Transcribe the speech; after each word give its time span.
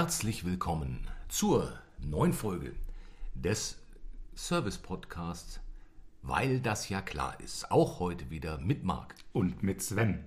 Herzlich 0.00 0.46
willkommen 0.46 1.00
zur 1.28 1.74
neuen 2.02 2.32
Folge 2.32 2.72
des 3.34 3.76
Service 4.34 4.78
Podcasts, 4.78 5.60
weil 6.22 6.60
das 6.60 6.88
ja 6.88 7.02
klar 7.02 7.38
ist. 7.44 7.70
Auch 7.70 8.00
heute 8.00 8.30
wieder 8.30 8.56
mit 8.62 8.82
Marc. 8.82 9.14
und 9.34 9.62
mit 9.62 9.82
Sven. 9.82 10.20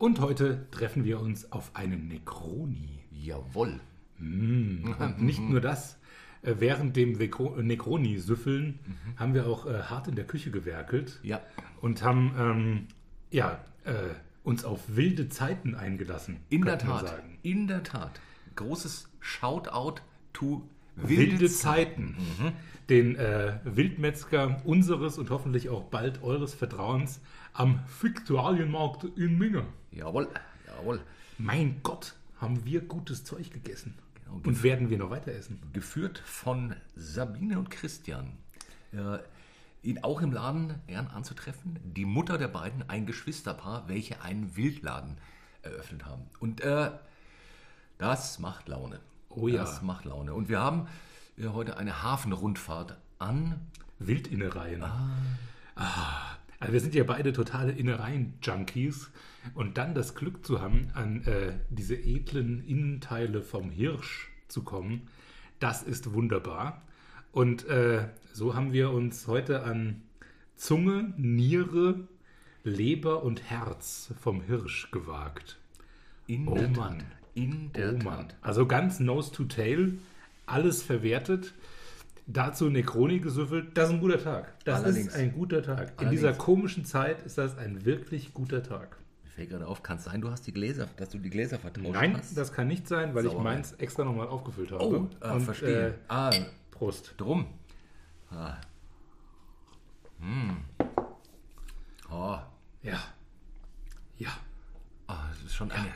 Und 0.00 0.18
heute 0.18 0.66
treffen 0.72 1.04
wir 1.04 1.20
uns 1.20 1.52
auf 1.52 1.70
einen 1.76 2.08
Necroni. 2.08 2.98
Jawohl. 3.12 3.78
Und 4.18 5.14
nicht 5.18 5.38
nur 5.38 5.60
das, 5.60 5.98
äh, 6.42 6.56
während 6.58 6.96
dem 6.96 7.12
Necroni-Süffeln 7.12 8.80
haben 9.14 9.34
wir 9.34 9.46
auch 9.46 9.66
äh, 9.66 9.82
hart 9.84 10.08
in 10.08 10.16
der 10.16 10.26
Küche 10.26 10.50
gewerkelt 10.50 11.20
Ja. 11.22 11.40
und 11.80 12.02
haben 12.02 12.34
ähm, 12.36 12.88
ja, 13.30 13.64
äh, 13.84 13.92
uns 14.42 14.64
auf 14.64 14.80
wilde 14.96 15.28
Zeiten 15.28 15.76
eingelassen. 15.76 16.38
In 16.48 16.62
der 16.62 16.78
Tat. 16.78 17.22
In 17.42 17.68
der 17.68 17.84
Tat. 17.84 18.20
Großes 18.56 19.11
Shoutout 19.22 20.02
to 20.34 20.68
Wilde, 20.96 21.48
Zeiten. 21.48 22.16
Den 22.88 23.16
äh, 23.16 23.58
Wildmetzger 23.64 24.60
unseres 24.64 25.16
und 25.16 25.30
hoffentlich 25.30 25.70
auch 25.70 25.84
bald 25.84 26.22
eures 26.22 26.52
Vertrauens 26.52 27.20
am 27.54 27.80
Viktualienmarkt 28.00 29.04
in 29.16 29.38
Minge. 29.38 29.64
Jawohl. 29.92 30.28
Jawohl. 30.66 31.00
Mein 31.38 31.80
Gott, 31.82 32.14
haben 32.38 32.64
wir 32.64 32.80
gutes 32.82 33.24
Zeug 33.24 33.50
gegessen. 33.50 33.94
Genau, 34.24 34.40
und 34.44 34.62
werden 34.62 34.90
wir 34.90 34.98
noch 34.98 35.10
weiter 35.10 35.32
essen. 35.32 35.60
Geführt 35.72 36.18
von 36.18 36.74
Sabine 36.96 37.58
und 37.58 37.70
Christian. 37.70 38.32
Äh, 38.92 39.18
ihn 39.82 40.02
auch 40.02 40.20
im 40.20 40.32
Laden 40.32 40.74
gern 40.86 41.06
anzutreffen. 41.06 41.78
Die 41.84 42.04
Mutter 42.04 42.36
der 42.36 42.48
beiden, 42.48 42.88
ein 42.88 43.06
Geschwisterpaar, 43.06 43.88
welche 43.88 44.22
einen 44.22 44.56
Wildladen 44.56 45.18
eröffnet 45.62 46.04
haben. 46.04 46.22
Und 46.40 46.60
äh, 46.60 46.90
das 47.98 48.38
macht 48.38 48.68
Laune. 48.68 49.00
Oh 49.36 49.48
ja. 49.48 49.58
Das 49.58 49.82
macht 49.82 50.04
Laune. 50.04 50.34
Und 50.34 50.48
wir 50.48 50.60
haben 50.60 50.86
äh, 51.38 51.48
heute 51.48 51.76
eine 51.76 52.02
Hafenrundfahrt 52.02 52.98
an. 53.18 53.60
Wildinnereien. 53.98 54.82
Ah. 54.82 56.36
Also 56.60 56.72
wir 56.72 56.80
sind 56.80 56.94
ja 56.94 57.04
beide 57.04 57.32
totale 57.32 57.72
Innereien-Junkies. 57.72 59.10
Und 59.54 59.78
dann 59.78 59.94
das 59.94 60.14
Glück 60.14 60.46
zu 60.46 60.60
haben, 60.60 60.90
an 60.94 61.24
äh, 61.24 61.54
diese 61.70 61.96
edlen 61.96 62.64
Innenteile 62.66 63.42
vom 63.42 63.70
Hirsch 63.70 64.30
zu 64.48 64.62
kommen, 64.62 65.08
das 65.58 65.82
ist 65.82 66.12
wunderbar. 66.12 66.82
Und 67.32 67.66
äh, 67.66 68.08
so 68.32 68.54
haben 68.54 68.72
wir 68.72 68.90
uns 68.90 69.26
heute 69.26 69.64
an 69.64 70.02
Zunge, 70.54 71.12
Niere, 71.16 72.06
Leber 72.62 73.24
und 73.24 73.42
Herz 73.42 74.12
vom 74.20 74.42
Hirsch 74.42 74.90
gewagt. 74.92 75.58
In 76.26 76.46
Oh 76.46 76.54
Mann. 76.68 77.02
In 77.34 77.72
der 77.72 77.94
Oh. 77.94 77.98
Tat. 77.98 78.34
Also 78.42 78.66
ganz 78.66 79.00
nose 79.00 79.32
to 79.32 79.44
tail, 79.44 79.98
alles 80.46 80.82
verwertet. 80.82 81.54
Dazu 82.26 82.70
Necroni 82.70 83.18
gesüffelt. 83.20 83.76
Das 83.76 83.88
ist 83.88 83.94
ein 83.94 84.00
guter 84.00 84.22
Tag. 84.22 84.52
Das 84.64 84.82
Allerdings. 84.84 85.08
ist 85.08 85.14
ein 85.16 85.32
guter 85.32 85.62
Tag. 85.62 85.78
In 85.78 85.84
Allerdings. 85.98 86.10
dieser 86.10 86.32
komischen 86.34 86.84
Zeit 86.84 87.22
ist 87.22 87.36
das 87.38 87.58
ein 87.58 87.84
wirklich 87.84 88.32
guter 88.32 88.62
Tag. 88.62 88.96
Mir 89.24 89.30
fällt 89.30 89.50
gerade 89.50 89.66
auf, 89.66 89.82
kann 89.82 89.96
es 89.96 90.04
sein, 90.04 90.20
du 90.20 90.30
hast 90.30 90.46
die 90.46 90.52
Gläser, 90.52 90.88
dass 90.98 91.08
du 91.08 91.18
die 91.18 91.30
Gläser 91.30 91.58
vertauscht 91.58 91.88
Nein, 91.92 92.16
hast? 92.16 92.36
das 92.36 92.52
kann 92.52 92.68
nicht 92.68 92.86
sein, 92.86 93.14
weil 93.14 93.24
ich 93.26 93.32
Sauerei. 93.32 93.44
meins 93.44 93.72
extra 93.72 94.04
nochmal 94.04 94.28
aufgefüllt 94.28 94.70
habe. 94.72 94.84
oh, 94.84 95.08
äh, 95.20 95.30
Und, 95.32 95.40
verstehe. 95.40 95.88
Äh, 95.88 95.92
ah, 96.08 96.30
Prost. 96.70 97.14
drum. 97.16 97.46
Ah. 98.30 98.56
Hm. 100.20 100.56
Oh, 102.10 102.38
Ja. 102.82 102.98
Ja. 104.18 104.30
ah, 105.08 105.24
das 105.30 105.42
ist 105.50 105.54
schon 105.56 105.70
ein, 105.72 105.86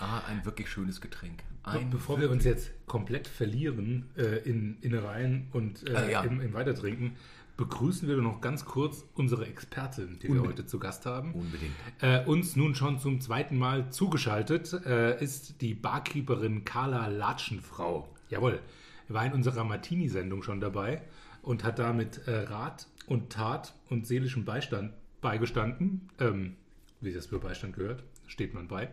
ah, 0.00 0.22
ein 0.28 0.44
wirklich 0.44 0.68
schönes 0.70 1.00
Getränk. 1.00 1.42
Ein 1.62 1.90
Bevor 1.90 2.20
wir 2.20 2.30
uns 2.30 2.44
jetzt 2.44 2.70
komplett 2.86 3.28
verlieren 3.28 4.06
äh, 4.16 4.38
in 4.48 4.78
Innereien 4.80 5.48
und 5.52 5.86
äh, 5.88 6.06
Äh, 6.08 6.12
ja. 6.12 6.22
im, 6.22 6.40
im 6.40 6.54
Weitertrinken, 6.54 7.16
begrüßen 7.58 8.08
wir 8.08 8.16
noch 8.16 8.40
ganz 8.40 8.64
kurz 8.64 9.04
unsere 9.14 9.46
Expertin, 9.46 10.18
die 10.18 10.22
wir 10.24 10.30
Unbedingt. 10.30 10.52
heute 10.54 10.66
zu 10.66 10.78
Gast 10.78 11.04
haben. 11.04 11.34
Unbedingt. 11.34 11.74
Äh, 12.00 12.24
uns 12.24 12.56
nun 12.56 12.74
schon 12.74 12.98
zum 12.98 13.20
zweiten 13.20 13.58
Mal 13.58 13.90
zugeschaltet 13.90 14.72
äh, 14.86 15.22
ist 15.22 15.60
die 15.60 15.74
Barkeeperin 15.74 16.64
Carla 16.64 17.06
Latschenfrau. 17.08 18.08
Jawohl, 18.30 18.60
war 19.08 19.26
in 19.26 19.32
unserer 19.34 19.64
Martini-Sendung 19.64 20.42
schon 20.42 20.60
dabei 20.60 21.02
und 21.42 21.62
hat 21.64 21.78
damit 21.78 22.26
äh, 22.26 22.44
Rat 22.44 22.86
und 23.06 23.30
Tat 23.30 23.74
und 23.90 24.06
seelischem 24.06 24.46
Beistand 24.46 24.94
beigestanden. 25.20 26.08
Ähm, 26.18 26.56
wie 27.02 27.12
das 27.12 27.26
für 27.26 27.38
Beistand 27.40 27.76
gehört, 27.76 28.02
steht 28.26 28.54
man 28.54 28.68
bei. 28.68 28.88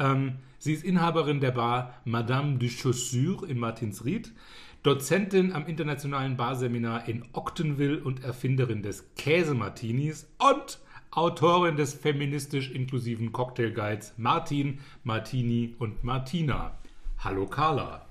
Ähm, 0.00 0.38
sie 0.58 0.72
ist 0.72 0.82
Inhaberin 0.82 1.40
der 1.40 1.52
Bar 1.52 2.00
Madame 2.04 2.58
du 2.58 2.68
Chaussure 2.68 3.46
in 3.46 3.58
Martinsried, 3.58 4.32
Dozentin 4.82 5.52
am 5.52 5.66
internationalen 5.66 6.38
Barseminar 6.38 7.06
in 7.06 7.28
Octenville 7.34 8.02
und 8.02 8.24
Erfinderin 8.24 8.82
des 8.82 9.14
Käse-Martinis 9.16 10.26
und 10.38 10.78
Autorin 11.10 11.76
des 11.76 11.92
feministisch 11.92 12.70
inklusiven 12.70 13.30
Cocktail-Guides 13.30 14.14
Martin, 14.16 14.80
Martini 15.04 15.74
und 15.78 16.02
Martina. 16.02 16.78
Hallo 17.18 17.46
Carla. 17.46 18.08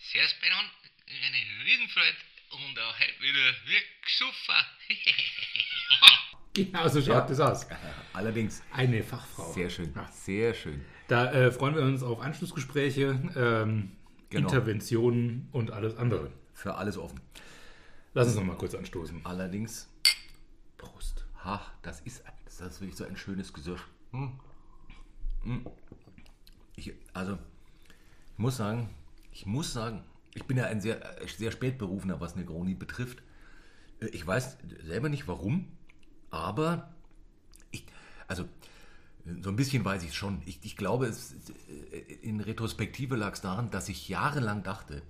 Servus 0.00 0.34
Bernhard, 0.40 0.66
eine 1.06 1.64
Riesenfreude 1.64 2.16
und 2.50 2.78
auch 2.80 2.98
heute 2.98 3.20
wieder 3.20 3.54
wirklich 3.66 4.18
super. 4.18 4.66
Genau 6.54 6.88
so 6.88 7.00
schaut 7.00 7.30
es 7.30 7.38
aus. 7.40 7.66
Allerdings, 8.12 8.62
Eine 8.72 9.02
Fachfrau. 9.02 9.52
sehr 9.52 9.70
schön, 9.70 9.92
Ja. 9.94 10.08
sehr 10.12 10.52
schön. 10.54 10.80
Da 11.08 11.30
äh, 11.32 11.50
freuen 11.52 11.74
wir 11.76 11.82
uns 11.82 12.02
auf 12.02 12.20
Anschlussgespräche, 12.20 13.20
ähm, 13.36 13.92
Genau. 14.30 14.46
Interventionen 14.48 15.48
und 15.52 15.72
alles 15.72 15.96
andere. 15.96 16.30
Für 16.52 16.76
alles 16.76 16.96
offen. 16.98 17.20
Lass 18.14 18.28
uns 18.28 18.36
noch 18.36 18.44
mal 18.44 18.56
kurz 18.56 18.74
anstoßen. 18.76 19.20
Allerdings, 19.24 19.88
Prost. 20.78 21.24
ha, 21.44 21.60
das 21.82 22.00
ist, 22.02 22.22
das 22.44 22.60
ist 22.60 22.80
wirklich 22.80 22.96
so 22.96 23.04
ein 23.04 23.16
schönes 23.16 23.52
Gesicht. 23.52 23.82
Hm. 24.12 24.38
Hm. 25.42 25.66
Ich, 26.76 26.92
also, 27.12 27.38
ich 28.32 28.38
muss 28.38 28.56
sagen, 28.56 28.90
ich 29.32 29.46
muss 29.46 29.72
sagen, 29.72 30.04
ich 30.34 30.44
bin 30.44 30.56
ja 30.56 30.66
ein 30.66 30.80
sehr, 30.80 31.00
sehr 31.36 31.50
spätberufener, 31.50 32.20
was 32.20 32.36
Negroni 32.36 32.74
betrifft. 32.74 33.22
Äh, 34.00 34.06
Ich 34.08 34.24
weiß 34.26 34.58
selber 34.84 35.08
nicht 35.08 35.26
warum, 35.26 35.66
aber 36.30 36.92
ich, 37.70 37.84
also 38.28 38.44
so 39.42 39.50
ein 39.50 39.56
bisschen 39.56 39.84
weiß 39.84 40.02
ich 40.02 40.10
es 40.10 40.14
schon. 40.14 40.42
Ich, 40.46 40.60
ich 40.62 40.76
glaube, 40.76 41.06
es, 41.06 41.34
äh, 41.92 41.98
in 42.22 42.40
Retrospektive 42.40 43.16
lag 43.16 43.34
es 43.34 43.40
daran, 43.40 43.70
dass 43.70 43.88
ich 43.88 44.08
jahrelang 44.08 44.62
dachte, 44.62 45.02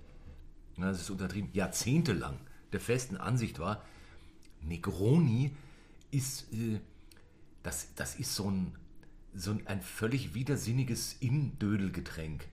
das 0.77 1.01
ist 1.01 1.09
untertrieben, 1.09 1.49
jahrzehntelang 1.53 2.37
der 2.71 2.79
festen 2.79 3.17
Ansicht 3.17 3.59
war, 3.59 3.83
Negroni 4.61 5.55
ist, 6.11 6.51
äh, 6.53 6.79
das, 7.63 7.93
das 7.95 8.15
ist 8.15 8.35
so 8.35 8.49
ein, 8.49 8.75
so 9.33 9.51
ein, 9.51 9.65
ein 9.67 9.81
völlig 9.81 10.33
widersinniges 10.33 11.17
Indödelgetränk. 11.19 12.47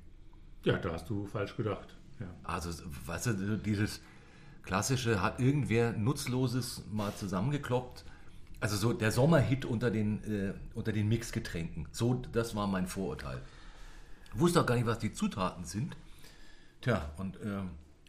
Ja, 0.64 0.76
da 0.78 0.92
hast 0.92 1.08
du 1.08 1.26
falsch 1.26 1.56
gedacht. 1.56 1.96
Ja. 2.20 2.26
Also, 2.42 2.70
weißt 3.06 3.26
du, 3.26 3.58
dieses 3.58 4.00
klassische, 4.62 5.22
hat 5.22 5.40
irgendwer 5.40 5.92
Nutzloses 5.92 6.82
mal 6.90 7.14
zusammengekloppt. 7.14 8.04
Also 8.60 8.76
so 8.76 8.92
der 8.92 9.12
Sommerhit 9.12 9.64
unter 9.64 9.90
den, 9.90 10.24
äh, 10.24 10.54
unter 10.74 10.92
den 10.92 11.08
Mixgetränken. 11.08 11.86
So, 11.92 12.14
das 12.32 12.54
war 12.54 12.66
mein 12.66 12.86
Vorurteil. 12.86 13.40
Wusste 14.34 14.60
auch 14.60 14.66
gar 14.66 14.74
nicht, 14.74 14.86
was 14.86 14.98
die 14.98 15.12
Zutaten 15.12 15.64
sind. 15.64 15.96
Tja, 16.80 17.10
und 17.16 17.36
äh, 17.40 17.62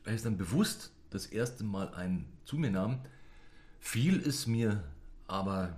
als 0.05 0.17
ich 0.17 0.21
dann 0.23 0.38
bewusst 0.38 0.91
das 1.11 1.27
erste 1.27 1.63
Mal 1.63 1.93
einen 1.93 2.25
zu 2.45 2.57
mir 2.57 2.71
nahm, 2.71 2.99
fiel 3.79 4.19
es 4.19 4.47
mir 4.47 4.83
aber 5.27 5.77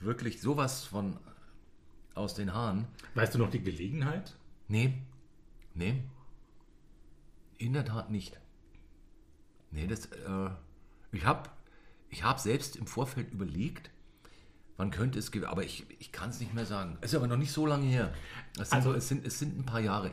wirklich 0.00 0.40
sowas 0.40 0.84
von 0.84 1.18
aus 2.14 2.34
den 2.34 2.52
Haaren. 2.52 2.86
Weißt 3.14 3.34
du 3.34 3.38
noch 3.38 3.50
die 3.50 3.62
Gelegenheit? 3.62 4.34
Nee, 4.68 4.94
nee. 5.74 6.02
In 7.58 7.72
der 7.72 7.84
Tat 7.84 8.10
nicht. 8.10 8.38
Nee, 9.70 9.86
das, 9.86 10.06
äh, 10.06 10.50
ich 11.12 11.24
habe 11.24 11.48
ich 12.14 12.22
hab 12.24 12.38
selbst 12.38 12.76
im 12.76 12.86
Vorfeld 12.86 13.32
überlegt, 13.32 13.90
wann 14.76 14.90
könnte 14.90 15.18
es 15.18 15.30
gewesen, 15.32 15.48
aber 15.50 15.64
ich, 15.64 15.84
ich 15.98 16.12
kann 16.12 16.30
es 16.30 16.38
nicht 16.40 16.54
mehr 16.54 16.64
sagen. 16.66 16.96
Es 17.00 17.10
ist 17.12 17.16
aber 17.16 17.26
noch 17.26 17.36
nicht 17.36 17.52
so 17.52 17.66
lange 17.66 17.86
her. 17.86 18.14
Es 18.58 18.70
sind, 18.70 18.76
Also- 18.78 18.92
es, 18.94 19.08
sind, 19.08 19.26
es 19.26 19.38
sind 19.38 19.58
ein 19.58 19.64
paar 19.66 19.80
Jahre. 19.80 20.10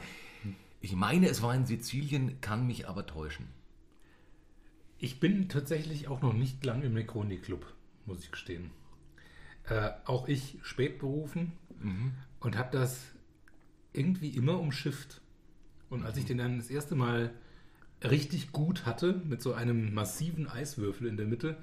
Ich 0.81 0.93
meine, 0.95 1.29
es 1.29 1.41
war 1.43 1.53
in 1.53 1.65
Sizilien, 1.67 2.41
kann 2.41 2.65
mich 2.65 2.89
aber 2.89 3.05
täuschen. 3.05 3.45
Ich 4.97 5.19
bin 5.19 5.47
tatsächlich 5.49 6.07
auch 6.07 6.21
noch 6.21 6.33
nicht 6.33 6.63
lang 6.65 6.81
im 6.83 6.93
Necroni-Club, 6.93 7.65
muss 8.05 8.23
ich 8.23 8.31
gestehen. 8.31 8.71
Äh, 9.65 9.91
auch 10.05 10.27
ich 10.27 10.57
spät 10.63 10.99
berufen 10.99 11.53
und 12.39 12.57
habe 12.57 12.69
das 12.77 12.99
irgendwie 13.93 14.29
immer 14.29 14.59
umschifft. 14.59 15.21
Und 15.89 16.03
als 16.03 16.17
ich 16.17 16.25
den 16.25 16.37
dann 16.39 16.57
das 16.57 16.69
erste 16.69 16.95
Mal 16.95 17.31
richtig 18.03 18.51
gut 18.51 18.85
hatte, 18.87 19.21
mit 19.25 19.41
so 19.41 19.53
einem 19.53 19.93
massiven 19.93 20.47
Eiswürfel 20.47 21.07
in 21.07 21.17
der 21.17 21.25
Mitte, 21.27 21.57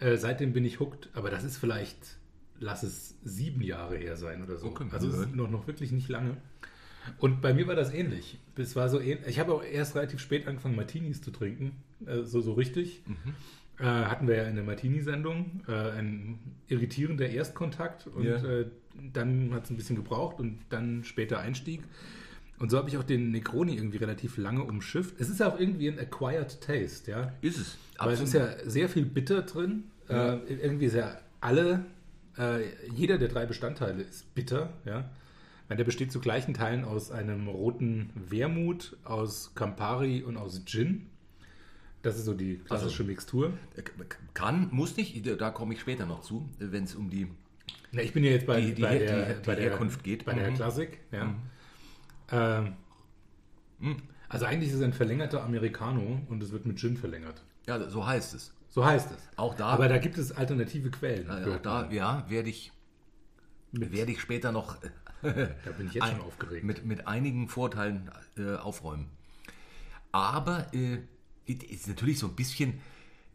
äh, 0.00 0.16
seitdem 0.16 0.52
bin 0.52 0.64
ich 0.64 0.80
hooked. 0.80 1.08
Aber 1.14 1.30
das 1.30 1.44
ist 1.44 1.56
vielleicht, 1.58 1.96
lass 2.60 2.82
es 2.82 3.16
sieben 3.24 3.62
Jahre 3.62 3.96
her 3.96 4.16
sein 4.16 4.42
oder 4.42 4.56
so. 4.56 4.66
Okay, 4.68 4.86
also 4.90 5.08
es 5.08 5.16
ja. 5.16 5.22
ist 5.22 5.34
noch, 5.36 5.50
noch 5.50 5.66
wirklich 5.66 5.92
nicht 5.92 6.08
lange. 6.08 6.36
Und 7.18 7.40
bei 7.40 7.54
mir 7.54 7.66
war 7.66 7.74
das 7.76 7.92
ähnlich. 7.94 8.38
Es 8.56 8.76
war 8.76 8.88
so 8.88 8.98
ähn- 8.98 9.26
Ich 9.26 9.38
habe 9.38 9.54
auch 9.54 9.62
erst 9.64 9.94
relativ 9.94 10.20
spät 10.20 10.46
angefangen, 10.46 10.76
Martinis 10.76 11.22
zu 11.22 11.30
trinken. 11.30 11.72
Äh, 12.06 12.22
so, 12.24 12.40
so 12.40 12.52
richtig. 12.52 13.02
Äh, 13.78 13.84
hatten 13.84 14.26
wir 14.28 14.36
ja 14.36 14.42
in 14.44 14.56
der 14.56 14.64
Martini-Sendung 14.64 15.62
äh, 15.68 15.72
ein 15.72 16.38
irritierender 16.66 17.28
Erstkontakt 17.28 18.08
und 18.08 18.24
Ja. 18.24 18.36
äh, 18.44 18.66
dann 19.12 19.54
hat 19.54 19.64
es 19.64 19.70
ein 19.70 19.76
bisschen 19.76 19.94
gebraucht 19.96 20.40
und 20.40 20.58
dann 20.70 21.04
später 21.04 21.38
Einstieg. 21.38 21.82
Und 22.58 22.70
so 22.70 22.76
habe 22.78 22.88
ich 22.88 22.96
auch 22.96 23.04
den 23.04 23.30
Negroni 23.30 23.76
irgendwie 23.76 23.98
relativ 23.98 24.36
lange 24.36 24.64
umschifft. 24.64 25.14
Es 25.20 25.28
ist 25.28 25.38
ja 25.40 25.48
auch 25.52 25.60
irgendwie 25.60 25.88
ein 25.88 25.98
acquired 25.98 26.60
taste, 26.60 27.10
ja. 27.10 27.32
Ist 27.40 27.58
es. 27.58 27.78
Aber 27.98 28.12
es 28.12 28.20
ist 28.20 28.34
ja 28.34 28.48
sehr 28.68 28.88
viel 28.88 29.04
Bitter 29.04 29.42
drin. 29.42 29.84
Ja. 30.08 30.34
Äh, 30.34 30.54
irgendwie 30.62 30.86
ist 30.86 30.94
ja 30.94 31.18
alle, 31.40 31.84
äh, 32.36 32.62
jeder 32.94 33.18
der 33.18 33.28
drei 33.28 33.46
Bestandteile 33.46 34.02
ist 34.02 34.34
bitter, 34.34 34.72
ja. 34.84 35.08
Weil 35.68 35.76
der 35.76 35.84
besteht 35.84 36.10
zu 36.10 36.18
gleichen 36.18 36.54
Teilen 36.54 36.84
aus 36.84 37.10
einem 37.10 37.46
roten 37.46 38.10
Wermut, 38.14 38.96
aus 39.04 39.52
Campari 39.54 40.22
und 40.22 40.36
aus 40.38 40.64
Gin. 40.64 41.06
Das 42.02 42.16
ist 42.16 42.24
so 42.24 42.32
die 42.34 42.56
klassische 42.58 43.04
Mixtur. 43.04 43.52
Kann, 44.34 44.68
muss 44.72 44.96
nicht, 44.96 45.26
da 45.40 45.50
komme 45.50 45.74
ich 45.74 45.80
später 45.80 46.06
noch 46.06 46.22
zu, 46.22 46.48
wenn 46.58 46.84
es 46.84 46.94
um 46.94 47.10
die. 47.10 47.26
Na, 47.92 48.00
ich 48.02 48.12
bin 48.14 48.24
ja 48.24 48.30
jetzt 48.30 48.46
bei, 48.46 48.60
Die- 48.62 48.74
die 48.74 48.82
bei, 48.82 48.98
der, 48.98 49.34
die- 49.34 49.46
bei 49.46 49.54
der 49.56 49.64
Herkunft 49.70 50.02
geht. 50.04 50.24
Bei 50.24 50.32
der 50.32 50.50
Mhm. 50.50 50.54
Klassik, 50.54 50.98
ja. 51.12 51.34
Ähm, 52.30 52.74
Also 54.28 54.44
eigentlich 54.44 54.70
ist 54.70 54.76
es 54.76 54.82
ein 54.82 54.92
verlängerter 54.92 55.42
Americano 55.42 56.20
und 56.28 56.42
es 56.42 56.50
wird 56.52 56.66
mit 56.66 56.78
Gin 56.78 56.96
verlängert. 56.96 57.42
Ja, 57.66 57.88
so 57.88 58.06
heißt 58.06 58.34
es. 58.34 58.52
So 58.68 58.84
heißt 58.84 59.10
es. 59.10 59.16
Auch 59.36 59.54
da- 59.54 59.66
Aber 59.68 59.88
da 59.88 59.98
gibt 59.98 60.18
es 60.18 60.32
alternative 60.32 60.90
Quellen. 60.90 61.26
Ja, 61.26 61.38
hört 61.38 61.64
da, 61.64 61.90
ja, 61.90 62.26
werde 62.28 62.50
ich, 62.50 62.70
werde 63.72 64.12
ich 64.12 64.20
später 64.20 64.52
noch 64.52 64.76
da 65.22 65.30
bin 65.76 65.86
ich 65.88 65.94
jetzt 65.94 66.06
schon 66.06 66.16
ein- 66.16 66.20
aufgeregt. 66.20 66.64
mit, 66.64 66.84
mit 66.84 67.06
einigen 67.08 67.48
Vorteilen 67.48 68.10
äh, 68.36 68.56
aufräumen. 68.56 69.08
Aber 70.12 70.72
äh, 70.74 70.98
ist 71.46 71.88
natürlich 71.88 72.18
so 72.18 72.26
ein 72.28 72.36
bisschen, 72.36 72.80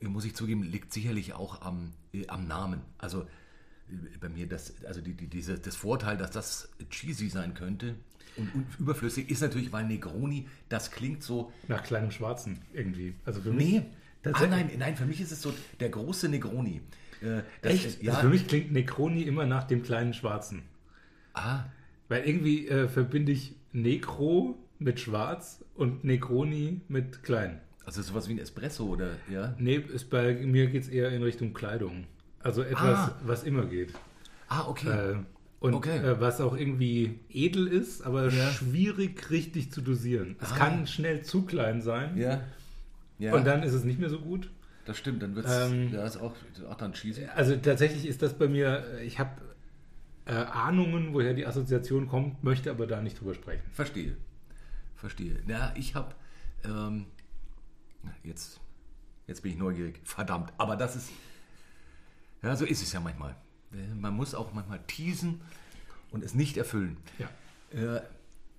äh, 0.01 0.05
muss 0.07 0.25
ich 0.25 0.35
zugeben, 0.35 0.63
liegt 0.63 0.93
sicherlich 0.93 1.33
auch 1.33 1.61
am, 1.61 1.93
äh, 2.13 2.27
am 2.27 2.47
Namen. 2.47 2.81
Also 2.99 3.21
äh, 3.23 4.17
bei 4.19 4.29
mir 4.29 4.47
das, 4.47 4.73
also 4.85 5.01
die, 5.01 5.13
die, 5.15 5.27
diese, 5.27 5.57
das 5.59 5.75
Vorteil, 5.75 6.17
dass 6.17 6.31
das 6.31 6.69
cheesy 6.89 7.29
sein 7.29 7.53
könnte 7.53 7.95
und, 8.37 8.53
und 8.55 8.65
überflüssig, 8.79 9.29
ist 9.29 9.41
natürlich, 9.41 9.71
weil 9.71 9.85
Negroni, 9.85 10.47
das 10.69 10.91
klingt 10.91 11.23
so, 11.23 11.51
Nach 11.67 11.83
kleinem 11.83 12.11
Schwarzen 12.11 12.61
irgendwie. 12.73 13.13
Also 13.25 13.41
für 13.41 13.51
mich. 13.51 13.67
Nee. 13.73 13.85
Ah, 14.31 14.45
nein, 14.47 14.71
nein, 14.77 14.95
für 14.95 15.05
mich 15.05 15.19
ist 15.19 15.31
es 15.31 15.41
so 15.41 15.53
der 15.79 15.89
große 15.89 16.29
Negroni. 16.29 16.81
Äh, 17.21 17.41
das 17.61 17.73
Echt? 17.73 17.85
Ist, 17.85 17.99
Also 17.99 18.11
ja. 18.11 18.15
für 18.15 18.29
mich 18.29 18.47
klingt 18.47 18.71
Necroni 18.71 19.23
immer 19.23 19.45
nach 19.45 19.65
dem 19.65 19.83
kleinen 19.83 20.13
Schwarzen. 20.13 20.63
ah, 21.33 21.65
Weil 22.09 22.23
irgendwie 22.25 22.67
äh, 22.67 22.87
verbinde 22.87 23.31
ich 23.33 23.55
Necro 23.73 24.57
mit 24.79 24.99
Schwarz 24.99 25.63
und 25.75 26.03
Necroni 26.03 26.81
mit 26.87 27.23
klein. 27.23 27.59
also 27.85 28.01
sowas 28.01 28.27
wie 28.29 28.33
ein 28.33 28.39
Espresso 28.39 28.85
oder 28.85 29.11
ja. 29.29 29.55
Nee, 29.57 29.75
ist 29.77 30.09
bei 30.09 30.33
mir 30.35 30.67
geht 30.67 30.83
es 30.83 30.89
eher 30.89 31.11
in 31.11 31.21
Richtung 31.23 31.53
Kleidung. 31.53 32.05
Also 32.39 32.61
etwas, 32.63 33.09
Ah. 33.09 33.19
was 33.25 33.43
immer 33.43 33.65
geht. 33.65 33.93
Ah, 34.47 34.67
okay. 34.67 34.89
Äh, 34.89 35.15
und 35.63 35.73
Okay. 35.75 35.97
äh, 35.97 36.19
was 36.19 36.41
auch 36.41 36.55
irgendwie 36.55 37.19
edel 37.29 37.67
ist, 37.67 38.01
aber 38.03 38.29
Ja. 38.29 38.51
schwierig 38.51 39.29
richtig 39.31 39.71
zu 39.71 39.81
dosieren. 39.81 40.35
Es 40.41 40.51
Ah. 40.51 40.55
kann 40.57 40.85
schnell 40.87 41.21
zu 41.23 41.43
klein 41.45 41.81
sein 41.81 42.17
ja. 42.17 42.41
Ja, 43.17 43.33
und 43.33 43.45
dann 43.47 43.63
ist 43.63 43.73
es 43.73 43.83
nicht 43.83 43.99
mehr 43.99 44.09
so 44.09 44.19
gut. 44.19 44.49
das 44.85 44.97
stimmt, 44.97 45.23
dann 45.23 45.35
wird 45.35 45.45
Ähm, 45.49 45.85
es 45.87 45.93
ja, 45.93 46.05
ist 46.05 46.17
auch, 46.17 46.35
auch 46.69 46.75
dann 46.75 46.91
cheesy. 46.91 47.25
Also 47.33 47.55
tatsächlich 47.55 48.05
ist 48.05 48.21
das 48.21 48.33
bei 48.37 48.47
mir, 48.49 48.83
äh, 48.99 49.05
ich 49.05 49.17
habe 49.19 49.31
äh, 50.25 50.33
Ahnungen, 50.33 51.13
woher 51.13 51.33
die 51.33 51.45
Assoziation 51.45 52.07
kommt, 52.09 52.43
möchte 52.43 52.69
aber 52.69 52.85
da 52.85 53.01
nicht 53.01 53.19
drüber 53.19 53.33
sprechen. 53.33 53.63
Verstehe. 53.71 54.17
Verstehe. 54.95 55.41
Ja, 55.47 55.73
ich 55.77 55.95
habe 55.95 56.13
ähm, 56.65 57.05
jetzt, 58.23 58.59
jetzt 59.27 59.41
bin 59.43 59.53
ich 59.53 59.57
neugierig. 59.57 59.99
Verdammt, 60.03 60.51
aber 60.57 60.75
das 60.75 60.95
ist, 60.97 61.09
ja, 62.41 62.53
so 62.55 62.65
ist 62.65 62.81
es 62.83 62.91
ja 62.91 62.99
manchmal. 62.99 63.35
Man 63.99 64.13
muss 64.13 64.35
auch 64.35 64.53
manchmal 64.53 64.79
teasen 64.87 65.41
und 66.11 66.23
es 66.23 66.33
nicht 66.33 66.57
erfüllen. 66.57 66.97
Ja. 67.17 67.27
Äh, 67.97 68.01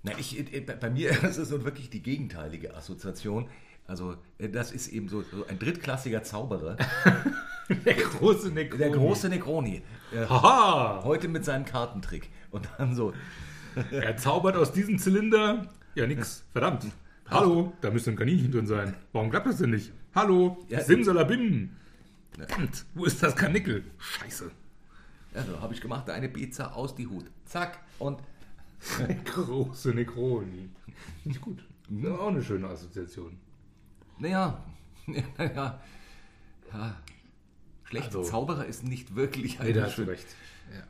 nein, 0.02 0.16
ich, 0.18 0.38
äh, 0.54 0.60
bei 0.60 0.74
bei 0.74 0.90
mir 0.90 1.10
ist 1.24 1.36
es 1.38 1.48
so 1.48 1.64
wirklich 1.64 1.90
die 1.90 2.02
gegenteilige 2.02 2.74
Assoziation. 2.74 3.48
Also, 3.86 4.16
äh, 4.38 4.48
das 4.48 4.72
ist 4.72 4.88
eben 4.88 5.08
so, 5.08 5.22
so 5.22 5.46
ein 5.46 5.58
drittklassiger 5.58 6.22
Zauberer. 6.22 6.76
Der 7.84 7.94
große 7.94 8.50
Necroni. 8.50 8.78
Der 8.78 8.90
große 8.90 9.28
Negroni. 9.28 9.82
Äh, 10.12 10.26
Haha! 10.26 11.02
heute 11.04 11.28
mit 11.28 11.44
seinem 11.44 11.64
Kartentrick. 11.64 12.28
Und 12.50 12.68
dann 12.78 12.94
so, 12.94 13.12
Er 13.90 14.16
zaubert 14.16 14.56
aus 14.56 14.72
diesem 14.72 14.98
Zylinder. 14.98 15.66
Ja, 15.94 16.06
nix. 16.06 16.44
Verdammt. 16.52 16.86
Hallo, 17.30 17.72
da 17.80 17.90
müsste 17.90 18.10
ein 18.10 18.16
Kaninchen 18.16 18.52
drin 18.52 18.66
sein. 18.66 18.94
Warum 19.12 19.30
klappt 19.30 19.46
das 19.46 19.56
denn 19.58 19.70
nicht? 19.70 19.92
Hallo, 20.14 20.64
Ja. 20.68 20.80
Simsalabim. 20.82 21.70
Verdammt, 22.32 22.84
wo 22.94 23.04
ist 23.06 23.22
das 23.22 23.34
Kanickel? 23.34 23.84
Scheiße. 23.98 24.50
Ja, 25.34 25.42
so 25.44 25.60
habe 25.60 25.74
ich 25.74 25.80
gemacht, 25.80 26.08
eine 26.10 26.28
Pizza 26.28 26.74
aus 26.76 26.94
die 26.94 27.06
Hut. 27.06 27.30
Zack. 27.44 27.80
Und 27.98 28.20
Große 29.24 29.90
Necroni. 29.94 30.68
Nicht 31.24 31.40
gut. 31.40 31.64
Ist 31.90 32.06
auch 32.06 32.28
eine 32.28 32.42
schöne 32.42 32.68
Assoziation. 32.68 33.38
naja, 34.18 34.62
ja, 35.06 35.80
ja. 36.72 36.96
Schlechter 37.84 38.18
Also- 38.18 38.30
Zauberer 38.30 38.66
ist 38.66 38.84
nicht 38.84 39.14
wirklich 39.14 39.58
Nee, 39.60 39.72
da 39.72 39.84
hast 39.84 39.96
du 39.98 40.02
recht. 40.02 40.26
Ja. 40.74 40.82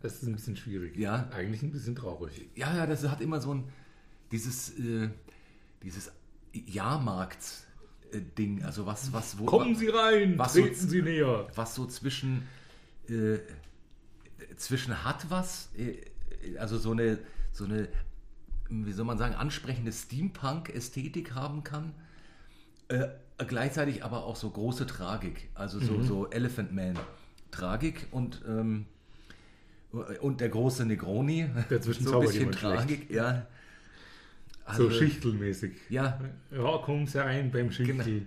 Das 0.00 0.14
ist 0.14 0.22
ein 0.24 0.32
bisschen 0.34 0.56
schwierig. 0.56 0.96
Ja. 0.96 1.28
Eigentlich 1.32 1.62
ein 1.62 1.70
bisschen 1.72 1.94
traurig. 1.96 2.48
Ja, 2.54 2.74
ja, 2.76 2.86
das 2.86 3.06
hat 3.08 3.20
immer 3.20 3.40
so 3.40 3.54
ein, 3.54 3.64
dieses, 4.30 4.78
äh, 4.78 5.08
dieses 5.82 6.12
Jahrmarkts-Ding, 6.52 8.62
also 8.64 8.86
was, 8.86 9.12
was, 9.12 9.38
wo, 9.38 9.44
Kommen 9.46 9.74
Sie 9.74 9.88
rein, 9.88 10.38
Was 10.38 10.52
treten 10.54 10.74
so- 10.74 10.88
Sie 10.88 11.02
näher. 11.02 11.48
was 11.54 11.74
so 11.74 11.86
zwischen, 11.86 12.46
äh, 13.10 13.38
zwischen 14.56 15.04
hat 15.04 15.30
was, 15.30 15.70
äh, 15.76 15.96
also 16.58 16.78
so 16.78 16.92
eine, 16.92 17.18
so 17.52 17.64
eine, 17.64 17.88
wie 18.68 18.92
soll 18.92 19.04
man 19.06 19.18
sagen, 19.18 19.34
ansprechende 19.34 19.92
Steampunk-Ästhetik 19.92 21.34
haben 21.34 21.64
kann, 21.64 21.94
äh, 22.88 23.08
gleichzeitig 23.46 24.04
aber 24.04 24.24
auch 24.24 24.36
so 24.36 24.50
große 24.50 24.86
Tragik, 24.86 25.48
also 25.54 25.78
Mhm. 25.78 25.84
so, 25.84 26.02
so 26.02 26.30
Elephant 26.30 26.72
Man-Tragik 26.72 28.06
und, 28.10 28.42
ähm, 28.46 28.86
und 30.20 30.40
der 30.40 30.48
große 30.50 30.84
Negroni, 30.84 31.48
Dazwischen 31.68 32.04
so 32.06 32.14
ein 32.14 32.20
bisschen 32.20 32.40
jemand 32.40 32.56
schlecht. 32.56 32.76
Tragik, 32.76 33.10
ja. 33.10 33.46
So 34.66 34.90
Also, 34.90 34.90
schichtelmäßig. 34.90 35.72
Ja, 35.88 36.20
Ja, 36.50 36.78
kommen 36.78 37.06
Sie 37.06 37.18
rein 37.18 37.50
beim. 37.50 37.70
Schichtel. 37.72 38.20
genau. 38.20 38.26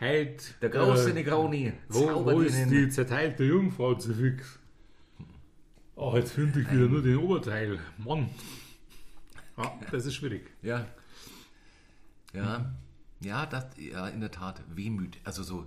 Halt. 0.00 0.62
Der 0.62 0.68
große 0.68 1.10
äh, 1.10 1.14
Negroni. 1.14 1.72
Wo, 1.88 2.24
wo 2.24 2.40
ist 2.40 2.54
hin. 2.54 2.70
die 2.70 2.88
zerteilte 2.88 3.44
Jungfrau 3.44 3.94
zu 3.94 4.14
fix? 4.14 4.58
Oh, 5.96 6.14
jetzt 6.14 6.32
finde 6.32 6.60
ich 6.60 6.70
wieder 6.70 6.86
nur 6.86 7.02
den 7.02 7.16
Oberteil. 7.16 7.78
Mann. 7.98 8.30
Ja, 9.56 9.78
das 9.90 10.06
ist 10.06 10.14
schwierig. 10.14 10.50
Ja. 10.62 10.86
Ja. 12.32 12.72
Ja, 13.20 13.46
das, 13.46 13.66
ja, 13.76 14.08
in 14.08 14.20
der 14.20 14.30
Tat. 14.30 14.62
Wehmut. 14.68 15.18
Also 15.24 15.42
so. 15.42 15.66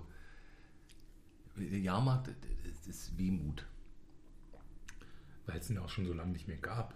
Jahrmarkt, 1.56 2.28
das 2.28 2.86
ist 2.86 3.18
Wehmut. 3.18 3.66
Weil 5.46 5.58
es 5.58 5.68
ihn 5.68 5.78
auch 5.78 5.88
schon 5.88 6.06
so 6.06 6.14
lange 6.14 6.32
nicht 6.32 6.48
mehr 6.48 6.56
gab, 6.56 6.94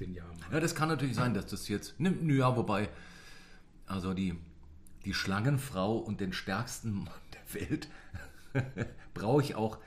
den 0.00 0.14
Jahr. 0.14 0.32
Ja, 0.50 0.60
das 0.60 0.74
kann 0.74 0.88
natürlich 0.88 1.14
sein, 1.14 1.34
dass 1.34 1.46
das 1.46 1.68
jetzt. 1.68 1.98
Ne, 2.00 2.10
nö, 2.10 2.38
ja, 2.38 2.56
wobei. 2.56 2.88
Also 3.86 4.14
die, 4.14 4.38
die 5.04 5.14
Schlangenfrau 5.14 5.96
und 5.98 6.20
den 6.20 6.32
stärksten 6.32 6.92
Mann 6.92 7.10
der 7.32 7.60
Welt 7.60 7.88
brauche 9.14 9.42
ich 9.42 9.54
auch 9.54 9.78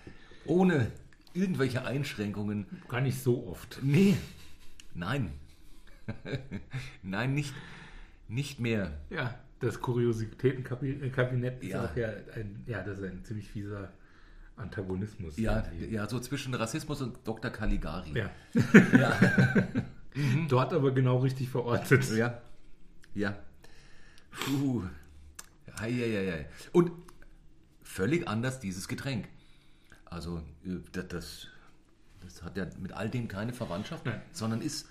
ohne 0.46 0.91
irgendwelche 1.34 1.86
Einschränkungen. 1.86 2.65
Gar 2.88 3.01
nicht 3.01 3.22
so 3.22 3.48
oft. 3.48 3.80
Nee. 3.82 4.18
Nein. 4.94 5.32
Nein, 7.03 7.34
nicht, 7.34 7.53
nicht 8.27 8.60
mehr. 8.60 8.98
Ja, 9.10 9.36
das 9.60 9.80
Kuriositätenkabinett 9.80 11.62
ist 11.63 11.70
Ja. 11.70 11.86
auch 11.86 11.96
ja 11.96 12.10
ein, 12.36 12.63
ja, 12.65 12.82
das 12.84 13.00
ist 13.00 13.06
ein 13.06 13.24
ziemlich 13.24 13.48
fieser 13.48 13.89
Antagonismus. 14.58 15.38
Ja, 15.38 15.63
ja, 15.89 16.08
so 16.10 16.20
zwischen 16.20 16.53
Rassismus 16.53 17.01
und 17.01 17.18
Dr. 17.25 17.51
Caligari. 17.51 18.12
ja. 18.18 18.30
Ja. 18.98 19.18
Dort 20.50 20.74
aber 20.74 20.91
genau 20.91 21.20
richtig 21.20 21.48
verortet. 21.48 22.12
Ja. 22.18 22.41
Ja. 23.15 23.38
Puh. 24.30 24.84
Eieiei. 25.77 26.50
Und 26.72 26.91
völlig 27.84 28.27
anders 28.27 28.60
dieses 28.60 28.88
Getränk. 28.88 29.27
Also, 30.06 30.44
äh, 30.65 30.80
das, 30.91 31.08
das, 31.08 31.48
das 32.22 32.44
hat 32.44 32.58
ja 32.58 32.68
mit 32.80 32.94
all 32.94 33.10
dem 33.10 33.27
keine 33.27 33.53
Verwandtschaft, 33.53 34.06
Nein. 34.06 34.22
sondern 34.32 34.62
ist 34.62 34.88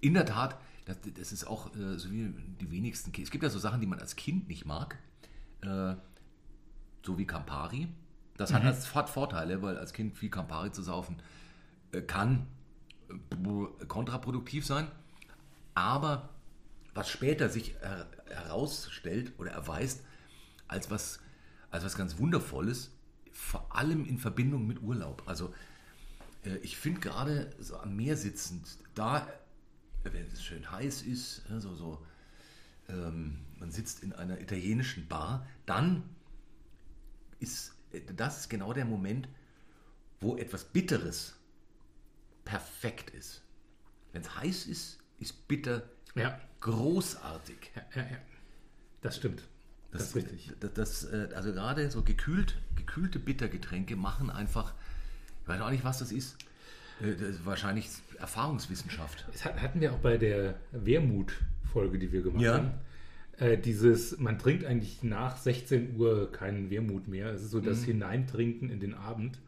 in 0.00 0.14
der 0.14 0.26
Tat, 0.26 0.58
das, 0.84 0.98
das 1.16 1.32
ist 1.32 1.46
auch 1.46 1.74
äh, 1.74 1.98
so 1.98 2.10
wie 2.10 2.34
die 2.60 2.70
wenigsten. 2.70 3.12
Es 3.22 3.30
gibt 3.30 3.42
ja 3.42 3.50
so 3.50 3.58
Sachen, 3.58 3.80
die 3.80 3.86
man 3.86 3.98
als 3.98 4.16
Kind 4.16 4.48
nicht 4.48 4.66
mag. 4.66 4.98
Äh, 5.62 5.94
so 7.04 7.18
wie 7.18 7.26
Campari. 7.26 7.88
Das 8.36 8.52
hat, 8.52 8.64
das 8.64 8.94
hat 8.94 9.08
Vorteile, 9.08 9.62
weil 9.62 9.78
als 9.78 9.92
Kind 9.92 10.16
viel 10.16 10.28
Campari 10.30 10.72
zu 10.72 10.82
saufen 10.82 11.16
äh, 11.92 12.00
kann 12.02 12.46
äh, 13.08 13.84
kontraproduktiv 13.86 14.66
sein. 14.66 14.88
aber 15.74 16.33
was 16.94 17.10
später 17.10 17.48
sich 17.48 17.74
her 17.80 18.08
herausstellt 18.28 19.32
oder 19.38 19.50
erweist 19.50 20.02
als 20.68 20.90
was, 20.90 21.20
als 21.70 21.84
was 21.84 21.96
ganz 21.96 22.18
Wundervolles, 22.18 22.90
vor 23.32 23.74
allem 23.74 24.04
in 24.04 24.18
Verbindung 24.18 24.66
mit 24.66 24.80
Urlaub. 24.80 25.22
Also 25.26 25.52
äh, 26.44 26.56
ich 26.58 26.76
finde 26.76 27.00
gerade 27.00 27.50
so 27.58 27.76
am 27.76 27.96
Meer 27.96 28.16
sitzend, 28.16 28.78
da, 28.94 29.28
wenn 30.04 30.26
es 30.26 30.42
schön 30.42 30.70
heiß 30.70 31.02
ist, 31.02 31.42
ja, 31.48 31.60
so, 31.60 31.74
so 31.74 32.06
ähm, 32.88 33.40
man 33.58 33.70
sitzt 33.70 34.02
in 34.02 34.12
einer 34.12 34.40
italienischen 34.40 35.06
Bar, 35.08 35.46
dann 35.66 36.02
ist 37.40 37.74
äh, 37.92 38.00
das 38.16 38.40
ist 38.40 38.50
genau 38.50 38.72
der 38.72 38.84
Moment, 38.84 39.28
wo 40.20 40.36
etwas 40.36 40.64
Bitteres 40.64 41.36
perfekt 42.44 43.10
ist. 43.10 43.42
Wenn 44.12 44.22
es 44.22 44.36
heiß 44.36 44.66
ist, 44.66 44.98
ist 45.18 45.48
bitter 45.48 45.82
Ja, 46.14 46.40
großartig. 46.70 47.70
ja, 47.76 47.82
ja. 47.94 48.08
ja. 48.10 48.16
Das 49.02 49.16
stimmt. 49.16 49.42
Das, 49.92 50.02
ist 50.08 50.16
richtig. 50.16 50.50
Das, 50.60 50.72
das, 50.72 51.04
äh, 51.04 51.28
also 51.34 51.52
gerade 51.52 51.90
so 51.90 52.02
gekühlt, 52.02 52.56
gekühlte 52.74 53.18
Bittergetränke 53.18 53.96
machen 53.96 54.30
einfach, 54.30 54.72
ich 55.42 55.48
weiß 55.48 55.60
auch 55.60 55.70
nicht, 55.70 55.84
was 55.84 55.98
das 55.98 56.10
ist. 56.10 56.36
Äh, 57.00 57.12
Das 57.12 57.20
ist 57.28 57.46
wahrscheinlich 57.46 57.88
Erfahrungswissenschaft. 58.18 59.26
Das 59.32 59.44
hat- 59.44 59.60
hatten 59.60 59.80
wir 59.80 59.92
auch 59.92 59.98
bei 59.98 60.16
der 60.16 60.54
Wermut-Folge, 60.72 61.98
die 61.98 62.10
wir 62.12 62.22
gemacht 62.22 62.42
Ja. 62.42 62.54
haben. 62.54 62.70
Äh, 63.38 63.58
dieses, 63.58 64.18
man 64.18 64.38
trinkt 64.38 64.64
eigentlich 64.64 65.02
nach 65.02 65.36
16 65.36 65.96
Uhr 65.96 66.30
keinen 66.32 66.70
Wermut 66.70 67.06
mehr. 67.08 67.32
Es 67.32 67.42
ist 67.42 67.50
so 67.50 67.60
das 67.60 67.84
Hineintrinken 67.84 68.70
in 68.70 68.80
den 68.80 68.94
Abend. 68.94 69.38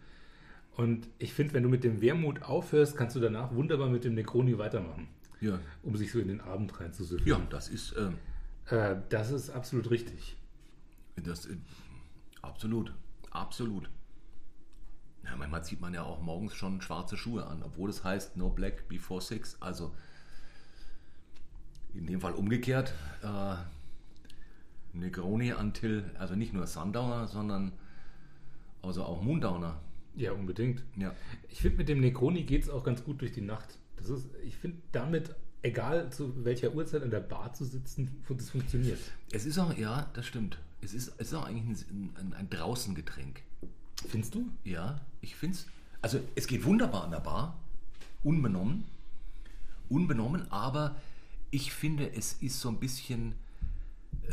Und 0.76 1.08
ich 1.18 1.32
finde, 1.32 1.54
wenn 1.54 1.62
du 1.62 1.68
mit 1.70 1.82
dem 1.82 2.00
Wermut 2.02 2.42
aufhörst, 2.42 2.96
kannst 2.96 3.16
du 3.16 3.20
danach 3.20 3.54
wunderbar 3.54 3.88
mit 3.88 4.04
dem 4.04 4.14
Negroni 4.14 4.58
weitermachen, 4.58 5.08
Ja, 5.40 5.58
um 5.82 5.96
sich 5.96 6.10
so 6.12 6.18
in 6.18 6.28
den 6.28 6.40
Abend 6.40 6.78
reinzusüffeln. 6.80 7.28
ja 7.28 7.40
das 7.50 7.68
ist 7.68 7.94
ähm, 7.98 8.16
Äh, 8.70 8.96
das 9.08 9.30
ist 9.30 9.50
absolut 9.50 9.90
richtig. 9.90 10.36
das, 11.16 11.46
äh, 11.46 11.56
absolut, 12.42 12.92
absolut. 13.30 13.90
Ja, 15.24 15.36
manchmal 15.36 15.64
zieht 15.64 15.80
man 15.80 15.92
ja 15.92 16.02
auch 16.04 16.22
morgens 16.22 16.54
schon 16.54 16.80
schwarze 16.80 17.16
Schuhe 17.16 17.46
an, 17.46 17.62
obwohl 17.62 17.90
es 17.90 18.04
heißt 18.04 18.36
No 18.36 18.48
Black 18.48 18.88
Before 18.88 19.20
Six. 19.20 19.60
Also 19.60 19.92
in 21.94 22.06
dem 22.06 22.20
Fall 22.20 22.32
umgekehrt. 22.32 22.92
Äh, 23.22 23.56
Negroni 24.92 25.52
until, 25.52 26.10
also 26.18 26.34
nicht 26.36 26.52
nur 26.54 26.66
Sundowner, 26.66 27.26
sondern 27.26 27.72
also 28.82 29.04
auch 29.04 29.22
Moondowner. 29.22 29.80
Ja, 30.14 30.32
unbedingt. 30.32 30.82
Ja. 30.96 31.14
Ich 31.48 31.60
finde, 31.60 31.78
mit 31.78 31.88
dem 31.88 32.00
Negroni 32.00 32.44
geht 32.44 32.62
es 32.62 32.70
auch 32.70 32.84
ganz 32.84 33.04
gut 33.04 33.20
durch 33.20 33.32
die 33.32 33.42
Nacht. 33.42 33.78
Das 33.96 34.08
ist, 34.08 34.28
ich 34.44 34.56
finde, 34.56 34.78
damit, 34.92 35.34
egal 35.62 36.10
zu 36.12 36.44
welcher 36.44 36.72
Uhrzeit 36.74 37.02
an 37.02 37.10
der 37.10 37.20
Bar 37.20 37.52
zu 37.54 37.64
sitzen, 37.64 38.22
das 38.28 38.50
funktioniert. 38.50 38.98
Es 39.32 39.46
ist 39.46 39.58
auch, 39.58 39.76
ja, 39.76 40.08
das 40.14 40.26
stimmt. 40.26 40.58
Es 40.82 40.94
ist, 40.94 41.08
es 41.18 41.28
ist 41.28 41.34
auch 41.34 41.46
eigentlich 41.46 41.88
ein, 41.90 42.14
ein, 42.18 42.34
ein 42.34 42.50
Draußengetränk. 42.50 43.42
Findest 44.08 44.34
du? 44.34 44.48
Ja, 44.64 45.00
ich 45.20 45.34
finde 45.34 45.56
es. 45.56 45.66
Also, 46.02 46.20
es 46.34 46.46
geht 46.46 46.64
wunderbar 46.64 47.04
an 47.04 47.10
der 47.10 47.20
Bar. 47.20 47.58
Unbenommen. 48.22 48.84
Unbenommen, 49.88 50.50
aber 50.50 50.96
ich 51.50 51.72
finde, 51.72 52.12
es 52.12 52.34
ist 52.34 52.60
so 52.60 52.68
ein 52.68 52.78
bisschen. 52.78 53.34
Äh, 54.28 54.32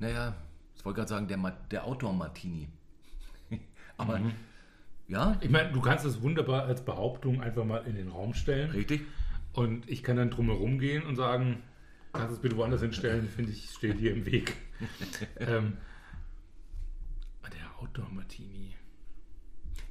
naja, 0.00 0.34
ich 0.76 0.84
wollte 0.84 0.96
gerade 0.98 1.08
sagen, 1.08 1.28
der, 1.28 1.36
Ma- 1.36 1.56
der 1.70 1.84
Outdoor-Martini. 1.84 2.68
aber, 3.98 4.20
ja, 5.08 5.36
Ich 5.40 5.50
meine, 5.50 5.72
du 5.72 5.80
kannst 5.80 6.04
es 6.04 6.22
wunderbar 6.22 6.64
als 6.64 6.84
Behauptung 6.84 7.40
einfach 7.42 7.64
mal 7.64 7.78
in 7.86 7.96
den 7.96 8.08
Raum 8.08 8.34
stellen. 8.34 8.70
richtig. 8.70 9.02
Und 9.52 9.88
ich 9.88 10.02
kann 10.02 10.16
dann 10.16 10.30
drumherum 10.30 10.78
gehen 10.78 11.02
und 11.04 11.16
sagen, 11.16 11.62
kannst 12.12 12.34
es 12.34 12.40
bitte 12.40 12.56
woanders 12.56 12.80
hinstellen, 12.82 13.28
finde 13.28 13.50
ich, 13.50 13.70
steht 13.70 13.98
hier 13.98 14.12
im 14.12 14.24
Weg. 14.26 14.54
ähm, 15.40 15.78
der 17.52 17.82
Outdoor-Martini. 17.82 18.74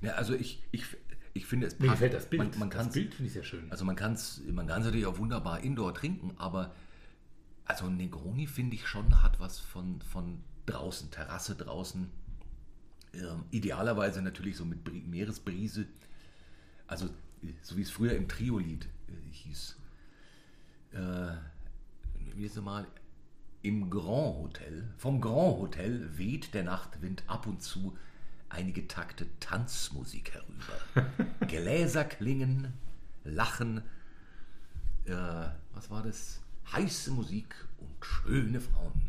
Ja, 0.01 0.13
also, 0.13 0.35
ich, 0.35 0.63
ich, 0.71 0.85
ich 1.33 1.45
finde, 1.45 1.67
es 1.67 1.79
Mir 1.79 1.87
passt. 1.87 1.99
gefällt 1.99 2.13
das 2.13 2.29
Bild. 2.29 2.57
Man, 2.57 2.59
man 2.59 2.69
das 2.69 2.93
Bild 2.93 3.13
finde 3.13 3.27
ich 3.27 3.33
sehr 3.33 3.43
schön. 3.43 3.69
Also 3.71 3.85
man 3.85 3.95
kann 3.95 4.13
es 4.13 4.41
man 4.51 4.67
kann's 4.67 4.85
natürlich 4.85 5.05
auch 5.05 5.17
wunderbar 5.17 5.61
indoor 5.61 5.93
trinken, 5.93 6.33
aber 6.37 6.73
also 7.65 7.89
Negroni 7.89 8.47
finde 8.47 8.75
ich 8.75 8.87
schon 8.87 9.21
hat 9.21 9.39
was 9.39 9.59
von, 9.59 10.01
von 10.01 10.39
draußen, 10.65 11.11
Terrasse 11.11 11.55
draußen. 11.55 12.09
Ähm, 13.13 13.45
idealerweise 13.51 14.21
natürlich 14.21 14.57
so 14.57 14.65
mit 14.65 14.83
Bri 14.83 15.01
Meeresbrise. 15.01 15.87
Also 16.87 17.09
so 17.61 17.77
wie 17.77 17.81
es 17.81 17.91
früher 17.91 18.13
im 18.13 18.27
Trio-Lied 18.27 18.85
äh, 18.85 19.31
hieß. 19.31 19.77
Äh, 20.93 20.97
wie 22.35 22.45
ist 22.45 22.55
es 22.55 22.63
mal? 22.63 22.85
Im 23.63 23.89
Grand 23.89 24.37
Hotel, 24.37 24.93
vom 24.97 25.19
Grand 25.19 25.57
Hotel 25.57 26.17
weht 26.17 26.53
der 26.53 26.63
Nachtwind 26.63 27.23
ab 27.27 27.47
und 27.47 27.61
zu 27.61 27.97
einige 28.49 28.87
Takte 28.87 29.27
Tanzmusik 29.39 30.33
herüber. 30.33 31.25
Gläser 31.47 32.05
klingen, 32.05 32.73
Lachen, 33.23 33.81
äh, 35.05 35.47
was 35.73 35.89
war 35.89 36.03
das? 36.03 36.41
Heiße 36.71 37.11
Musik 37.11 37.55
und 37.79 38.05
schöne 38.05 38.61
Frauen. 38.61 39.01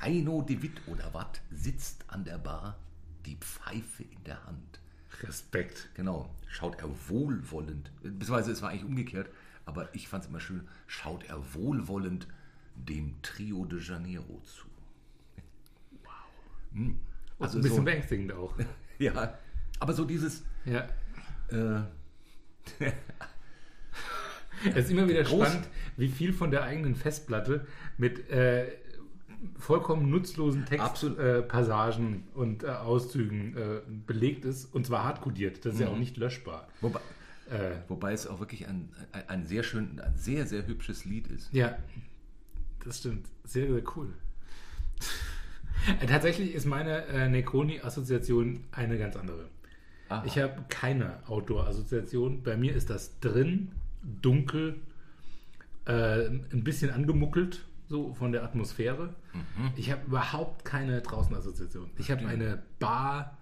Heino 0.00 0.42
de 0.42 0.62
Witt 0.62 0.80
oder 0.86 1.12
wat 1.12 1.40
sitzt 1.50 2.04
an 2.08 2.24
der 2.24 2.38
Bar, 2.38 2.78
die 3.26 3.36
Pfeife 3.36 4.02
in 4.04 4.24
der 4.24 4.44
Hand. 4.46 4.80
Respekt. 5.22 5.88
Genau, 5.94 6.32
schaut 6.48 6.78
er 6.80 6.88
wohlwollend, 7.08 7.90
beziehungsweise 8.02 8.52
es 8.52 8.62
war 8.62 8.70
eigentlich 8.70 8.84
umgekehrt, 8.84 9.28
aber 9.66 9.92
ich 9.94 10.06
fand 10.08 10.24
es 10.24 10.30
immer 10.30 10.40
schön, 10.40 10.66
schaut 10.86 11.24
er 11.24 11.54
wohlwollend 11.54 12.28
dem 12.76 13.20
Trio 13.22 13.64
de 13.64 13.80
Janeiro 13.82 14.40
zu. 14.44 14.66
Wow. 16.04 16.10
Und 16.74 17.00
Also 17.40 17.58
ein 17.58 17.62
bisschen 17.62 17.78
so, 17.78 17.82
beängstigend 17.84 18.32
auch. 18.32 18.54
ja, 18.98 19.36
aber 19.80 19.92
so 19.92 20.04
dieses, 20.04 20.44
ja. 20.64 20.86
äh, 21.50 21.82
Es 24.74 24.86
ist 24.86 24.90
immer 24.90 25.08
wieder 25.08 25.22
Groß- 25.22 25.44
spannend, 25.46 25.68
wie 25.96 26.08
viel 26.08 26.32
von 26.32 26.50
der 26.50 26.64
eigenen 26.64 26.94
Festplatte 26.96 27.66
mit 27.96 28.28
äh, 28.30 28.66
vollkommen 29.58 30.10
nutzlosen. 30.10 30.64
Textpassagen 30.66 32.24
äh, 32.34 32.38
und 32.38 32.64
äh, 32.64 32.68
Auszügen 32.68 33.56
äh, 33.56 33.80
belegt 34.06 34.44
ist. 34.44 34.64
Und 34.74 34.86
zwar 34.86 35.04
hardcodiert. 35.04 35.64
Das 35.64 35.74
ist 35.74 35.80
Mhm. 35.80 35.86
ja 35.86 35.92
auch 35.92 35.98
nicht 35.98 36.16
löschbar. 36.16 36.68
wobei, 36.80 37.00
Äh, 37.50 37.76
wobei 37.88 38.12
es 38.12 38.26
auch 38.26 38.40
wirklich 38.40 38.68
ein, 38.68 38.90
ein, 39.12 39.28
ein 39.28 39.46
sehr 39.46 39.62
schön, 39.62 40.00
ein 40.00 40.16
sehr, 40.16 40.46
sehr 40.46 40.66
hübsches 40.66 41.04
Lied 41.04 41.28
ist. 41.28 41.52
ja, 41.52 41.76
das 42.84 42.98
stimmt. 42.98 43.26
Sehr, 43.44 43.66
sehr 43.72 43.82
cool. 43.96 44.08
Äh, 46.00 46.06
Tatsächlich 46.06 46.54
ist 46.54 46.66
meine 46.66 47.06
äh, 47.06 47.28
Necroni-Assoziation 47.28 48.64
eine 48.72 48.98
ganz 48.98 49.16
andere. 49.16 49.46
Aha. 50.08 50.24
Ich 50.26 50.38
habe 50.38 50.64
keine 50.68 51.18
Outdoor-Assoziation. 51.28 52.42
Bei 52.42 52.56
mir 52.56 52.74
ist 52.74 52.90
das 52.90 53.18
drin, 53.20 53.72
dunkel, 54.22 54.76
äh, 55.86 56.26
ein 56.28 56.64
bisschen 56.64 56.90
angemuckelt, 56.90 57.64
so 57.88 58.12
von 58.14 58.32
der 58.32 58.42
Atmosphäre. 58.44 59.14
Mhm. 59.56 59.70
Ich 59.76 59.90
habe 59.90 60.04
überhaupt 60.06 60.64
keine 60.64 61.00
Draußen-Assoziation. 61.00 61.90
Ich 61.98 62.10
habe 62.10 62.26
eine 62.26 62.62
Bar, 62.78 63.36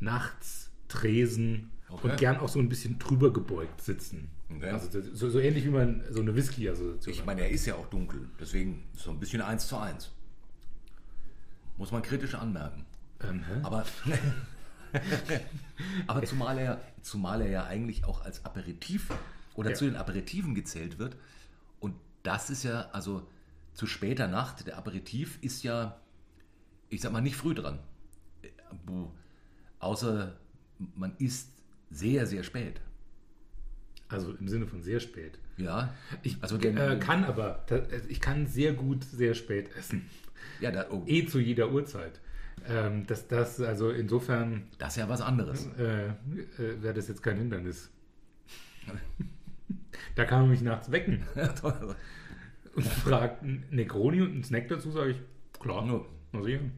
nachts, 0.00 0.70
Tresen 0.88 1.70
Okay. 1.90 2.10
und 2.10 2.16
gern 2.18 2.36
auch 2.38 2.48
so 2.50 2.58
ein 2.58 2.68
bisschen 2.68 2.98
drüber 2.98 3.32
gebeugt 3.32 3.80
sitzen. 3.80 4.28
Okay. 4.54 4.68
Also 4.70 5.00
so, 5.14 5.30
so 5.30 5.38
ähnlich 5.40 5.64
wie 5.64 5.70
man 5.70 6.02
so 6.10 6.20
eine 6.20 6.34
Whisky-Assoziation 6.34 7.14
Ich 7.14 7.24
meine, 7.24 7.42
er 7.42 7.50
ist 7.50 7.64
ja 7.66 7.76
auch 7.76 7.86
dunkel, 7.86 8.28
deswegen 8.38 8.84
so 8.94 9.10
ein 9.10 9.18
bisschen 9.18 9.40
eins 9.40 9.68
zu 9.68 9.76
eins. 9.78 10.10
Muss 11.78 11.90
man 11.92 12.02
kritisch 12.02 12.34
anmerken. 12.34 12.84
Ähm? 13.22 13.42
Aber, 13.62 13.86
aber 16.06 16.22
zumal, 16.24 16.58
er, 16.58 16.80
zumal 17.02 17.40
er 17.42 17.50
ja 17.50 17.64
eigentlich 17.64 18.04
auch 18.04 18.24
als 18.24 18.44
Aperitif 18.44 19.08
oder 19.54 19.70
Ja. 19.70 19.76
zu 19.76 19.84
den 19.86 19.96
Aperitiven 19.96 20.54
gezählt 20.54 20.98
wird. 20.98 21.16
Und 21.80 21.94
das 22.22 22.50
ist 22.50 22.64
ja, 22.64 22.88
also 22.92 23.26
zu 23.78 23.86
später 23.86 24.26
Nacht, 24.26 24.66
der 24.66 24.76
Aperitif 24.76 25.38
ist 25.40 25.62
ja, 25.62 26.00
ich 26.88 27.00
sag 27.00 27.12
mal, 27.12 27.20
nicht 27.20 27.36
früh 27.36 27.54
dran. 27.54 27.78
Außer 29.78 30.36
man 30.96 31.14
isst 31.18 31.52
sehr, 31.88 32.26
sehr 32.26 32.42
spät. 32.42 32.80
Also 34.08 34.32
im 34.32 34.48
Sinne 34.48 34.66
von 34.66 34.82
sehr 34.82 34.98
spät. 34.98 35.38
Ja, 35.58 35.94
Ich 36.22 36.38
also 36.40 36.58
den, 36.58 36.76
äh, 36.76 36.98
kann 36.98 37.22
aber, 37.24 37.64
ich 38.08 38.20
kann 38.20 38.48
sehr 38.48 38.72
gut 38.72 39.04
sehr 39.04 39.34
spät 39.34 39.70
essen. 39.76 40.10
ja, 40.60 40.72
da, 40.72 40.90
oh, 40.90 41.04
Eh 41.06 41.26
zu 41.26 41.38
jeder 41.38 41.70
Uhrzeit. 41.70 42.20
Ähm, 42.66 43.06
das, 43.06 43.28
das, 43.28 43.60
also 43.60 43.90
insofern 43.90 44.64
das 44.78 44.94
ist 44.94 44.96
ja 44.96 45.08
was 45.08 45.20
anderes. 45.20 45.68
äh, 45.78 46.08
äh, 46.08 46.12
wäre 46.82 46.94
das 46.94 47.06
jetzt 47.06 47.22
kein 47.22 47.36
Hindernis. 47.36 47.90
da 50.16 50.24
kann 50.24 50.40
man 50.40 50.50
mich 50.50 50.62
nachts 50.62 50.90
wecken 50.90 51.22
und 52.78 52.86
fragt 52.86 53.42
einen 53.42 53.64
Negroni 53.70 54.20
und 54.22 54.30
einen 54.32 54.44
Snack 54.44 54.68
dazu, 54.68 54.90
sage 54.90 55.10
ich, 55.12 55.16
klar, 55.60 55.86
Ja. 55.86 56.00
mal 56.32 56.42
sehen. 56.44 56.72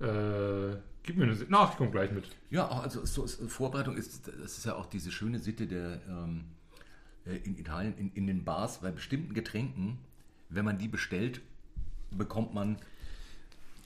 Äh, 0.00 0.76
gib 1.04 1.16
mir 1.16 1.24
eine 1.24 1.34
Si- 1.34 1.46
Na, 1.48 1.68
ich 1.70 1.76
komme 1.76 1.90
gleich 1.90 2.10
mit. 2.10 2.24
Ja, 2.50 2.66
also 2.68 3.04
so 3.04 3.24
ist, 3.24 3.40
Vorbereitung 3.50 3.96
ist, 3.96 4.28
das 4.28 4.58
ist 4.58 4.66
ja 4.66 4.74
auch 4.74 4.86
diese 4.86 5.10
schöne 5.12 5.38
Sitte 5.38 5.66
der, 5.66 6.00
ähm, 6.08 6.44
äh, 7.26 7.36
in 7.44 7.56
Italien, 7.58 7.96
in, 7.96 8.10
in 8.14 8.26
den 8.26 8.44
Bars, 8.44 8.78
bei 8.80 8.90
bestimmten 8.90 9.32
Getränken, 9.34 9.98
wenn 10.48 10.64
man 10.64 10.78
die 10.78 10.88
bestellt, 10.88 11.40
bekommt 12.10 12.52
man 12.52 12.76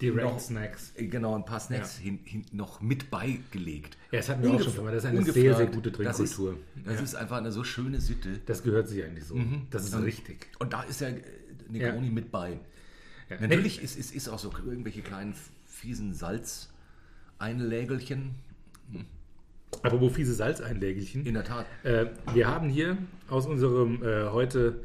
Direct 0.00 0.24
noch- 0.24 0.38
Snacks. 0.40 0.92
genau 0.96 1.34
ein 1.36 1.44
paar 1.44 1.60
Snacks 1.60 1.98
Ja. 1.98 2.04
hin, 2.04 2.18
hin, 2.24 2.44
noch 2.52 2.80
mit 2.82 3.10
beigelegt. 3.10 3.96
Ja, 4.10 4.18
das 4.18 4.28
hatten 4.28 4.42
wir 4.42 4.50
auch 4.50 4.60
schon 4.62 4.72
Ungef- 4.74 4.82
mal. 4.82 4.92
Das 4.94 5.04
ist 5.04 5.10
eine 5.10 5.22
sehr, 5.24 5.54
sehr 5.56 5.66
gute 5.66 5.90
Das 5.90 6.16
Trinkkultur. 6.18 6.52
ist, 6.52 6.86
das 6.86 7.00
ist 7.00 7.14
einfach 7.14 7.38
eine 7.38 7.50
so 7.52 7.64
schöne 7.64 8.00
Sitte. 8.00 8.40
Das 8.46 8.62
gehört 8.62 8.88
sich 8.88 9.02
eigentlich 9.04 9.24
so. 9.24 9.36
Mhm. 9.36 9.66
Das 9.70 9.84
ist 9.84 9.94
Und- 9.94 10.04
richtig. 10.04 10.48
Und 10.58 10.72
da 10.74 10.82
ist 10.82 11.00
ja 11.00 11.08
äh, 11.08 11.22
Negroni 11.68 12.10
mit 12.10 12.30
bei. 12.30 12.58
Ja. 13.30 13.40
Natürlich 13.40 13.82
ist, 13.82 13.96
ist, 13.98 14.14
ist 14.14 14.28
auch 14.28 14.38
so 14.38 14.52
irgendwelche 14.66 15.00
kleinen 15.02 15.34
fiesen 15.66 16.14
Salzeinlägelchen. 17.38 18.34
Aber 19.82 20.00
wo 20.00 20.08
fiese 20.08 20.32
Salzeinlägelchen? 20.34 21.26
In 21.26 21.34
der 21.34 21.44
Tat. 21.44 21.66
Äh, 21.84 22.06
wir 22.32 22.46
haben 22.48 22.68
hier 22.68 22.96
aus 23.28 23.46
unserem 23.46 24.02
äh, 24.02 24.24
heute, 24.30 24.80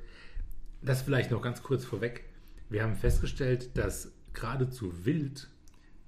das 0.81 1.01
vielleicht 1.01 1.31
noch 1.31 1.41
ganz 1.41 1.61
kurz 1.63 1.85
vorweg, 1.85 2.23
wir 2.69 2.83
haben 2.83 2.95
festgestellt, 2.95 3.69
dass 3.77 4.11
geradezu 4.33 5.05
wild 5.05 5.49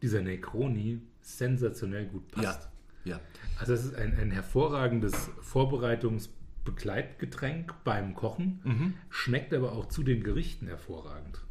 dieser 0.02 0.22
Negroni 0.22 1.02
sensationell 1.22 2.08
gut 2.08 2.28
passt. 2.32 2.64
Ja. 3.06 3.06
Ja. 3.06 3.20
Also 3.60 3.74
es 3.74 3.84
ist 3.86 3.96
ein, 3.96 4.18
ein 4.18 4.32
hervorragendes 4.32 5.30
Vorbereitungsbegleitgetränk 5.42 7.74
beim 7.84 8.16
Kochen, 8.16 8.62
Mhm. 8.64 8.94
schmeckt 9.10 9.54
aber 9.54 9.74
auch 9.74 9.88
zu 9.88 10.04
den 10.04 10.24
Gerichten 10.24 10.68
hervorragend. 10.68 11.42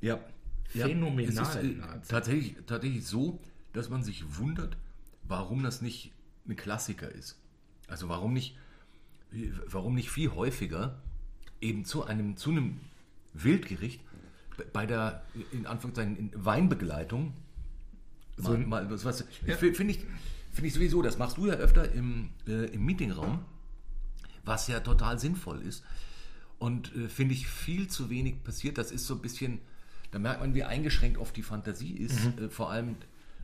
Ja. 0.00 0.18
Phänomenal 0.68 1.34
Ja, 1.34 1.42
es 1.42 1.54
ist, 1.56 1.62
äh, 1.62 1.74
tatsächlich, 2.08 2.56
tatsächlich 2.66 3.04
so, 3.06 3.40
dass 3.72 3.88
man 3.90 4.02
sich 4.04 4.38
wundert, 4.38 4.76
warum 5.24 5.62
das 5.62 5.82
nicht 5.82 6.12
ein 6.48 6.56
Klassiker 6.56 7.10
ist. 7.10 7.38
Also 7.88 8.08
warum 8.08 8.32
nicht, 8.32 8.56
warum 9.66 9.94
nicht 9.94 10.10
viel 10.10 10.30
häufiger 10.30 11.00
eben 11.60 11.84
zu 11.84 12.04
einem, 12.04 12.36
zu 12.36 12.50
einem 12.50 12.80
Wildgericht 13.34 14.00
bei 14.72 14.86
der, 14.86 15.22
in 15.52 15.66
Anführungszeichen, 15.66 16.16
in 16.16 16.30
Weinbegleitung 16.34 17.32
So 18.36 18.56
mal, 18.56 18.86
mal 18.86 19.04
was, 19.04 19.24
Ja. 19.46 19.56
finde 19.56 19.92
ich, 19.92 20.00
finde 20.52 20.68
ich 20.68 20.74
sowieso, 20.74 21.02
das 21.02 21.18
machst 21.18 21.36
du 21.36 21.46
ja 21.46 21.54
öfter 21.54 21.90
im, 21.92 22.30
äh, 22.46 22.66
im 22.72 22.84
Meetingraum, 22.84 23.44
was 24.44 24.66
ja 24.68 24.80
total 24.80 25.18
sinnvoll 25.18 25.62
ist. 25.62 25.84
Und 26.58 26.94
äh, 26.94 27.08
finde 27.08 27.34
ich 27.34 27.46
viel 27.46 27.88
zu 27.88 28.10
wenig 28.10 28.42
passiert. 28.44 28.76
Das 28.78 28.90
ist 28.90 29.06
so 29.06 29.14
ein 29.14 29.20
bisschen, 29.22 29.60
da 30.10 30.18
merkt 30.18 30.40
man, 30.40 30.54
wie 30.54 30.64
eingeschränkt 30.64 31.18
oft 31.18 31.36
die 31.36 31.42
Fantasie 31.42 31.92
ist. 31.92 32.36
Mhm. 32.36 32.44
Äh, 32.44 32.50
vor 32.50 32.70
allem 32.70 32.96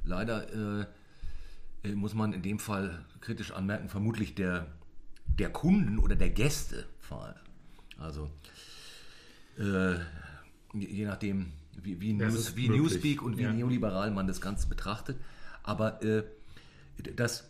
leider 0.05 0.83
äh, 1.83 1.95
muss 1.95 2.15
man 2.15 2.33
in 2.33 2.43
dem 2.43 2.59
Fall 2.59 3.05
kritisch 3.21 3.53
anmerken, 3.53 3.89
vermutlich 3.89 4.35
der, 4.35 4.67
der 5.39 5.51
Kunden 5.51 5.99
oder 5.99 6.17
der 6.17 6.31
Gäste 6.31 6.87
vor 7.01 7.25
allem. 7.25 7.37
Also 7.99 8.31
äh, 9.59 9.97
je 10.75 11.07
nachdem, 11.07 11.53
wie, 11.83 12.01
wie, 12.01 12.17
Das 12.17 12.33
News, 12.33 12.57
wie 12.57 12.69
Newspeak 12.69 13.23
und 13.23 13.39
wie 13.39 13.43
ja. 13.43 13.53
neoliberal 13.53 14.11
man 14.11 14.27
das 14.27 14.41
Ganze 14.41 14.69
betrachtet. 14.69 15.19
Aber 15.63 16.03
äh, 16.03 16.25
dass, 17.15 17.49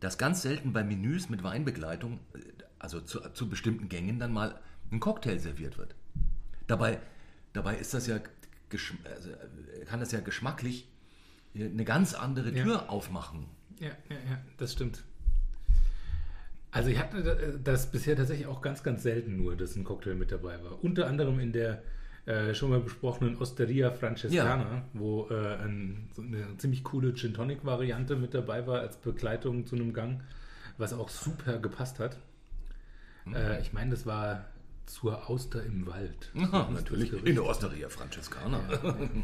dass 0.00 0.18
ganz 0.18 0.42
selten 0.42 0.72
bei 0.72 0.84
Menüs 0.84 1.28
mit 1.28 1.42
Weinbegleitung, 1.42 2.20
äh, 2.34 2.38
also 2.78 3.00
zu, 3.00 3.20
zu 3.30 3.48
bestimmten 3.48 3.88
Gängen, 3.88 4.18
dann 4.18 4.32
mal 4.32 4.60
ein 4.90 5.00
Cocktail 5.00 5.38
serviert 5.38 5.78
wird. 5.78 5.94
Dabei, 6.66 7.00
dabei 7.52 7.76
ist 7.76 7.94
das 7.94 8.06
ja, 8.06 8.20
also, 9.04 9.30
äh, 9.30 9.84
kann 9.86 10.00
das 10.00 10.12
ja 10.12 10.20
geschmacklich 10.20 10.88
äh, 11.54 11.66
eine 11.66 11.84
ganz 11.84 12.14
andere 12.14 12.50
Ja. 12.52 12.64
Tür 12.64 12.90
aufmachen. 12.90 13.46
Ja, 13.78 13.88
ja, 14.08 14.16
ja, 14.30 14.38
das 14.56 14.72
stimmt. 14.72 15.04
Also 16.70 16.90
ich 16.90 16.98
hatte 16.98 17.58
das 17.62 17.90
bisher 17.90 18.16
tatsächlich 18.16 18.46
auch 18.46 18.60
ganz, 18.60 18.82
ganz 18.82 19.02
selten 19.02 19.36
nur, 19.36 19.56
dass 19.56 19.76
ein 19.76 19.84
Cocktail 19.84 20.14
mit 20.14 20.30
dabei 20.30 20.62
war. 20.62 20.82
Unter 20.84 21.06
anderem 21.06 21.40
in 21.40 21.52
der 21.52 21.82
äh, 22.26 22.54
schon 22.54 22.70
mal 22.70 22.80
besprochenen 22.80 23.38
Osteria 23.38 23.90
Francescana, 23.90 24.82
wo 24.92 25.28
äh, 25.30 25.56
ein, 25.56 26.08
so 26.14 26.22
eine 26.22 26.56
ziemlich 26.58 26.82
coole 26.84 27.14
Gin 27.14 27.34
Tonic 27.34 27.64
Variante 27.64 28.16
mit 28.16 28.34
dabei 28.34 28.66
war 28.66 28.80
als 28.80 28.96
Begleitung 28.96 29.66
zu 29.66 29.76
einem 29.76 29.92
Gang, 29.92 30.20
was 30.78 30.92
auch 30.92 31.08
super 31.08 31.58
gepasst 31.58 31.98
hat. 32.00 32.18
Äh, 33.32 33.60
ich 33.60 33.72
meine, 33.72 33.90
das 33.92 34.06
war 34.06 34.44
zur 34.86 35.28
Auster 35.28 35.64
im 35.64 35.86
Wald. 35.86 36.30
Aha, 36.36 36.68
natürlich. 36.72 37.12
In 37.24 37.34
der 37.34 37.44
Osteria 37.44 37.88
Francescana. 37.88 38.60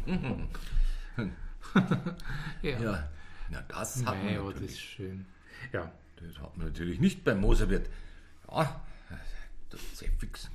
Ja. 0.05 1.23
Ja, 2.61 3.09
na 3.49 3.63
das 3.67 4.05
hat 4.05 4.15
Nee, 4.23 4.37
man 4.37 4.45
oh, 4.45 4.51
das 4.51 4.61
ist 4.61 4.61
natürlich. 4.61 4.79
schön. 4.81 5.25
Ja, 5.71 5.91
Das 6.17 6.39
hat 6.39 6.57
man 6.57 6.67
natürlich 6.67 6.99
nicht 6.99 7.23
beim 7.23 7.39
Moserwirt. 7.39 7.89
Ja, 8.51 8.81
das 9.69 9.81
ist 9.81 9.97
sehr 9.97 10.09
fix. 10.19 10.49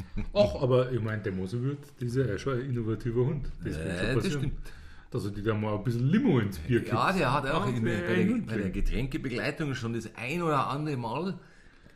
Ach, 0.34 0.54
aber 0.60 0.90
ich 0.92 1.00
meine, 1.00 1.22
der 1.22 1.32
Mosewirt, 1.32 1.78
das 2.00 2.14
ist 2.14 2.16
ja 2.16 2.38
schon 2.38 2.60
ein 2.60 2.70
innovativer 2.70 3.24
Hund. 3.24 3.46
Das 3.64 3.76
wird 3.78 3.98
schon 3.98 4.14
passieren. 4.14 4.38
stimmt. 4.40 4.72
Dass 5.10 5.24
er 5.26 5.30
die 5.30 5.42
da 5.42 5.54
mal 5.54 5.74
ein 5.74 5.84
bisschen 5.84 6.08
Limo 6.08 6.38
ins 6.38 6.58
Bier 6.58 6.80
kippt. 6.80 6.92
Ja, 6.92 7.12
der 7.12 7.32
hat 7.34 7.46
auch 7.46 7.66
in, 7.68 7.84
bei, 7.84 7.90
der 7.90 8.40
bei 8.46 8.56
der. 8.56 8.70
Getränkebegleitung 8.70 9.74
schon 9.74 9.92
das 9.92 10.08
ein 10.16 10.40
oder 10.40 10.68
andere 10.68 10.96
Mal 10.96 11.38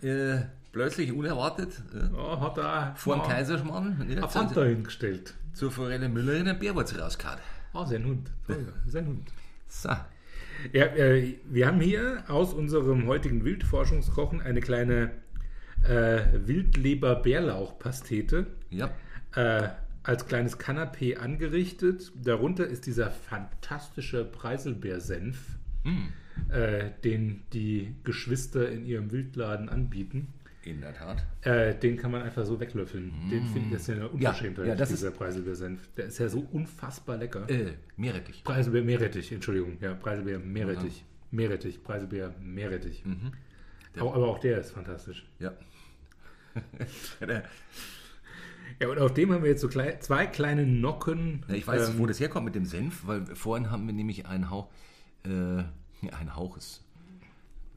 äh, 0.03 0.41
plötzlich 0.73 1.13
unerwartet 1.13 1.83
äh, 1.95 2.15
Ja, 2.15 2.41
hat 2.41 2.59
er 2.59 2.95
vor 2.97 3.15
dem 3.15 3.19
mal 3.21 3.29
Kaiserschmarrn 3.29 3.97
eine 4.01 4.17
ja, 4.17 4.29
Fanta 4.29 4.65
hingestellt. 4.65 5.35
zur 5.55 5.71
Forelle 5.71 6.11
Müllerin 6.11 6.47
ein 6.47 6.59
Bärwurz 6.59 6.99
rausgehauen. 6.99 7.39
Ah, 7.73 7.87
sein 7.87 8.05
Hund. 8.05 8.31
Sein 8.87 9.07
Hund. 9.07 9.33
So. 9.69 9.89
Ja, 10.73 10.85
äh, 10.85 11.37
wir 11.45 11.67
haben 11.67 11.81
hier 11.81 12.25
aus 12.29 12.53
unserem 12.53 13.07
heutigen 13.07 13.45
Wildforschungskochen 13.45 14.41
eine 14.41 14.61
kleine 14.61 15.11
äh, 15.85 16.23
Wildleber-Bärlauch-Pastete 16.47 18.47
Ja, 18.71 18.91
äh, 19.35 19.69
als 20.03 20.27
kleines 20.27 20.59
Kanapé 20.59 21.17
angerichtet. 21.17 22.13
Darunter 22.23 22.67
ist 22.67 22.87
dieser 22.87 23.11
fantastische 23.11 24.25
Preiselbeersenf, 24.25 25.39
äh, 26.49 26.91
den 27.05 27.43
die 27.53 27.95
Geschwister 28.05 28.71
in 28.71 28.85
ihrem 28.87 29.11
Wildladen 29.11 29.69
anbieten. 29.69 30.29
in 30.63 30.81
der 30.81 30.95
Tat. 30.95 31.25
Äh, 31.43 31.75
den 31.77 31.97
kann 31.97 32.11
man 32.11 32.23
einfach 32.23 32.45
so 32.45 32.59
weglöffeln. 32.61 33.13
Den 33.31 33.45
finde 33.47 33.69
ich, 33.69 33.73
das 33.73 33.83
ist 33.83 33.89
ja 33.89 33.95
eine 33.95 34.09
Unverschämtheit, 34.09 34.67
ja, 34.67 34.75
das 34.75 34.89
dieser 34.89 35.13
Preiselbeersenf. 35.13 35.89
Der 35.97 36.07
ist 36.07 36.19
ja 36.19 36.29
so 36.29 36.41
unfassbar 36.53 37.17
lecker. 37.17 37.49
Äh, 37.49 37.75
Meerrettich. 37.97 38.43
Preiselbeer 38.43 38.83
Meerrettich, 38.83 39.31
Entschuldigung. 39.33 39.79
Ja, 39.81 39.95
Preiselbeer 39.95 40.41
Meerrettich. 40.41 41.05
Meerrettich, 41.31 41.83
Preiselbeer 41.85 42.35
Meerrettich. 42.41 43.05
Mhm. 43.05 43.33
Auch, 44.01 44.15
aber 44.15 44.29
auch 44.29 44.39
der 44.39 44.59
ist 44.59 44.73
fantastisch. 44.73 45.27
Ja. 45.39 45.53
Ja, 47.21 47.43
Ja, 48.81 48.89
und 48.89 48.99
auf 48.99 49.13
dem 49.13 49.33
haben 49.33 49.43
wir 49.43 49.51
jetzt 49.51 49.61
so 49.61 49.69
klei 49.69 49.99
zwei 50.01 50.27
kleine 50.27 50.65
Nocken. 50.65 51.45
ich 51.49 51.67
weiß, 51.67 51.91
ähm, 51.91 51.99
wo 51.99 52.07
das 52.07 52.19
herkommt 52.19 52.47
mit 52.47 52.55
dem 52.55 52.65
Senf, 52.65 53.07
weil 53.07 53.27
vorhin 53.37 53.71
haben 53.71 53.87
wir 53.87 53.93
nämlich 53.93 54.27
einen 54.27 54.51
Hauch, 54.51 54.69
äh, 55.25 55.59
ja, 55.59 56.13
ein 56.19 56.35
Hauch 56.35 56.57
ist 56.57 56.83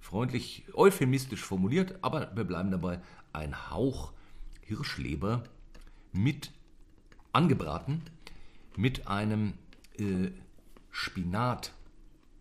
freundlich, 0.09 0.63
euphemistisch 0.73 1.43
formuliert, 1.43 1.99
aber 2.01 2.35
wir 2.35 2.43
bleiben 2.43 2.71
dabei, 2.71 2.99
ein 3.31 3.69
Hauch 3.69 4.13
Hirschleber 4.61 5.43
mit 6.11 6.51
angebraten, 7.31 8.01
mit 8.75 9.07
einem 9.07 9.53
äh, 9.99 10.31
Spinat 10.89 11.73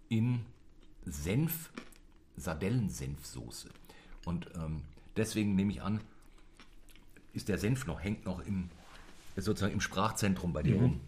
in 0.08 0.40
Senf, 1.04 1.70
Sardellensenfsoße. 2.38 3.68
Und 4.24 4.48
ähm, 4.56 4.82
deswegen 5.16 5.54
nehme 5.54 5.72
ich 5.72 5.82
an, 5.82 6.00
ist 7.32 7.48
der 7.48 7.58
Senf 7.58 7.86
noch, 7.86 8.00
hängt 8.02 8.24
noch 8.24 8.44
im, 8.46 8.68
sozusagen 9.36 9.72
im 9.74 9.80
Sprachzentrum 9.80 10.52
bei 10.52 10.62
dir 10.62 10.76
Mhm. 10.76 10.82
rum. 10.82 11.00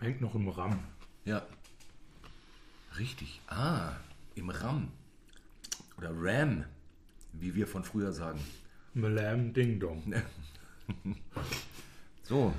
Hängt 0.00 0.20
noch 0.20 0.34
im 0.34 0.48
Ramm. 0.48 0.78
Ja. 1.24 1.42
Richtig. 2.98 3.40
Ah, 3.46 3.92
im 4.34 4.50
RAM. 4.50 4.88
Oder 5.98 6.10
RAM, 6.14 6.64
wie 7.32 7.54
wir 7.54 7.66
von 7.66 7.84
früher 7.84 8.12
sagen. 8.12 8.40
Melam 8.94 9.52
Ding 9.52 9.78
Dong. 9.80 10.02
So, 12.24 12.52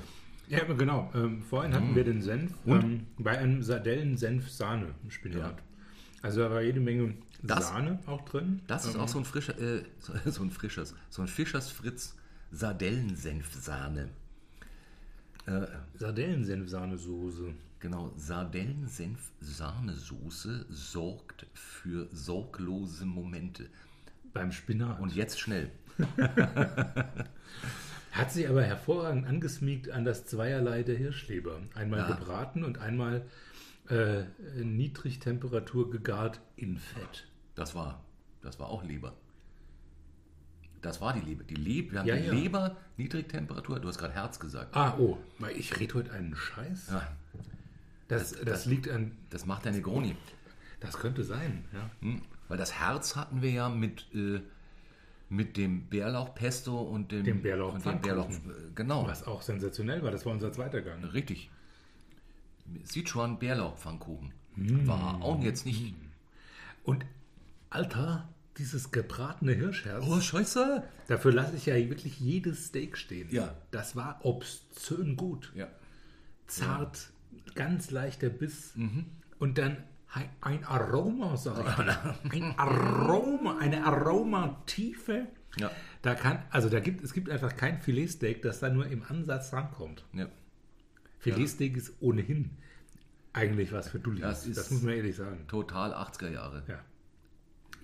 Ja, 0.48 0.62
genau. 0.64 1.10
Ähm, 1.14 1.42
vorhin 1.42 1.70
Mhm. 1.70 1.74
hatten 1.76 1.94
wir 1.94 2.04
den 2.04 2.20
Senf 2.22 2.52
ähm, 2.66 3.06
bei 3.18 3.38
einem 3.38 3.62
Sardellen-Senf-Sahne 3.62 4.94
im 5.02 5.10
Spinat. 5.10 5.38
Ja. 5.56 5.56
Also 6.24 6.40
da 6.40 6.50
war 6.50 6.62
jede 6.62 6.80
Menge 6.80 7.14
Das- 7.42 7.68
Sahne 7.68 7.98
auch 8.06 8.24
drin. 8.24 8.62
das 8.66 8.86
ist 8.86 8.94
Ähm, 8.94 9.00
auch 9.02 9.08
so 9.08 9.18
ein 9.18 9.26
frischer, 9.26 9.58
äh, 9.60 9.82
so, 10.00 10.14
so 10.30 10.42
ein 10.42 10.50
frischers, 10.50 10.94
so 11.10 11.20
ein 11.22 11.28
Fischers 11.28 11.70
Fritz 11.70 12.16
Sardellensenfsahne. 12.50 14.08
Äh, 15.46 15.66
Sardellensenf-Sahnesoße. 15.96 17.52
genau, 17.78 18.10
Sardellensenf-Sahnesoße 18.16 20.64
sorgt 20.70 21.46
für 21.52 22.08
sorglose 22.12 23.04
Momente. 23.04 23.66
Beim 24.32 24.50
Spinat. 24.52 24.98
Und 25.00 25.14
jetzt 25.14 25.38
schnell. 25.38 25.70
Hat 28.12 28.32
sich 28.32 28.48
aber 28.48 28.62
hervorragend 28.62 29.26
angesmiegt 29.26 29.90
an 29.90 30.04
das 30.04 30.24
Zweierlei 30.26 30.82
der 30.84 30.96
Hirschleber. 30.96 31.60
Einmal 31.74 31.98
Ja. 32.00 32.06
gebraten 32.14 32.62
und 32.64 32.78
einmal 32.78 33.22
äh, 33.88 34.24
Niedrigtemperatur 34.62 35.90
gegart 35.90 36.40
in 36.56 36.78
Fett. 36.78 37.26
Das 37.54 37.74
war, 37.74 38.02
das 38.42 38.58
war 38.58 38.68
auch 38.68 38.82
Leber. 38.84 39.14
Das 40.82 41.00
war 41.00 41.14
die 41.14 41.20
Leber. 41.20 41.44
Die 41.44 41.54
Leber, 41.54 41.92
wir 41.92 41.98
haben 42.00 42.06
Ja, 42.06 42.16
die 42.16 42.26
ja. 42.26 42.32
Leber, 42.32 42.76
Niedrigtemperatur. 42.98 43.80
Du 43.80 43.88
hast 43.88 43.98
gerade 43.98 44.12
Herz 44.14 44.38
gesagt. 44.38 44.76
Ah, 44.76 44.96
oh, 44.98 45.16
weil 45.38 45.56
ich 45.56 45.78
rede 45.80 45.94
heute 45.94 46.12
einen 46.12 46.36
Scheiß. 46.36 46.88
Ja, 46.90 47.08
Das, 48.08 48.32
das, 48.44 48.66
liegt 48.66 48.88
an. 48.90 49.12
das 49.30 49.46
macht 49.46 49.64
der 49.64 49.72
Negroni. 49.72 50.14
Das 50.80 50.98
könnte 50.98 51.24
sein, 51.24 51.64
ja. 51.72 51.90
Hm? 52.00 52.20
Weil 52.48 52.58
das 52.58 52.78
Herz 52.78 53.16
hatten 53.16 53.40
wir 53.40 53.50
ja 53.50 53.70
mit, 53.70 54.06
äh, 54.14 54.42
mit 55.30 55.56
dem 55.56 55.88
Bärlauchpesto 55.88 56.78
und 56.82 57.10
dem, 57.12 57.24
Dem 57.24 57.40
Bärlauch- 57.42 57.72
und 57.74 57.84
dem 57.86 58.00
Bärlauch 58.02 58.28
äh, 58.28 58.34
Genau, 58.74 59.06
Was 59.06 59.26
auch 59.26 59.40
sensationell 59.40 60.02
war, 60.02 60.10
das 60.10 60.26
war 60.26 60.34
unser 60.34 60.52
zweiter 60.52 60.82
Gang. 60.82 61.02
richtig. 61.14 61.50
Sichuan 62.84 63.38
Bärlauchpfannkuchen. 63.38 64.32
Hm. 64.56 64.86
War 64.86 65.22
auch 65.22 65.40
jetzt 65.42 65.66
nicht. 65.66 65.94
Und 66.84 67.04
Alter, 67.70 68.28
dieses 68.58 68.90
gebratene 68.92 69.52
Hirschherz, 69.52 70.04
Oh, 70.08 70.20
scheiße! 70.20 70.84
dafür 71.08 71.32
lasse 71.32 71.56
ich 71.56 71.66
ja 71.66 71.74
wirklich 71.74 72.20
jedes 72.20 72.66
Steak 72.66 72.96
stehen. 72.96 73.28
Ja. 73.30 73.54
Das 73.72 73.96
war 73.96 74.20
obszön 74.24 75.16
gut. 75.16 75.52
Ja. 75.56 75.66
Zart, 76.46 77.10
ganz 77.54 77.90
leichter 77.90 78.28
Biss. 78.28 78.72
Mhm. 78.76 79.06
Und 79.38 79.58
dann 79.58 79.78
ein- 80.12 80.28
ein 80.40 80.64
Aroma, 80.64 81.36
sag 81.36 81.58
ich 81.58 81.78
mal. 81.78 82.14
Ein 82.30 82.54
Aroma, 82.58 83.58
eine 83.58 83.84
Aromatiefe. 83.84 85.26
Ja. 85.56 85.70
Da 86.02 86.14
kann, 86.14 86.42
also 86.50 86.68
da 86.68 86.80
gibt, 86.80 87.02
es 87.02 87.12
gibt 87.12 87.30
einfach 87.30 87.56
kein 87.56 87.80
Filetsteak, 87.80 88.42
das 88.42 88.60
da 88.60 88.68
nur 88.70 88.86
im 88.86 89.02
Ansatz 89.08 89.52
rankommt. 89.52 90.04
ja. 90.12 90.28
Filetsteak 91.32 91.76
ist 91.76 91.92
ohnehin 92.00 92.50
eigentlich 93.32 93.72
was 93.72 93.88
für 93.88 93.98
Dullis. 93.98 94.20
Das 94.22 94.44
Das, 94.46 94.56
ist- 94.58 94.70
muss 94.70 94.82
man 94.82 94.94
ehrlich 94.94 95.16
sagen. 95.16 95.46
Total 95.48 95.92
80er 95.92 96.30
Jahre. 96.30 96.62
Ja. 96.68 96.80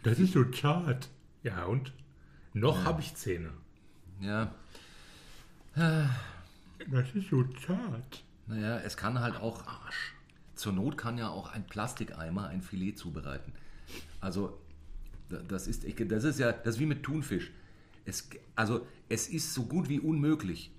Das 0.02 0.18
ist 0.18 0.32
so 0.32 0.44
zart. 0.44 1.08
Ja, 1.42 1.64
und? 1.64 1.92
Noch 2.52 2.84
habe 2.84 3.00
ich 3.00 3.14
Zähne. 3.14 3.50
Ja. 4.20 4.54
Das 5.74 7.14
ist 7.14 7.28
so 7.30 7.44
zart. 7.66 8.24
Naja, 8.46 8.78
es 8.80 8.96
kann 8.96 9.20
halt 9.20 9.36
auch. 9.36 9.62
Zur 10.54 10.72
Not 10.72 10.98
kann 10.98 11.16
ja 11.16 11.28
auch 11.28 11.52
ein 11.52 11.66
Plastikeimer 11.66 12.48
ein 12.48 12.60
Filet 12.60 12.92
zubereiten. 12.98 13.52
Also, 14.20 14.58
da- 15.30 15.38
das 15.42 15.66
ist, 15.66 15.84
das 16.10 16.24
ist 16.24 16.38
ja, 16.38 16.52
das 16.52 16.74
ist 16.74 16.80
wie 16.80 16.86
mit 16.86 17.02
Thunfisch. 17.02 17.50
Es, 18.04 18.28
also, 18.56 18.86
es 19.08 19.28
ist 19.28 19.54
so 19.54 19.64
gut 19.64 19.88
wie 19.88 20.00
unmöglich, 20.00 20.70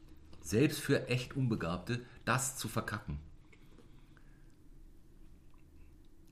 selbst 0.41 0.79
für 0.81 1.07
echt 1.07 1.35
Unbegabte, 1.35 2.01
das 2.25 2.57
zu 2.57 2.67
verkacken. 2.67 3.19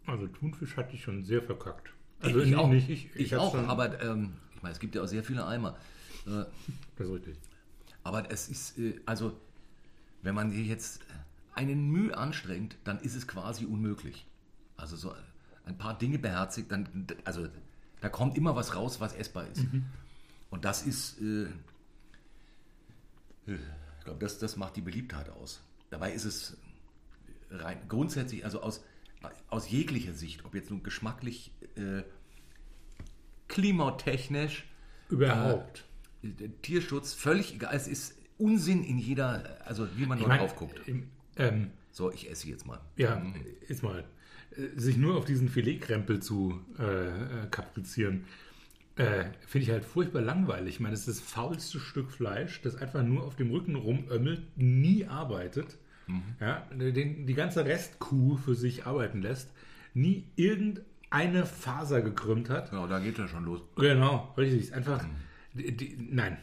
Also 0.05 0.27
Thunfisch 0.27 0.75
hatte 0.75 0.95
ich 0.95 1.03
schon 1.03 1.23
sehr 1.23 1.41
verkackt. 1.41 1.93
ich, 2.23 2.33
nee, 2.33 2.55
auch, 2.55 2.67
nicht 2.67 2.89
ich, 2.89 3.05
ich. 3.15 3.21
Ich, 3.21 3.35
auch, 3.35 3.55
aber 3.55 4.01
ähm, 4.01 4.33
ich 4.55 4.63
meine, 4.63 4.73
es 4.73 4.79
gibt 4.79 4.95
ja 4.95 5.03
auch 5.03 5.07
sehr 5.07 5.23
viele 5.23 5.45
Eimer. 5.45 5.77
Äh, 6.25 6.45
Das 6.97 7.07
ist 7.07 7.13
richtig. 7.13 7.37
Aber 8.03 8.29
es 8.31 8.49
ist, 8.49 8.77
äh, 8.77 8.99
also, 9.05 9.39
wenn 10.21 10.35
man 10.35 10.51
sich 10.51 10.67
jetzt 10.67 11.01
einen 11.53 11.89
Mühe 11.89 12.17
anstrengt, 12.17 12.77
dann 12.83 12.99
ist 12.99 13.15
es 13.15 13.27
quasi 13.27 13.65
unmöglich. 13.65 14.25
Also 14.77 14.95
so 14.95 15.13
ein 15.65 15.77
paar 15.77 15.97
Dinge 15.97 16.17
beherzigt, 16.19 16.71
dann, 16.71 17.07
also 17.25 17.47
da 18.01 18.09
kommt 18.09 18.37
immer 18.37 18.55
was 18.55 18.75
raus, 18.75 18.99
was 18.99 19.13
essbar 19.13 19.47
ist. 19.47 19.65
Und 20.49 20.65
das 20.65 20.85
ist, 20.85 21.21
äh, 21.21 21.43
äh, 23.45 23.57
ich 23.99 24.05
glaube, 24.05 24.19
das, 24.19 24.39
das 24.39 24.57
macht 24.57 24.75
die 24.75 24.81
Beliebtheit 24.81 25.29
aus. 25.29 25.61
Dabei 25.89 26.11
ist 26.13 26.25
es 26.25 26.57
rein 27.51 27.77
grundsätzlich, 27.87 28.45
also 28.45 28.61
aus, 28.61 28.83
aus 29.49 29.69
jeglicher 29.69 30.13
Sicht, 30.13 30.45
ob 30.45 30.53
jetzt 30.55 30.69
nun 30.69 30.83
geschmacklich, 30.83 31.51
äh, 31.75 32.03
klimatechnisch, 33.47 34.65
Überhaupt. 35.09 35.85
äh, 36.23 36.29
Tierschutz, 36.61 37.13
völlig 37.13 37.53
egal. 37.55 37.75
Es 37.75 37.87
ist 37.87 38.15
Unsinn 38.37 38.83
in 38.83 38.97
jeder, 38.99 39.57
also 39.65 39.87
wie 39.97 40.05
man 40.05 40.19
ich 40.19 40.25
nur 40.27 40.37
drauf 40.37 40.55
guckt. 40.55 40.79
ähm, 41.37 41.71
So, 41.91 42.11
ich 42.11 42.29
esse 42.29 42.47
jetzt 42.47 42.65
mal. 42.65 42.79
ja, 42.95 43.21
ist 43.67 43.83
mal. 43.83 44.05
äh, 44.55 44.67
Sich 44.79 44.97
nur 44.97 45.17
auf 45.17 45.25
diesen 45.25 45.49
Filetkrempel 45.49 46.21
zu 46.21 46.61
äh, 46.77 46.83
äh, 46.83 47.47
kaprizieren, 47.49 48.25
äh, 48.99 49.25
finde 49.47 49.65
ich 49.65 49.71
halt 49.71 49.85
furchtbar 49.85 50.21
langweilig. 50.21 50.75
Ich 50.75 50.79
meine, 50.79 50.93
es 50.93 51.07
ist 51.07 51.19
das 51.19 51.19
faulste 51.21 51.79
Stück 51.79 52.11
Fleisch, 52.11 52.61
das 52.61 52.75
einfach 52.75 53.01
nur 53.01 53.23
auf 53.23 53.35
dem 53.35 53.49
Rücken 53.51 53.75
rumömmelt, 53.75 54.41
nie 54.57 55.05
arbeitet. 55.05 55.77
Ja, 56.39 56.67
den, 56.71 57.27
die 57.27 57.33
ganze 57.35 57.65
Restkuh 57.65 58.35
für 58.37 58.55
sich 58.55 58.87
arbeiten 58.87 59.21
lässt, 59.21 59.51
nie 59.93 60.25
irgendeine 60.35 61.45
Faser 61.45 62.01
gekrümmt 62.01 62.49
hat. 62.49 62.73
Ja, 62.73 62.87
da 62.87 62.97
geht 62.99 63.19
ja 63.19 63.27
schon 63.27 63.45
los. 63.45 63.61
Genau, 63.75 64.33
richtig. 64.35 64.61
Ist 64.61 64.73
einfach. 64.73 65.05
Die, 65.53 65.75
die, 65.77 65.97
nein, 66.09 66.37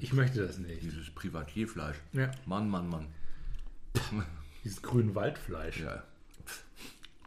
ich 0.00 0.12
möchte 0.12 0.44
das 0.44 0.58
nicht. 0.58 0.82
Dieses 0.82 1.10
Privatierfleisch. 1.10 1.96
Ja. 2.12 2.32
Mann, 2.46 2.68
Mann, 2.68 2.88
Mann. 2.88 3.06
Dieses 4.64 4.82
Grünwaldfleisch. 4.82 5.80
Ja. 5.80 6.02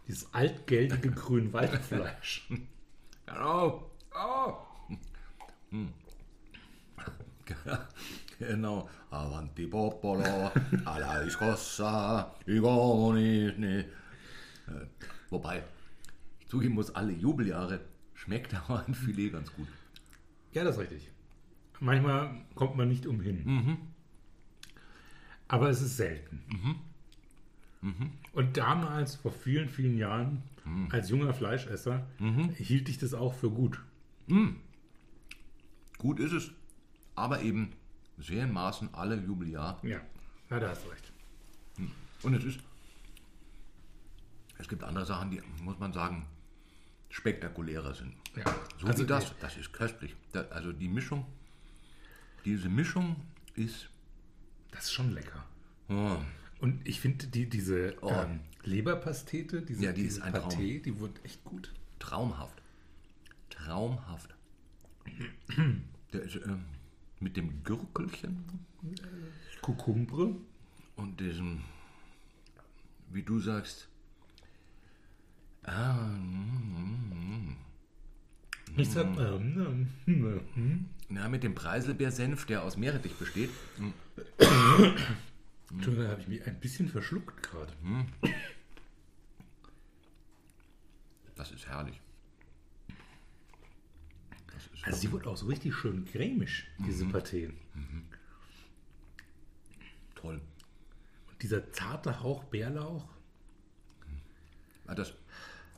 Dieses 0.08 0.34
altgeldige 0.34 1.12
Grünwaldfleisch. 1.12 2.50
Genau. 3.28 3.90
Oh. 4.14 4.54
Hm. 5.76 5.90
genau. 8.40 8.90
Avanti 9.10 9.66
popolo, 9.68 10.52
alla 10.86 11.24
discossa, 11.24 12.34
i 12.48 12.60
gomoni. 12.60 13.54
Nee. 13.58 13.80
Äh, 13.80 13.86
Wobei, 15.30 15.64
ich 16.40 16.48
zugeben 16.48 16.76
muss, 16.76 16.94
alle 16.96 17.12
Jubeljahre 17.14 17.80
schmeckt 18.14 18.54
aber 18.54 18.86
ein 18.86 18.94
Filet 18.94 19.32
ganz 19.32 19.54
gut. 19.54 19.68
ja, 20.54 20.64
das 20.64 20.76
ist 20.76 20.82
richtig. 20.84 21.12
Manchmal 21.82 22.42
kommt 22.56 22.78
man 22.78 22.88
nicht 22.88 23.06
umhin. 23.06 23.78
Aber 25.48 25.70
es 25.70 25.82
ist 25.82 25.98
selten. 25.98 26.42
Und 28.34 28.58
damals, 28.58 29.16
vor 29.16 29.32
vielen, 29.32 29.68
vielen 29.70 29.98
Jahren, 29.98 30.42
als 30.90 31.10
junger 31.10 31.34
Fleischesser, 31.34 32.08
hielt 32.58 32.90
ich 32.90 32.98
das 32.98 33.14
auch 33.14 33.34
für 33.34 33.50
gut. 33.50 33.80
Gut 35.98 36.20
ist 36.20 36.34
es, 36.34 36.52
aber 37.16 37.42
eben 37.42 37.72
sehr 38.18 38.44
in 38.46 38.52
Maßen 38.54 38.94
alle 38.94 39.16
Jubeljahr. 39.18 39.80
Ja, 39.84 40.00
ja 40.50 40.60
da 40.60 40.70
hast 40.70 40.86
du 40.86 40.90
recht. 40.90 41.12
Und 42.24 42.34
es 42.34 42.44
ist, 42.44 42.60
es 44.58 44.68
gibt 44.68 44.84
andere 44.84 45.06
Sachen, 45.06 45.32
die, 45.32 45.42
muss 45.62 45.78
man 45.80 45.94
sagen, 45.94 46.26
spektakulärer 47.10 47.94
sind. 47.94 48.14
Ja. 48.36 48.44
So 48.80 48.88
Also 48.88 49.04
wie 49.04 49.08
das, 49.08 49.34
das 49.40 49.58
ist 49.58 49.72
köstlich. 49.74 50.16
Da, 50.32 50.42
also 50.50 50.72
die 50.72 50.88
Mischung, 50.88 51.26
diese 52.46 52.70
Mischung 52.70 53.16
ist, 53.56 53.90
Das 54.72 54.86
ist 54.86 54.94
schon 54.94 55.12
lecker. 55.14 55.46
oh, 55.90 56.18
Und 56.60 56.86
ich 56.88 57.00
finde 57.00 57.28
die, 57.28 57.50
diese 57.50 57.96
Oh. 58.02 58.12
ähm, 58.12 58.42
Leberpastete, 58.64 59.62
diese, 59.62 59.84
Ja, 59.86 59.92
die 59.94 60.04
diese 60.04 60.24
Pâté, 60.24 60.82
die 60.82 61.00
wurde 61.00 61.22
echt 61.24 61.44
gut. 61.44 61.72
traumhaft. 62.00 62.62
Traumhaft. 63.50 64.35
Der 66.14 66.22
ist, 66.22 66.36
ähm, 66.36 66.66
mit 67.20 67.38
dem 67.38 67.64
Gürkelchen 67.64 68.44
Kukumbre. 69.62 70.36
und 70.96 71.20
diesem, 71.20 71.62
wie 73.12 73.24
du 73.24 73.40
sagst, 73.40 73.88
ah, 75.64 75.94
mm, 75.94 77.50
mm, 77.50 77.56
Ich 78.78 78.90
sag, 78.90 79.06
ähm, 79.18 79.90
ähm, 80.08 80.42
ähm, 80.56 80.86
ja, 81.10 81.30
mit 81.30 81.44
dem 81.44 81.56
Preiselbeersenf, 81.56 82.46
der 82.46 82.64
aus 82.64 82.78
Meerrettich 82.78 83.16
besteht. 83.16 83.50
Entschuldigung, 85.72 86.06
da 86.06 86.12
habe 86.12 86.22
ich 86.22 86.28
mich 86.28 86.46
ein 86.46 86.60
bisschen 86.60 86.88
verschluckt 86.90 87.42
gerade. 87.44 87.74
Das 91.36 91.52
ist 91.52 91.68
herrlich. 91.68 92.00
Also 94.86 95.00
sie 95.00 95.12
wurde 95.12 95.30
auch 95.30 95.38
so 95.38 95.48
richtig 95.48 95.74
schön 95.76 96.06
cremig, 96.06 96.64
diese 96.86 97.06
Pâté. 97.06 97.52
toll. 100.16 100.42
Und 101.30 101.42
dieser 101.42 101.72
zarte 101.72 102.22
Hauch 102.22 102.44
Bärlauch. 102.46 103.08
Ah, 104.88 104.94
Das, 104.96 105.14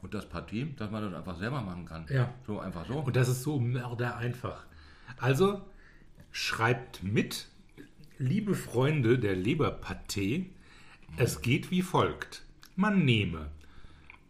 und 0.01 0.13
das 0.13 0.27
Partie, 0.27 0.73
dass 0.75 0.91
man 0.91 1.03
das 1.03 1.13
einfach 1.13 1.37
selber 1.37 1.61
machen 1.61 1.85
kann. 1.85 2.05
Ja. 2.09 2.33
So 2.45 2.59
einfach 2.59 2.85
so. 2.85 2.99
Und 2.99 3.15
das 3.15 3.29
ist 3.29 3.43
so 3.43 3.59
mörder 3.59 4.17
einfach. 4.17 4.65
Also 5.17 5.65
schreibt 6.31 7.01
mit, 7.03 7.47
liebe 8.17 8.53
Freunde 8.55 9.17
der 9.17 9.35
Leberpâté, 9.35 10.47
es 11.15 11.41
geht 11.41 11.71
wie 11.71 11.81
folgt. 11.81 12.43
Man 12.75 13.05
nehme 13.05 13.49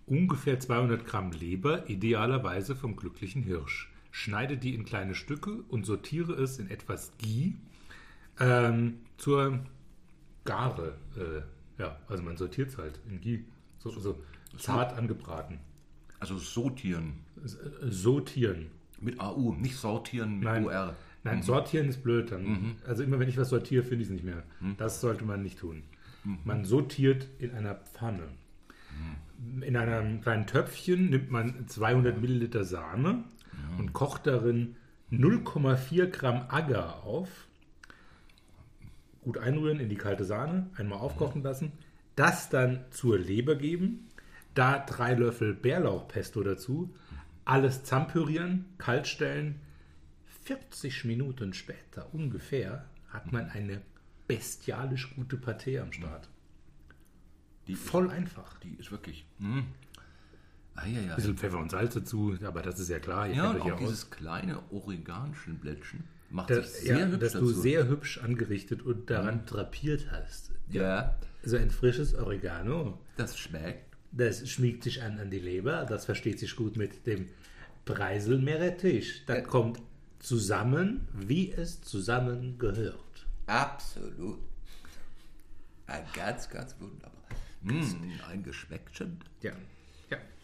ungefähr 0.05 0.59
200 0.59 1.03
Gramm 1.05 1.31
Leber, 1.31 1.89
idealerweise 1.89 2.75
vom 2.75 2.95
glücklichen 2.95 3.43
Hirsch. 3.43 3.91
Schneide 4.17 4.57
die 4.57 4.73
in 4.73 4.83
kleine 4.83 5.13
Stücke 5.13 5.61
und 5.67 5.85
sortiere 5.85 6.33
es 6.33 6.57
in 6.57 6.71
etwas 6.71 7.15
Ghee 7.19 7.53
ähm, 8.39 8.95
zur 9.17 9.59
Gare. 10.43 10.97
Äh, 11.15 11.79
ja, 11.79 11.99
also 12.07 12.23
man 12.23 12.35
sortiert 12.35 12.69
es 12.69 12.79
halt 12.79 12.99
in 13.07 13.21
Ghee. 13.21 13.43
So, 13.77 13.91
so 13.91 14.19
zart 14.57 14.97
angebraten. 14.97 15.59
Also 16.19 16.39
sortieren. 16.39 17.19
Äh, 17.43 17.91
Sortieren. 17.91 18.71
Mit 18.99 19.19
AU, 19.19 19.53
nicht 19.53 19.75
sortieren 19.75 20.39
mit 20.39 20.45
Nein. 20.45 20.65
OR. 20.65 20.95
Nein, 21.23 21.43
sortieren 21.43 21.87
ist 21.87 22.01
blöd. 22.01 22.31
Dann. 22.31 22.77
Also 22.87 23.03
immer 23.03 23.19
wenn 23.19 23.29
ich 23.29 23.37
was 23.37 23.49
sortiere, 23.49 23.83
finde 23.83 24.01
ich 24.01 24.07
es 24.07 24.11
nicht 24.11 24.23
mehr. 24.23 24.41
Das 24.77 24.99
sollte 24.99 25.25
man 25.25 25.43
nicht 25.43 25.59
tun. 25.59 25.83
Man 26.43 26.65
sortiert 26.65 27.27
in 27.37 27.51
einer 27.51 27.75
Pfanne. 27.75 28.29
In 29.61 29.77
einem 29.77 30.21
kleinen 30.21 30.47
Töpfchen 30.47 31.11
nimmt 31.11 31.29
man 31.29 31.67
200 31.67 32.19
Milliliter 32.19 32.63
Sahne 32.63 33.23
und 33.77 33.93
kocht 33.93 34.27
darin 34.27 34.75
0,4 35.11 36.07
Gramm 36.07 36.45
Agar 36.49 37.03
auf. 37.03 37.47
Gut 39.21 39.37
einrühren 39.37 39.79
in 39.79 39.89
die 39.89 39.95
kalte 39.95 40.25
Sahne, 40.25 40.69
einmal 40.75 40.99
aufkochen 40.99 41.43
lassen. 41.43 41.71
Das 42.15 42.49
dann 42.49 42.85
zur 42.89 43.19
Leber 43.19 43.55
geben. 43.55 44.07
Da 44.53 44.79
drei 44.79 45.13
Löffel 45.13 45.53
Bärlauchpesto 45.53 46.41
dazu. 46.43 46.95
Alles 47.45 47.83
zusammenpürieren, 47.83 48.65
kalt 48.77 49.07
stellen. 49.07 49.61
40 50.45 51.05
Minuten 51.05 51.53
später 51.53 52.13
ungefähr 52.13 52.85
hat 53.09 53.31
man 53.31 53.49
eine 53.49 53.81
bestialisch 54.27 55.15
gute 55.15 55.37
Pâté 55.37 55.81
am 55.81 55.91
Start. 55.91 56.29
Die, 57.67 57.75
Voll 57.75 58.09
einfach. 58.09 58.57
die 58.59 58.75
ist 58.75 58.91
wirklich. 58.91 59.25
Mm. 59.39 59.61
Ah, 60.79 60.85
ja, 60.85 60.99
ja. 61.01 61.09
Ein 61.09 61.15
bisschen 61.15 61.37
Pfeffer 61.37 61.57
und 61.59 61.71
Salz 61.71 61.95
dazu, 61.95 62.35
aber 62.43 62.61
das 62.61 62.79
ist 62.79 62.89
ja 62.89 62.99
klar. 62.99 63.27
Ja, 63.27 63.49
und 63.49 63.61
auch 63.61 63.67
ja 63.67 63.73
aus. 63.73 63.79
dieses 63.79 64.09
kleine 64.11 64.59
Oreganschenblättchen 64.71 66.03
macht 66.29 66.49
Das, 66.51 66.73
sich 66.75 66.83
sehr 66.87 66.99
ja, 66.99 67.05
hübsch 67.07 67.19
dass 67.19 67.33
dazu. 67.33 67.45
du 67.45 67.51
sehr 67.53 67.87
hübsch 67.87 68.19
angerichtet 68.19 68.83
und 68.83 69.09
daran 69.09 69.45
drapiert 69.45 70.07
hast. 70.11 70.51
ja, 70.69 71.17
So 71.43 71.57
ein 71.57 71.71
frisches 71.71 72.13
Oregano, 72.15 72.99
das 73.15 73.37
schmeckt. 73.39 73.97
das 74.11 74.47
schmiegt 74.49 74.83
sich 74.83 75.01
an 75.01 75.17
an 75.19 75.31
die 75.31 75.39
Leber, 75.39 75.85
das 75.85 76.05
versteht 76.05 76.37
sich 76.39 76.55
gut 76.55 76.77
mit 76.77 77.05
dem 77.07 77.27
Preiselmeerrettich. 77.85 79.23
Das 79.25 79.43
kommt 79.47 79.81
zusammen, 80.19 81.07
wie 81.13 81.51
es 81.51 81.81
zusammen 81.81 82.57
gehört. 82.59 83.25
Absolut. 83.47 84.39
Ein 85.87 86.03
ganz, 86.13 86.49
ganz 86.49 86.75
wunderbar. 86.79 87.11
Mm, 87.63 87.81
ein 88.29 88.43
Geschmäckchen. 88.43 89.19
Ja, 89.41 89.53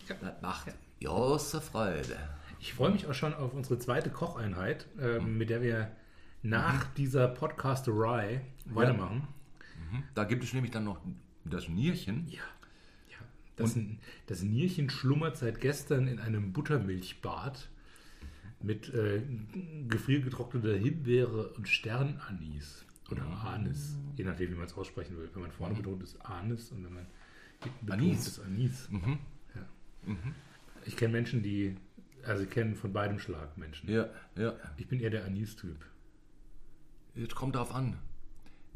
ja, 0.07 0.15
ja. 0.21 0.29
Das 0.31 0.41
macht 0.41 0.73
große 1.01 1.61
Freude. 1.61 2.17
Ich 2.59 2.73
freue 2.73 2.91
mich 2.91 3.07
auch 3.07 3.13
schon 3.13 3.33
auf 3.33 3.53
unsere 3.53 3.77
zweite 3.79 4.09
Kocheinheit, 4.09 4.87
ähm, 4.99 5.37
mit 5.37 5.49
der 5.49 5.61
wir 5.61 5.91
nach 6.41 6.85
Mhm. 6.85 6.93
dieser 6.97 7.27
Podcasterei 7.27 8.41
weitermachen. 8.65 9.27
Da 10.15 10.23
gibt 10.23 10.43
es 10.43 10.53
nämlich 10.53 10.71
dann 10.71 10.85
noch 10.85 10.99
das 11.45 11.67
Nierchen. 11.67 12.25
Ja. 12.27 12.39
ja. 13.09 13.17
Das, 13.57 13.77
das 14.27 14.41
Nierchen 14.41 14.89
schlummert 14.89 15.37
seit 15.37 15.61
gestern 15.61 16.07
in 16.07 16.19
einem 16.19 16.51
Buttermilchbad 16.53 17.69
mit 18.61 18.91
äh, 18.93 19.21
gefriergetrockneter 19.87 20.75
Himbeere 20.77 21.49
und 21.49 21.67
Sternanis. 21.67 22.85
Oder 23.11 23.23
Anis, 23.25 23.95
je 24.15 24.23
nachdem, 24.23 24.51
wie 24.51 24.55
man 24.55 24.65
es 24.65 24.73
aussprechen 24.73 25.17
will. 25.17 25.29
Wenn 25.33 25.41
man 25.43 25.51
vorne 25.51 25.75
betont 25.75 26.01
ist 26.01 26.19
Anis 26.25 26.71
und 26.71 26.85
wenn 26.85 26.93
man 26.93 27.05
hinten 27.61 27.85
betont 27.85 28.01
Anis. 28.01 28.27
ist 28.27 28.39
Anis. 28.39 28.89
Ja. 30.07 30.15
Ich 30.85 30.97
kenne 30.97 31.13
Menschen, 31.13 31.41
die, 31.43 31.75
also 32.25 32.43
ich 32.43 32.49
kenne 32.49 32.75
von 32.75 32.91
beidem 32.93 33.19
Schlag 33.19 33.57
Menschen. 33.57 33.89
Ja, 33.89 34.09
ja. 34.35 34.53
Ich 34.77 34.87
bin 34.87 34.99
eher 34.99 35.09
der 35.09 35.25
Anis-Typ. 35.25 35.77
Jetzt 37.15 37.35
kommt 37.35 37.55
darauf 37.55 37.73
an. 37.73 37.97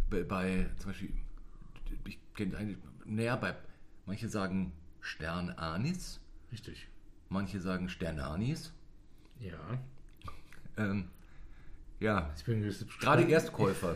Bei, 0.10 0.24
bei 0.24 0.70
zum 0.78 0.92
Beispiel, 0.92 1.10
ich 2.06 2.18
kenne 2.36 2.56
eigentlich, 2.58 2.78
naja, 3.06 3.36
bei, 3.36 3.56
manche 4.06 4.30
sagen 4.30 4.72
Sternanis, 5.02 6.20
Richtig. 6.52 6.88
manche 7.30 7.60
sagen 7.60 7.90
Sternanis. 7.90 8.74
Ja. 9.40 9.80
Ähm, 10.78 11.10
ja, 12.00 12.32
Ich 12.38 12.44
bin 12.46 12.62
gerade 13.00 13.24
Erstkäufer. 13.24 13.96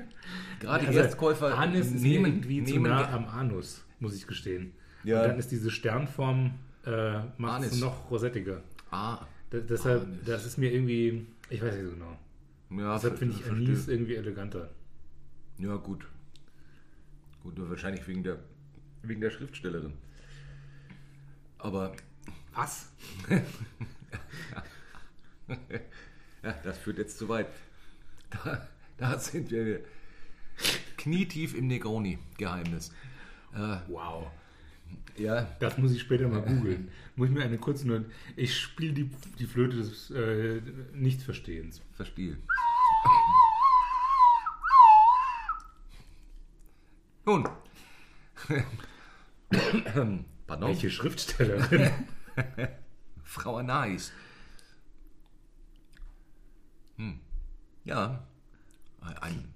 Gerade 0.60 0.86
Also, 0.86 0.98
Erstkäufer 1.00 1.58
Anis 1.58 1.86
ist 1.88 2.02
nehmen, 2.02 2.22
mir 2.22 2.28
irgendwie 2.28 2.64
zu 2.64 2.72
nehmen 2.74 2.90
nah 2.92 3.02
ge- 3.02 3.12
am 3.14 3.26
Anus, 3.26 3.84
muss 3.98 4.14
ich 4.14 4.26
gestehen. 4.28 4.72
Ja. 5.04 5.22
Und 5.22 5.28
dann 5.28 5.38
ist 5.38 5.50
diese 5.50 5.70
Sternform 5.70 6.54
äh, 6.84 7.20
macht 7.36 7.62
es 7.64 7.78
noch 7.80 8.10
rosettiger. 8.10 8.62
Ah, 8.90 9.24
Da, 9.50 9.58
deshalb, 9.58 10.02
Anis. 10.02 10.18
das 10.26 10.44
ist 10.46 10.58
mir 10.58 10.72
irgendwie, 10.72 11.26
ich 11.50 11.62
weiß 11.62 11.74
nicht 11.74 11.84
so 11.84 11.90
genau. 11.92 12.18
ja, 12.70 12.94
Deshalb 12.94 13.18
finde 13.18 13.34
ich 13.38 13.44
Anis 13.50 13.68
verstehe. 13.68 13.94
irgendwie 13.94 14.14
eleganter. 14.16 14.70
Ja, 15.58 15.76
gut. 15.76 16.06
Gut, 17.42 17.56
nur 17.58 17.68
wahrscheinlich 17.70 18.06
wegen 18.08 18.22
der, 18.22 18.38
wegen 19.02 19.20
der 19.20 19.30
Schriftstellerin. 19.30 19.92
Aber 21.58 21.92
Was? 22.54 22.88
ja, 26.42 26.52
das 26.64 26.78
führt 26.78 26.98
jetzt 26.98 27.18
zu 27.18 27.28
weit. 27.28 27.46
Da, 28.30 28.68
da 28.98 29.18
sind 29.18 29.50
wir 29.50 29.80
knietief 30.96 31.54
im 31.54 31.66
Negroni-Geheimnis. 31.66 32.92
Wow. 33.88 34.30
Ja, 35.18 35.42
Das 35.60 35.76
muss 35.78 35.92
ich 35.92 36.00
später 36.00 36.26
mal 36.28 36.40
googeln. 36.42 36.88
muss 37.16 37.28
ich 37.28 37.34
mir 37.34 37.42
eine 37.44 37.58
kurze 37.58 37.86
Not. 37.86 38.06
Ich 38.36 38.58
spiele 38.58 38.92
die, 38.94 39.10
die 39.38 39.46
Flöte 39.46 39.76
des 39.76 40.10
äh, 40.10 40.60
Nichtverstehens. 40.94 41.80
verstehe. 41.92 42.38
Nun. 47.24 47.48
Pardon. 50.46 50.68
Welche 50.70 50.90
Schriftstellerin? 50.90 51.90
Frau 53.22 53.56
Anais. 53.58 54.12
Hm. 56.96 57.20
Ja. 57.84 58.26
Ein, 59.20 59.52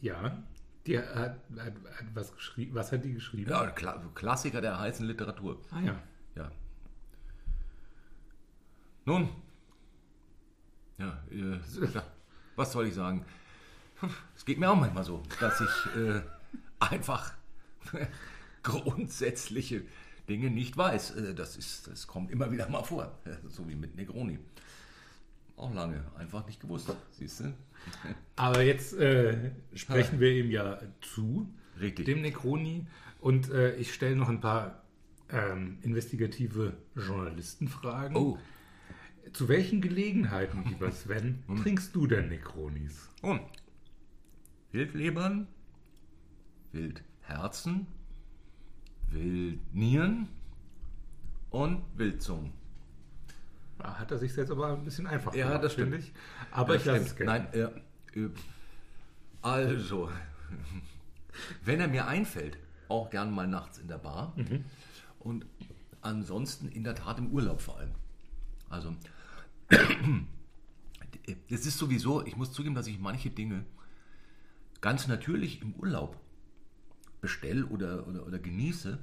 ja, 0.00 0.42
die 0.86 0.98
hat, 0.98 1.14
hat, 1.16 1.38
hat 1.56 1.74
was 2.14 2.34
geschrieben. 2.34 2.74
Was 2.74 2.92
hat 2.92 3.04
die 3.04 3.12
geschrieben? 3.14 3.50
ja, 3.50 3.70
Kla 3.70 4.02
Klassiker 4.14 4.60
der 4.60 4.78
heißen 4.78 5.06
Literatur. 5.06 5.60
Ah 5.70 5.80
ja. 5.80 6.02
Ja. 6.34 6.50
Nun. 9.04 9.28
Ja, 10.98 11.22
äh, 11.30 11.58
was 12.56 12.72
soll 12.72 12.86
ich 12.86 12.94
sagen? 12.94 13.24
Es 14.34 14.44
geht 14.44 14.58
mir 14.58 14.70
auch 14.70 14.76
manchmal 14.76 15.04
so, 15.04 15.22
dass 15.40 15.60
ich 15.60 15.96
äh, 15.96 16.22
einfach 16.80 17.32
grundsätzliche 18.62 19.82
Dinge 20.28 20.50
nicht 20.50 20.76
weiß. 20.76 21.12
Äh, 21.12 21.34
das, 21.34 21.56
ist, 21.56 21.86
das 21.86 22.06
kommt 22.06 22.30
immer 22.30 22.50
wieder 22.50 22.68
mal 22.68 22.82
vor, 22.82 23.18
so 23.48 23.68
wie 23.68 23.76
mit 23.76 23.94
Negroni. 23.94 24.38
Auch 25.56 25.72
lange 25.74 26.02
einfach 26.16 26.46
nicht 26.46 26.60
gewusst, 26.60 26.94
siehst 27.10 27.40
du? 27.40 27.54
Aber 28.36 28.62
jetzt 28.62 28.94
äh, 28.94 29.52
sprechen 29.74 30.18
wir 30.20 30.32
ihm 30.32 30.50
ja 30.50 30.80
zu, 31.00 31.52
Richtig. 31.80 32.06
dem 32.06 32.22
Necroni. 32.22 32.86
Und 33.20 33.50
äh, 33.50 33.74
ich 33.76 33.92
stelle 33.94 34.16
noch 34.16 34.28
ein 34.28 34.40
paar 34.40 34.82
ähm, 35.30 35.78
investigative 35.82 36.76
Journalistenfragen. 36.96 38.16
Oh, 38.16 38.38
Zu 39.32 39.48
welchen 39.48 39.80
Gelegenheiten, 39.80 40.64
lieber 40.68 40.90
Sven, 40.90 41.42
trinkst 41.62 41.94
du 41.94 42.06
denn 42.06 42.28
Necronis? 42.28 43.08
und 43.22 43.40
Wildlebern, 44.72 45.46
Wildherzen, 46.72 47.86
Wildnieren 49.10 50.28
und 51.50 51.82
Wildzungen. 51.96 52.52
Hat 53.84 54.10
er 54.10 54.18
sich 54.18 54.34
jetzt 54.36 54.50
aber 54.50 54.68
ein 54.72 54.84
bisschen 54.84 55.06
einfach 55.06 55.34
Ja, 55.34 55.58
das 55.58 55.72
stimmt. 55.74 55.94
ich. 55.94 56.12
Aber 56.50 56.76
ich 56.76 56.84
Ja, 56.84 56.92
lasse 56.92 57.04
es 57.06 57.16
gerne. 57.16 57.48
Nein, 57.52 57.70
äh, 58.14 58.28
also, 59.42 60.10
wenn 61.64 61.80
er 61.80 61.88
mir 61.88 62.06
einfällt, 62.06 62.58
auch 62.88 63.10
gern 63.10 63.32
mal 63.32 63.46
nachts 63.46 63.78
in 63.78 63.88
der 63.88 63.98
Bar 63.98 64.34
Mhm. 64.36 64.64
und 65.20 65.46
ansonsten 66.02 66.68
in 66.68 66.84
der 66.84 66.94
Tat 66.94 67.18
im 67.18 67.30
Urlaub 67.32 67.60
vor 67.60 67.78
allem. 67.78 67.92
Also, 68.68 68.94
es 71.48 71.66
ist 71.66 71.78
sowieso, 71.78 72.24
ich 72.26 72.36
muss 72.36 72.52
zugeben, 72.52 72.74
dass 72.74 72.86
ich 72.86 72.98
manche 72.98 73.30
Dinge 73.30 73.64
ganz 74.80 75.06
natürlich 75.08 75.62
im 75.62 75.74
Urlaub 75.74 76.18
bestelle 77.20 77.66
oder, 77.66 78.06
oder, 78.08 78.26
oder 78.26 78.38
genieße, 78.38 78.98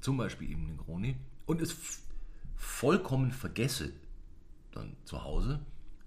zum 0.00 0.16
Beispiel 0.16 0.50
eben 0.50 0.66
Negroni, 0.66 1.16
und 1.46 1.60
es 1.60 2.00
vollkommen 2.56 3.32
vergesse 3.32 3.92
dann 4.76 4.96
zu 5.04 5.24
Hause, 5.24 5.60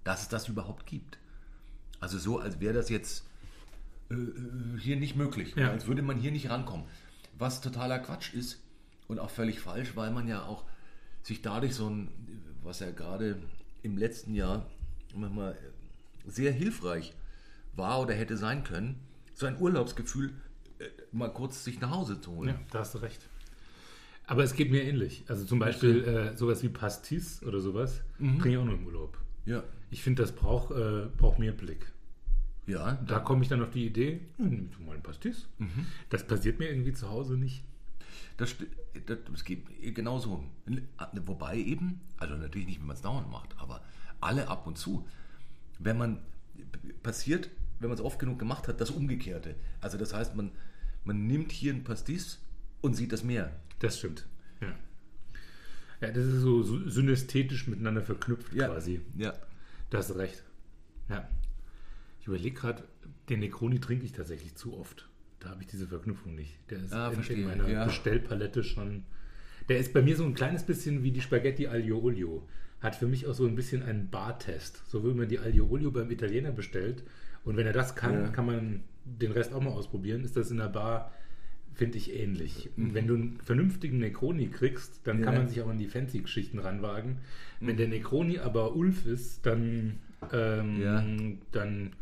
dass 0.04 0.24
es 0.24 0.28
das 0.30 0.48
überhaupt 0.48 0.86
gibt. 0.86 1.18
Also 2.00 2.18
so, 2.18 2.40
als 2.40 2.60
wäre 2.60 2.74
das 2.74 2.90
jetzt 2.90 3.26
äh, 4.10 4.14
äh, 4.16 4.80
hier 4.80 4.96
nicht 4.96 5.16
möglich, 5.16 5.56
Ja. 5.56 5.70
als 5.72 5.88
würde 5.88 6.02
man 6.02 6.18
hier 6.18 6.32
nicht 6.32 6.50
rankommen. 6.50 6.86
Was 7.38 7.62
totaler 7.62 8.00
Quatsch 8.00 8.34
ist 8.34 8.60
und 9.08 9.20
auch 9.20 9.30
völlig 9.30 9.60
falsch, 9.60 9.96
weil 9.96 10.12
man 10.12 10.28
ja 10.28 10.44
auch 10.46 10.64
sich 11.24 11.42
dadurch 11.42 11.76
so 11.76 11.90
ein, 11.90 12.10
was 12.64 12.80
ja 12.80 12.92
gerade 12.92 13.42
im 13.84 13.98
letzten 13.98 14.34
Jahr 14.34 14.66
manchmal 15.16 15.58
sehr 16.28 16.52
hilfreich 16.52 17.14
war 17.76 18.02
oder 18.02 18.14
hätte 18.14 18.38
sein 18.38 18.64
können, 18.64 19.00
so 19.34 19.46
ein 19.46 19.60
Urlaubsgefühl 19.60 20.34
äh, 20.80 20.86
mal 21.12 21.32
kurz 21.32 21.64
sich 21.64 21.80
nach 21.80 21.92
Hause 21.92 22.20
zu 22.22 22.32
holen. 22.32 22.50
Ja, 22.50 22.60
da 22.72 22.80
hast 22.80 22.94
du 22.94 23.00
recht. 23.00 23.22
Aber 24.30 24.44
es 24.44 24.54
geht 24.54 24.70
mir 24.70 24.84
ähnlich. 24.84 25.24
Also 25.28 25.44
zum 25.46 25.58
Beispiel 25.60 26.04
äh, 26.04 26.38
sowas 26.38 26.62
wie 26.64 26.70
Pastis 26.70 27.42
oder 27.44 27.60
sowas 27.62 28.02
Mhm. 28.20 28.40
trinke 28.40 28.50
ich 28.52 28.58
auch 28.58 28.66
nur 28.66 28.76
im 28.76 28.86
Urlaub. 28.86 29.18
Ja. 29.46 29.64
Ich 29.90 30.04
finde, 30.04 30.22
das 30.22 30.32
braucht, 30.34 30.72
äh, 30.72 31.08
braucht 31.18 31.40
mehr 31.40 31.52
Blick. 31.52 31.92
Ja, 32.68 32.94
Da 33.08 33.18
komme 33.20 33.42
ich 33.42 33.50
dann 33.50 33.64
auf 33.64 33.72
die 33.72 33.88
Idee, 33.88 34.20
nimm 34.38 34.70
du 34.70 34.84
mal 34.84 34.96
ein 34.96 35.02
Pastis. 35.02 35.48
Das 36.12 36.28
passiert 36.28 36.60
mir 36.60 36.70
irgendwie 36.70 36.94
zu 36.94 37.10
Hause 37.10 37.36
nicht. 37.36 37.64
das, 38.38 38.56
das, 39.08 39.18
das 39.32 39.44
geht 39.44 39.64
genauso. 39.96 40.44
Wobei 41.26 41.58
eben, 41.58 42.00
also 42.18 42.36
natürlich 42.36 42.68
nicht, 42.68 42.80
wenn 42.80 42.86
man 42.88 42.96
es 42.96 43.02
dauernd 43.02 43.32
macht, 43.32 43.56
aber 43.58 43.82
alle 44.22 44.48
ab 44.48 44.68
und 44.68 44.78
zu, 44.78 45.08
wenn 45.80 45.98
man 45.98 46.20
passiert, 47.02 47.50
wenn 47.80 47.90
man 47.90 47.98
es 47.98 48.04
oft 48.04 48.20
genug 48.20 48.38
gemacht 48.38 48.68
hat, 48.68 48.80
das 48.80 48.92
Umgekehrte. 48.92 49.56
Also 49.82 49.98
das 49.98 50.14
heißt, 50.14 50.36
man, 50.36 50.52
man 51.04 51.26
nimmt 51.26 51.52
hier 51.52 51.74
ein 51.74 51.84
Pastis 51.84 52.40
und 52.82 52.96
sieht 52.96 53.12
das 53.12 53.24
Meer. 53.24 53.52
Das 53.80 53.98
stimmt. 54.00 54.26
Ja. 54.62 54.76
Ja, 56.02 56.12
das 56.12 56.26
ist 56.26 56.42
so, 56.42 56.64
synästhetisch 56.64 57.68
miteinander 57.68 58.02
verknüpft 58.02 58.52
quasi. 58.52 59.02
Ja. 59.18 59.34
Da 59.90 59.98
hast 59.98 60.10
du 60.12 60.14
recht. 60.16 60.44
Ja. 61.10 61.28
Ich 62.22 62.28
überlege 62.28 62.56
gerade, 62.56 62.84
den 63.30 63.40
Negroni 63.40 63.80
trinke 63.80 64.06
ich 64.06 64.12
tatsächlich 64.14 64.56
zu 64.56 64.78
oft. 64.78 65.10
Da 65.40 65.50
habe 65.50 65.62
ich 65.62 65.68
diese 65.68 65.88
Verknüpfung 65.88 66.36
nicht. 66.36 66.58
Der 66.70 66.80
ist 66.80 66.94
Ah, 66.94 67.12
in, 67.12 67.22
in 67.24 67.46
meiner 67.46 67.68
ja. 67.68 67.86
Bestellpalette 67.86 68.64
schon. 68.64 69.04
Der 69.70 69.80
ist 69.80 69.94
bei 69.94 70.02
mir 70.02 70.16
so 70.16 70.26
ein 70.26 70.34
kleines 70.34 70.64
bisschen 70.64 71.04
wie 71.04 71.12
die 71.12 71.22
Spaghetti 71.22 71.68
Aglio 71.68 72.00
Olio. 72.00 72.48
Hat 72.82 72.96
für 72.96 73.08
mich 73.08 73.28
auch 73.28 73.34
so 73.34 73.46
ein 73.46 73.56
bisschen 73.56 73.84
einen 73.84 74.10
Bartest. 74.10 74.84
So 74.90 75.04
wie 75.06 75.14
man 75.14 75.28
die 75.30 75.40
Aglio 75.40 75.68
Olio 75.70 75.92
beim 75.92 76.12
Italiener 76.12 76.52
bestellt. 76.52 77.04
Und 77.44 77.56
wenn 77.58 77.66
er 77.68 77.74
das 77.74 77.96
kann, 77.96 78.14
Ja. 78.14 78.28
kann 78.30 78.46
man 78.46 78.84
den 79.06 79.32
Rest 79.32 79.54
auch 79.54 79.62
mal 79.62 79.72
ausprobieren. 79.72 80.24
Ist 80.24 80.36
das 80.36 80.52
in 80.52 80.58
der 80.58 80.68
Bar, 80.70 81.14
finde 81.80 81.98
ich, 81.98 82.14
ähnlich. 82.14 82.70
Und 82.76 82.94
Wenn 82.94 83.08
du 83.08 83.16
einen 83.16 83.40
vernünftigen 83.42 84.00
Negroni 84.00 84.48
kriegst, 84.50 85.00
dann 85.06 85.22
kann 85.22 85.22
Mhm. 85.22 85.24
Ja. 85.24 85.32
Mhm. 85.32 85.38
man 85.38 85.48
sich 85.48 85.62
auch 85.62 85.70
an 85.70 85.78
die 85.78 85.88
Fancy-Geschichten 85.88 86.60
ranwagen. 86.60 87.18
Wenn 87.62 87.78
der 87.78 87.88
Negroni 87.88 88.38
aber 88.38 88.76
Ulf 88.76 89.06
ist, 89.06 89.46
dann, 89.46 90.00
ähm, 90.34 90.82
Ja. 90.82 91.04
dann 91.54 91.94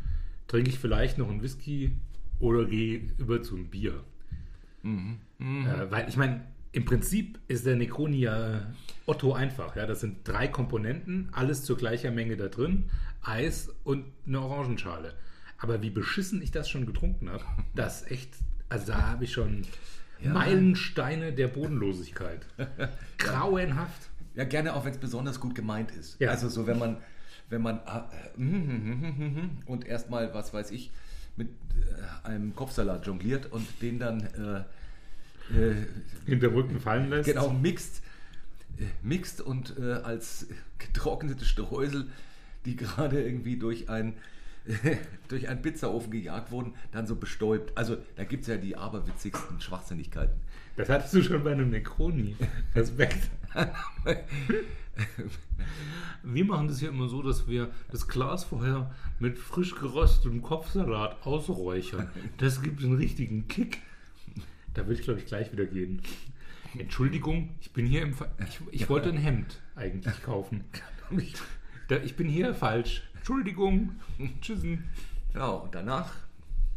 trinke 0.47 0.69
ich 0.71 0.79
vielleicht 0.79 1.17
noch 1.19 1.29
einen 1.29 1.43
Whisky 1.43 1.91
oder 2.39 2.65
gehe 2.65 3.01
über 3.19 3.41
zum 3.43 3.67
Bier. 3.67 4.03
Mhm. 4.81 5.17
Äh, 5.39 5.91
weil 5.91 6.09
ich 6.09 6.17
meine, 6.17 6.41
im 6.71 6.85
Prinzip 6.85 7.39
ist 7.47 7.65
der 7.67 7.75
Negroni 7.75 8.17
ja 8.19 8.73
Otto 9.05 9.33
einfach. 9.33 9.75
Ja? 9.75 9.85
Das 9.85 9.99
sind 10.01 10.27
drei 10.27 10.47
Komponenten, 10.47 11.29
alles 11.33 11.63
zur 11.63 11.77
gleicher 11.77 12.09
Menge 12.11 12.35
da 12.35 12.47
drin, 12.47 12.85
Eis 13.21 13.69
und 13.83 14.05
eine 14.25 14.39
Orangenschale. 14.41 15.13
Aber 15.59 15.81
wie 15.83 15.89
beschissen 15.91 16.41
ich 16.41 16.51
das 16.51 16.67
schon 16.69 16.85
getrunken 16.87 17.29
habe, 17.29 17.43
das 17.75 18.01
ist 18.01 18.11
echt, 18.11 18.29
also 18.69 18.87
da 18.87 19.07
habe 19.09 19.23
ich 19.23 19.31
schon 19.33 19.63
Ja. 20.21 20.33
Meilensteine 20.33 21.31
der 21.33 21.47
Bodenlosigkeit. 21.47 22.45
Grauenhaft. 23.17 24.09
Ja, 24.35 24.43
gerne 24.43 24.75
auch, 24.75 24.85
wenn 24.85 24.91
es 24.91 24.97
besonders 24.99 25.39
gut 25.39 25.55
gemeint 25.55 25.91
ist. 25.91 26.19
Ja. 26.19 26.29
Also 26.29 26.49
so, 26.49 26.67
wenn 26.67 26.77
man, 26.79 26.97
wenn 27.49 27.61
man 27.61 27.79
ah, 27.85 28.09
äh, 28.37 28.41
und 29.65 29.85
erstmal, 29.85 30.33
was 30.33 30.53
weiß 30.53 30.71
ich, 30.71 30.91
mit 31.35 31.49
äh, 31.49 32.27
einem 32.27 32.55
Kopfsalat 32.55 33.05
jongliert 33.05 33.51
und 33.51 33.65
den 33.81 33.99
dann 33.99 34.21
äh, 34.21 34.63
äh, 35.55 35.75
Hinter 36.25 36.53
Rücken 36.53 36.79
fallen 36.79 37.09
lässt. 37.09 37.29
genau 37.29 37.49
mixt, 37.49 38.01
äh, 38.79 38.83
mixt 39.01 39.41
und 39.41 39.77
äh, 39.79 39.93
als 39.93 40.47
getrocknete 40.77 41.45
Streusel, 41.45 42.07
die 42.65 42.75
gerade 42.75 43.21
irgendwie 43.21 43.57
durch 43.57 43.89
ein 43.89 44.13
durch 45.27 45.47
einen 45.47 45.61
Pizzaofen 45.61 46.11
gejagt 46.11 46.51
wurden, 46.51 46.73
dann 46.91 47.07
so 47.07 47.15
bestäubt. 47.15 47.77
Also 47.77 47.97
da 48.15 48.23
gibt 48.23 48.41
es 48.43 48.47
ja 48.47 48.57
die 48.57 48.75
aberwitzigsten 48.75 49.61
Schwachsinnigkeiten. 49.61 50.35
Das 50.75 50.89
hattest 50.89 51.13
du 51.13 51.23
schon 51.23 51.43
bei 51.43 51.51
einem 51.51 51.69
Negroni. 51.69 52.35
Respekt. 52.75 53.29
Wir 56.23 56.45
machen 56.45 56.67
das 56.67 56.81
ja 56.81 56.89
immer 56.89 57.07
so, 57.07 57.21
dass 57.21 57.47
wir 57.47 57.69
das 57.91 58.07
Glas 58.07 58.43
vorher 58.43 58.91
mit 59.19 59.37
frisch 59.37 59.75
geröstetem 59.75 60.41
Kopfsalat 60.41 61.25
ausräuchern. 61.25 62.09
Das 62.37 62.61
gibt 62.61 62.83
einen 62.83 62.97
richtigen 62.97 63.47
Kick. 63.47 63.79
Da 64.73 64.87
will 64.87 64.95
ich, 64.95 65.03
glaube 65.03 65.19
ich, 65.19 65.25
gleich 65.25 65.51
wieder 65.51 65.65
gehen. 65.65 66.01
Entschuldigung, 66.77 67.55
ich 67.61 67.71
bin 67.71 67.85
hier 67.85 68.01
im. 68.01 68.13
Fa 68.13 68.27
ich, 68.39 68.59
ich 68.71 68.89
wollte 68.89 69.09
ein 69.09 69.17
Hemd 69.17 69.61
eigentlich 69.75 70.21
kaufen. 70.23 70.63
Ich 72.03 72.15
bin 72.15 72.27
hier 72.27 72.53
falsch. 72.53 73.06
Entschuldigung. 73.31 73.91
Tschüssen. 74.41 74.87
Ja, 75.35 75.47
und 75.47 75.75
danach 75.75 76.13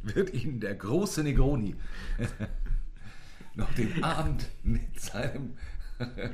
wird 0.03 0.35
Ihnen 0.35 0.59
der 0.59 0.75
große 0.75 1.23
Negroni 1.23 1.77
noch 3.55 3.73
den 3.75 4.03
Abend 4.03 4.49
mit 4.65 5.01
seinem 5.01 5.55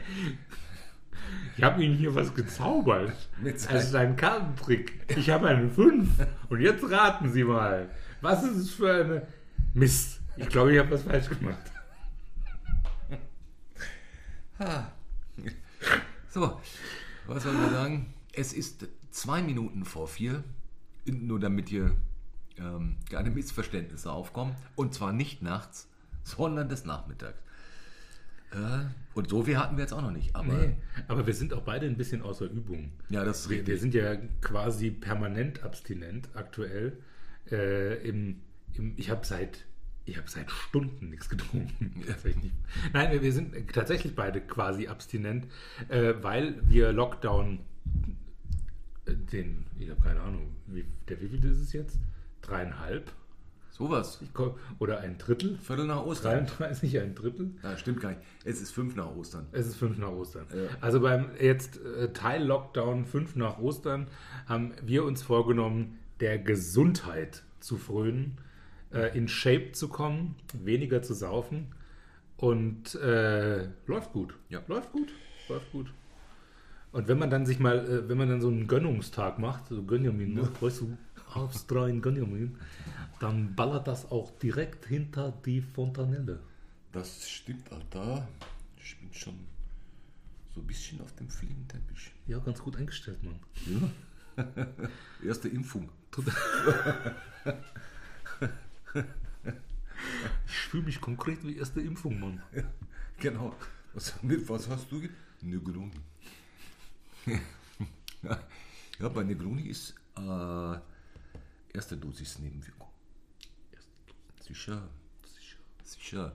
Ich 1.58 1.62
habe 1.62 1.84
Ihnen 1.84 1.96
hier 1.98 2.14
was 2.14 2.34
gezaubert. 2.34 3.12
Mit 3.42 3.56
Das 3.56 3.64
seinem- 3.64 3.76
ist 3.76 3.94
ein 3.94 4.16
Kartentrick. 4.16 5.04
Ich 5.18 5.28
habe 5.28 5.48
eine 5.48 5.68
5. 5.68 6.08
Und 6.48 6.60
jetzt 6.62 6.88
raten 6.90 7.30
Sie 7.30 7.44
mal. 7.44 7.90
Was 8.22 8.42
ist 8.42 8.56
es 8.56 8.70
für 8.70 8.90
eine 8.94 9.26
Mist? 9.74 10.20
Ich 10.38 10.48
glaube, 10.48 10.72
ich 10.72 10.78
habe 10.78 10.92
was 10.92 11.02
falsch 11.02 11.28
gemacht. 11.28 11.58
So, 16.30 16.58
was 17.26 17.42
soll 17.42 17.52
man 17.52 17.70
sagen? 17.70 18.14
Es 18.32 18.54
ist 18.54 18.86
zwei 19.16 19.42
Minuten 19.42 19.84
vor 19.84 20.08
vier, 20.08 20.44
nur 21.06 21.40
damit 21.40 21.68
hier 21.70 21.96
ähm, 22.58 22.96
keine 23.10 23.30
Missverständnisse 23.30 24.10
aufkommen. 24.12 24.54
Und 24.74 24.92
zwar 24.94 25.12
nicht 25.12 25.42
nachts, 25.42 25.88
sondern 26.22 26.68
des 26.68 26.84
Nachmittags. 26.84 27.40
Äh, 28.52 28.84
und 29.14 29.28
so 29.30 29.42
viel 29.44 29.56
hatten 29.58 29.76
wir 29.76 29.82
jetzt 29.84 29.92
auch 29.92 30.02
noch 30.02 30.10
nicht. 30.10 30.36
Aber 30.36 30.52
Nee, 30.52 30.76
aber 31.08 31.26
wir 31.26 31.34
sind 31.34 31.54
auch 31.54 31.62
beide 31.62 31.86
ein 31.86 31.96
bisschen 31.96 32.22
außer 32.22 32.44
Übung. 32.46 32.92
ja, 33.08 33.24
das 33.24 33.40
ist 33.40 33.48
Wir, 33.48 33.66
wir 33.66 33.74
richtig. 33.74 33.80
sind 33.80 33.94
ja 33.94 34.16
quasi 34.42 34.90
permanent 34.90 35.62
abstinent 35.62 36.28
aktuell. 36.34 36.98
Äh, 37.50 38.06
im, 38.08 38.40
im, 38.74 38.94
ich 38.96 39.10
habe 39.10 39.24
seit, 39.24 39.64
ich 40.04 40.18
seit 40.26 40.50
Stunden 40.50 41.10
nichts 41.10 41.28
getrunken. 41.28 42.04
Nein, 42.92 43.12
wir, 43.12 43.22
wir 43.22 43.32
sind 43.32 43.72
tatsächlich 43.72 44.14
beide 44.14 44.40
quasi 44.40 44.88
abstinent, 44.88 45.46
äh, 45.88 46.14
weil 46.20 46.60
wir 46.68 46.92
Lockdown, 46.92 47.60
den, 49.06 49.64
ich 49.78 49.90
habe 49.90 50.00
keine 50.00 50.20
Ahnung, 50.20 50.48
wie, 50.66 50.84
der 51.08 51.20
wievielte 51.20 51.48
ist 51.48 51.60
es 51.60 51.72
jetzt? 51.72 51.98
Dreieinhalb? 52.42 53.10
Sowas. 53.70 54.20
Komm, 54.32 54.54
oder 54.78 55.00
ein 55.00 55.18
Drittel? 55.18 55.58
Viertel 55.58 55.86
nach 55.86 56.06
Ostern. 56.06 56.46
33, 56.46 56.98
ein 56.98 57.14
Drittel? 57.14 57.50
Ja, 57.62 57.76
stimmt 57.76 58.00
gar 58.00 58.10
nicht. 58.10 58.22
Es 58.44 58.62
ist 58.62 58.70
fünf 58.70 58.96
nach 58.96 59.14
Ostern. 59.14 59.46
Es 59.52 59.66
ist 59.66 59.76
fünf 59.76 59.98
nach 59.98 60.12
Ostern. 60.12 60.46
Ja. 60.50 60.68
Also 60.80 61.00
beim 61.00 61.28
jetzt 61.38 61.78
äh, 61.84 62.10
Teil-Lockdown 62.10 63.04
fünf 63.04 63.36
nach 63.36 63.58
Ostern 63.58 64.06
haben 64.46 64.72
wir 64.82 65.04
uns 65.04 65.22
vorgenommen, 65.22 65.98
der 66.20 66.38
Gesundheit 66.38 67.42
zu 67.60 67.76
frönen, 67.76 68.38
äh, 68.94 69.16
in 69.16 69.28
Shape 69.28 69.72
zu 69.72 69.88
kommen, 69.88 70.36
weniger 70.54 71.02
zu 71.02 71.12
saufen 71.12 71.66
und 72.38 72.94
äh, 72.94 73.68
läuft 73.86 74.12
gut. 74.12 74.34
Ja. 74.48 74.62
Läuft 74.68 74.92
gut. 74.92 75.12
Läuft 75.48 75.70
gut. 75.72 75.92
Und 76.96 77.08
wenn 77.08 77.18
man 77.18 77.28
dann 77.28 77.44
sich 77.44 77.58
mal, 77.58 77.78
äh, 77.86 78.08
wenn 78.08 78.16
man 78.16 78.30
dann 78.30 78.40
so 78.40 78.48
einen 78.48 78.66
Gönnungstag 78.66 79.38
macht, 79.38 79.68
so 79.68 79.82
Gönjamin, 79.82 80.32
ne? 80.32 80.48
weißt 80.62 80.80
du, 80.80 80.96
Aufstreuen 81.34 82.00
Gönjamin, 82.00 82.56
dann 83.20 83.54
ballert 83.54 83.86
das 83.86 84.10
auch 84.10 84.30
direkt 84.38 84.86
hinter 84.86 85.30
die 85.44 85.60
Fontanelle. 85.60 86.40
Das 86.92 87.28
stimmt, 87.28 87.70
Alter. 87.70 88.26
Ich 88.78 88.96
bin 88.98 89.12
schon 89.12 89.34
so 90.54 90.62
ein 90.62 90.66
bisschen 90.66 90.98
auf 91.02 91.12
dem 91.16 91.28
Flickenteppich. 91.28 92.14
Ja, 92.28 92.38
ganz 92.38 92.60
gut 92.60 92.76
eingestellt, 92.78 93.18
Mann. 93.22 93.40
Ja. 94.38 94.46
Erste 95.26 95.48
Impfung. 95.50 95.90
Ich 100.46 100.52
fühle 100.70 100.84
mich 100.84 101.00
konkret 101.00 101.44
wie 101.44 101.56
erste 101.56 101.80
Impfung, 101.80 102.18
Mann. 102.20 102.42
Genau. 103.18 103.54
Was, 103.94 104.22
mit 104.22 104.46
was 104.48 104.68
hast 104.68 104.90
du? 104.92 105.00
ge- 105.00 105.10
Negroni. 105.42 105.90
Ja, 109.00 109.08
bei 109.08 109.22
Negroni 109.22 109.62
ist 109.62 109.94
äh, 110.16 110.78
erste 111.74 111.96
Dosis 111.96 112.38
Nebenwirkung. 112.38 112.88
Sicher. 114.40 114.88
Sicher. 115.24 115.56
Sicher. 115.84 116.32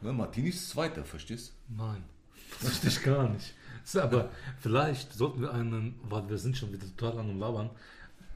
Ja, 0.00 0.12
Martini 0.12 0.50
ist 0.50 0.68
zweiter, 0.68 1.04
verstehst 1.04 1.54
Nein, 1.68 2.04
das 2.50 2.78
verstehe 2.78 2.90
ich 2.90 3.02
gar 3.02 3.28
nicht. 3.28 3.54
So, 3.84 4.00
aber 4.00 4.30
vielleicht 4.60 5.12
sollten 5.12 5.40
wir 5.40 5.52
einen, 5.52 5.98
weil 6.04 6.28
wir 6.28 6.38
sind 6.38 6.56
schon 6.56 6.72
wieder 6.72 6.86
total 6.96 7.16
lang 7.16 7.30
am 7.30 7.38
Labern, 7.38 7.70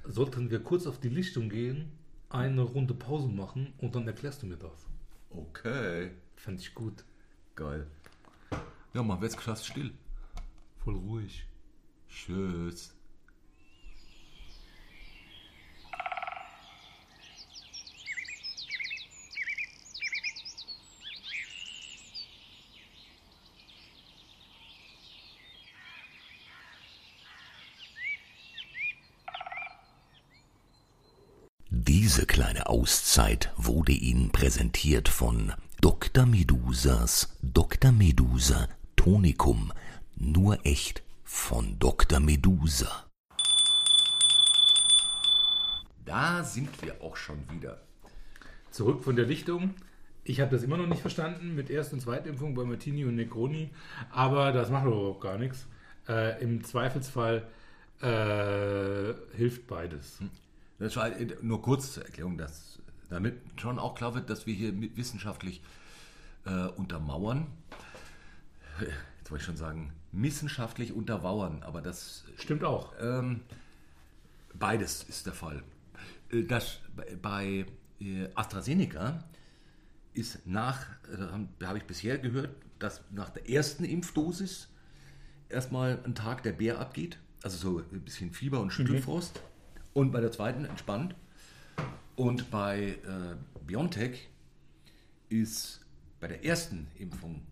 sollten 0.05 0.51
wir 0.51 0.62
kurz 0.62 0.86
auf 0.86 0.99
die 0.99 1.09
Lichtung 1.09 1.49
gehen, 1.49 1.91
eine 2.30 2.62
Runde 2.62 2.95
Pause 2.95 3.28
machen 3.28 3.72
und 3.78 3.95
dann 3.95 4.07
erklärst 4.07 4.43
du 4.43 4.47
mir 4.47 4.57
das. 4.57 4.86
Okay. 5.30 6.11
Fand 6.36 6.61
ich 6.61 6.74
gut. 6.74 7.05
Geil. 7.55 7.86
Ja, 8.95 9.03
machen 9.03 9.20
wir 9.20 9.28
jetzt 9.28 9.39
krass 9.39 9.66
still 9.66 9.93
voll 10.89 10.97
ruhig. 10.97 11.45
Tschüss. 12.09 12.95
Diese 31.70 32.24
kleine 32.24 32.66
Auszeit 32.66 33.53
wurde 33.59 33.93
Ihnen 33.93 34.30
präsentiert 34.30 35.11
von 35.11 35.53
Dr. 35.82 36.24
Medusas 36.24 37.36
Dr. 37.43 37.93
Medusa 37.93 38.68
Tonicum. 38.97 39.72
Nur 40.21 40.64
echt 40.66 41.03
von 41.25 41.79
Dr. 41.79 42.21
Medusa. 42.21 43.05
Da 46.05 46.43
sind 46.43 46.71
wir 46.83 47.03
auch 47.03 47.16
schon 47.16 47.39
wieder. 47.51 47.81
Zurück 48.71 49.05
von 49.05 49.16
der 49.16 49.27
Lichtung. 49.27 49.75
Ich 50.25 50.41
habe 50.41 50.51
das 50.51 50.62
immer 50.62 50.77
noch 50.77 50.87
nicht 50.87 51.01
verstanden 51.01 51.55
mit 51.55 51.71
Erst- 51.71 51.93
und 51.93 52.01
Zweitimpfung 52.01 52.55
bei 52.55 52.64
Martini 52.64 53.05
und 53.05 53.14
Negroni, 53.14 53.71
aber 54.11 54.53
das 54.53 54.71
macht 54.71 54.87
doch 54.87 55.14
auch 55.16 55.21
gar 55.21 55.39
nichts. 55.39 55.66
Äh, 56.07 56.43
Im 56.43 56.64
Zweifelsfall 56.64 57.47
äh, 58.03 59.14
hilft 59.37 59.66
beides. 59.66 60.19
Das 60.79 60.97
war 60.97 61.09
äh, 61.19 61.37
nur 61.43 61.62
kurz 61.62 61.93
zur 61.95 62.05
Erklärung, 62.05 62.37
dass 62.37 62.79
damit 63.09 63.37
schon 63.59 63.79
auch 63.79 63.95
klar 63.95 64.14
wird, 64.14 64.29
dass 64.29 64.47
wir 64.47 64.55
hier 64.55 64.73
mit- 64.73 64.97
wissenschaftlich 64.97 65.62
äh, 66.45 66.66
untermauern. 66.77 67.47
Jetzt 68.81 69.31
wollte 69.31 69.43
ich 69.43 69.47
schon 69.47 69.57
sagen, 69.57 69.93
wissenschaftlich 70.12 70.92
untermauern, 70.92 71.62
aber 71.62 71.80
das 71.82 72.24
Stimmt 72.36 72.64
auch. 72.64 72.92
ähm, 73.00 73.40
beides 74.54 75.02
ist 75.04 75.26
der 75.26 75.32
Fall. 75.34 75.62
Äh, 76.30 76.44
Das 76.44 76.80
bei- 77.22 77.66
äh, 78.00 78.28
AstraZeneca 78.34 79.24
ist 80.14 80.46
nach, 80.46 80.86
äh, 81.61 81.64
habe 81.66 81.78
ich 81.78 81.84
bisher 81.84 82.18
gehört, 82.18 82.50
dass 82.78 83.02
nach 83.11 83.28
der 83.30 83.48
ersten 83.50 83.84
Impfdosis 83.84 84.68
erstmal 85.48 85.98
ein 86.04 86.14
Tag 86.14 86.42
der 86.42 86.52
Bär 86.52 86.78
abgeht, 86.78 87.18
also 87.42 87.56
so 87.56 87.78
ein 87.92 88.00
bisschen 88.02 88.32
Fieber 88.32 88.61
und 88.61 88.72
Schüttelfrost, 88.72 89.40
und 89.94 90.12
bei 90.12 90.20
der 90.20 90.30
zweiten 90.32 90.64
entspannt. 90.64 91.14
Und 92.16 92.50
bei 92.50 92.98
äh, 93.04 93.36
BioNTech 93.66 94.28
ist 95.28 95.80
bei 96.20 96.26
der 96.28 96.44
ersten 96.44 96.88
Impfung 96.96 97.42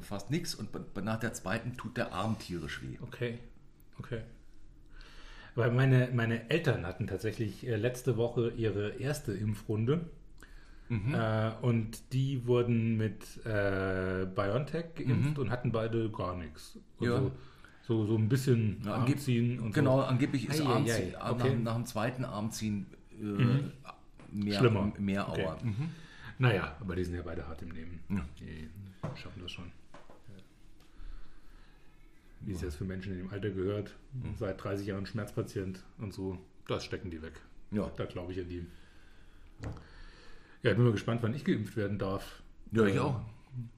fast 0.00 0.30
nichts 0.30 0.54
und 0.54 0.70
nach 1.04 1.18
der 1.18 1.32
zweiten 1.34 1.76
tut 1.76 1.96
der 1.96 2.12
Arm 2.12 2.38
tierisch 2.38 2.82
weh. 2.82 2.98
Okay, 3.02 3.38
okay. 3.98 4.22
Weil 5.54 5.70
meine, 5.70 6.10
meine 6.12 6.50
Eltern 6.50 6.86
hatten 6.86 7.06
tatsächlich 7.06 7.66
äh, 7.66 7.76
letzte 7.76 8.16
Woche 8.16 8.50
ihre 8.50 8.90
erste 8.90 9.32
Impfrunde. 9.32 10.10
Äh, 10.88 11.50
und 11.62 12.12
die 12.12 12.46
wurden 12.46 12.96
mit 12.96 13.44
äh, 13.44 14.24
BioNTech 14.32 14.94
geimpft 14.94 15.36
und 15.40 15.50
hatten 15.50 15.72
beide 15.72 16.08
gar 16.12 16.36
nichts. 16.36 16.78
Ja. 17.00 17.14
Also, 17.14 17.32
so, 17.82 18.06
so 18.06 18.16
ein 18.16 18.28
bisschen 18.28 18.82
Ja, 18.84 18.94
Armziehen 18.94 19.58
und 19.58 19.74
Genau, 19.74 19.96
so. 19.96 20.04
angeblich 20.04 20.48
ist 20.48 20.60
Ei, 20.60 20.64
Armziehen, 20.66 21.16
ei, 21.16 21.30
okay. 21.32 21.54
nach, 21.56 21.62
nach 21.62 21.74
dem 21.74 21.86
zweiten 21.86 22.24
Armziehen 22.24 22.86
äh, 23.20 23.24
mehr, 24.32 24.58
Schlimmer. 24.60 24.92
mehr 24.98 25.28
Okay. 25.28 25.44
Aua. 25.46 25.58
Mhm. 25.62 25.88
Naja, 26.38 26.76
aber 26.80 26.94
die 26.94 27.02
sind 27.04 27.16
ja 27.16 27.22
beide 27.24 27.48
hart 27.48 27.62
im 27.62 27.70
Nehmen. 27.70 27.98
Die 28.38 28.68
schaffen 29.16 29.42
das 29.42 29.52
schon. 29.52 29.70
Wie 32.40 32.52
es 32.52 32.60
jetzt 32.60 32.76
für 32.76 32.84
Menschen 32.84 33.12
in 33.12 33.18
dem 33.18 33.30
Alter 33.30 33.50
gehört, 33.50 33.94
seit 34.38 34.62
30 34.62 34.86
Jahren 34.86 35.06
Schmerzpatient 35.06 35.82
und 35.98 36.12
so, 36.14 36.38
das 36.68 36.84
stecken 36.84 37.10
die 37.10 37.22
weg. 37.22 37.32
Ja. 37.72 37.90
Da 37.96 38.04
glaube 38.04 38.32
ich 38.32 38.40
an 38.40 38.48
die. 38.48 38.66
Ja, 40.62 40.70
ich 40.70 40.76
bin 40.76 40.84
mal 40.84 40.92
gespannt, 40.92 41.22
wann 41.22 41.34
ich 41.34 41.44
geimpft 41.44 41.76
werden 41.76 41.98
darf. 41.98 42.42
ja, 42.72 42.84
ich 42.86 42.98
auch. 43.00 43.20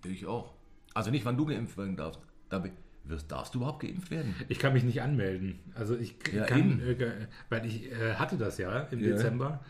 Ich 0.05 0.27
auch. 0.27 0.53
Also 0.93 1.11
nicht, 1.11 1.25
wann 1.25 1.37
du 1.37 1.47
geimpft 1.47 1.79
werden 1.79 1.97
darfst. 1.97 2.21
Da 2.51 2.64
wirst, 3.05 3.31
darfst 3.31 3.55
du 3.55 3.59
überhaupt 3.61 3.81
geimpft 3.81 4.11
werden? 4.11 4.35
Ich 4.49 4.59
kann 4.59 4.73
mich 4.73 4.83
nicht 4.85 5.01
anmelden. 5.03 5.59
Also 5.75 5.97
ich 5.97 6.16
Ja, 6.33 6.45
kann, 6.45 6.81
äh, 6.81 7.27
weil 7.49 7.64
ich 7.64 7.91
äh, 7.91 8.14
hatte 8.16 8.37
das 8.37 8.59
ja 8.59 8.81
im 8.91 9.01
Ja. 9.01 9.12
Dezember. 9.12 9.64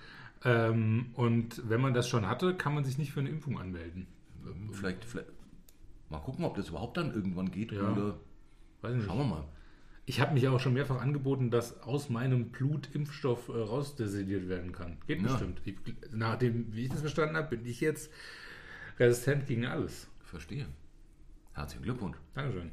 Ähm, 0.45 1.11
und 1.15 1.69
wenn 1.69 1.81
man 1.81 1.95
das 1.95 2.09
schon 2.09 2.27
hatte, 2.27 2.55
kann 2.55 2.75
man 2.75 2.85
sich 2.85 2.99
nicht 2.99 3.13
für 3.13 3.21
eine 3.21 3.29
Impfung 3.29 3.59
anmelden. 3.61 4.07
Vielleicht, 4.73 5.05
vielleicht 5.05 5.29
mal 6.11 6.19
gucken, 6.21 6.45
ob 6.45 6.57
das 6.57 6.69
überhaupt 6.69 6.97
dann 6.97 7.13
irgendwann 7.13 7.51
geht. 7.51 7.73
Ja. 7.73 7.93
Oder 7.93 8.19
Weiß 8.83 8.95
nicht. 8.95 9.07
schauen 9.07 9.19
wir 9.19 9.25
mal. 9.25 9.45
Ich 10.07 10.21
habe 10.21 10.33
mich 10.33 10.49
auch 10.49 10.59
schon 10.59 10.73
mehrfach 10.73 11.03
angeboten, 11.03 11.51
dass 11.51 11.83
aus 11.83 12.09
meinem 12.09 12.51
Blut 12.51 12.89
Impfstoff 12.95 13.49
äh, 13.49 13.53
rausdestilliert 13.53 14.49
werden 14.49 14.73
kann. 14.73 14.97
Geht 15.07 15.21
Ja. 15.21 15.29
bestimmt. 15.29 15.61
Ich, 15.67 15.77
nachdem, 16.13 16.73
wie 16.75 16.85
ich 16.85 16.91
das 16.91 17.01
verstanden 17.01 17.37
habe, 17.37 17.57
bin 17.57 17.67
ich 17.67 17.81
jetzt 17.81 18.11
resistent 18.99 19.47
gegen 19.47 19.67
alles. 19.67 20.09
Verstehe. 20.21 20.67
Herzlichen 21.53 21.83
Glückwunsch. 21.83 22.17
Dankeschön. 22.35 22.71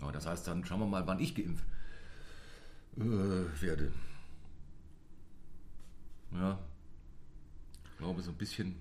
Ja, 0.00 0.12
das 0.12 0.26
heißt, 0.26 0.46
dann 0.48 0.64
schauen 0.64 0.80
wir 0.80 0.86
mal, 0.86 1.06
wann 1.06 1.18
ich 1.20 1.34
geimpft 1.34 1.64
äh, 2.96 3.00
werde. 3.62 3.92
Ja. 6.32 6.58
Ich 7.90 7.98
glaube, 7.98 8.22
so 8.22 8.30
ein 8.30 8.36
bisschen. 8.36 8.76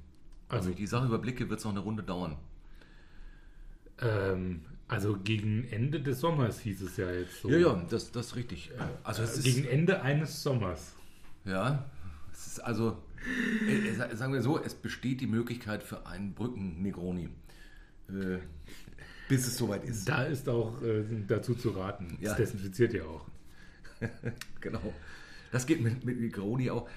Also, 0.49 0.65
wenn 0.65 0.71
ich 0.73 0.77
die 0.77 0.87
Sache 0.87 1.05
überblicke, 1.07 1.49
wird 1.49 1.59
es 1.59 1.65
noch 1.65 1.71
eine 1.71 1.79
Runde 1.81 2.03
dauern. 2.03 2.37
Ähm, 3.99 4.61
also 4.87 5.17
gegen 5.17 5.67
Ende 5.69 6.01
des 6.01 6.19
Sommers 6.19 6.59
hieß 6.59 6.81
es 6.81 6.97
ja 6.97 7.09
jetzt 7.11 7.41
so. 7.41 7.49
Ja, 7.49 7.57
ja, 7.57 7.85
das, 7.89 8.11
das 8.11 8.27
ist 8.27 8.35
richtig. 8.35 8.71
Also, 9.03 9.23
es 9.23 9.37
ist. 9.37 9.43
Gegen 9.43 9.65
Ende 9.65 10.01
eines 10.01 10.43
Sommers. 10.43 10.93
Ja, 11.45 11.85
es 12.31 12.47
ist 12.47 12.59
also, 12.59 12.97
äh, 13.67 13.89
äh, 13.89 13.93
sa- 13.95 14.15
sagen 14.15 14.33
wir 14.33 14.41
so, 14.41 14.61
es 14.61 14.75
besteht 14.75 15.21
die 15.21 15.27
Möglichkeit 15.27 15.83
für 15.83 16.05
einen 16.05 16.33
Brücken-Negroni. 16.33 17.29
Äh, 18.09 18.39
bis 19.29 19.47
es 19.47 19.57
soweit 19.57 19.83
ist. 19.85 20.07
Da 20.07 20.23
ist 20.23 20.47
auch 20.49 20.81
äh, 20.81 21.03
dazu 21.27 21.55
zu 21.55 21.69
raten. 21.71 22.17
Ja. 22.19 22.29
Das 22.29 22.37
desinfiziert 22.37 22.93
ja 22.93 23.03
auch. 23.05 23.25
Genau. 24.59 24.93
Das 25.51 25.65
geht 25.65 25.81
mit, 25.81 26.03
mit 26.03 26.19
Negroni 26.19 26.69
auch. 26.69 26.89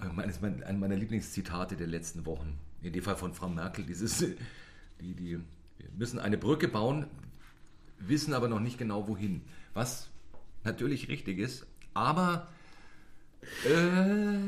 Äh, 0.00 0.20
Eines 0.20 0.40
mein, 0.42 0.62
ein 0.62 0.78
meiner 0.78 0.96
Lieblingszitate 0.96 1.76
der 1.76 1.86
letzten 1.86 2.26
Wochen. 2.26 2.58
In 2.86 2.92
dem 2.92 3.02
Fall 3.02 3.16
von 3.16 3.34
Frau 3.34 3.48
Merkel. 3.48 3.84
Dieses, 3.84 4.18
die, 5.00 5.14
die, 5.14 5.38
wir 5.78 5.90
müssen 5.98 6.20
eine 6.20 6.38
Brücke 6.38 6.68
bauen, 6.68 7.06
wissen 7.98 8.32
aber 8.32 8.48
noch 8.48 8.60
nicht 8.60 8.78
genau 8.78 9.08
wohin. 9.08 9.42
Was 9.74 10.08
natürlich 10.62 11.08
richtig 11.08 11.38
ist, 11.38 11.66
aber 11.94 12.46
äh, 13.64 14.38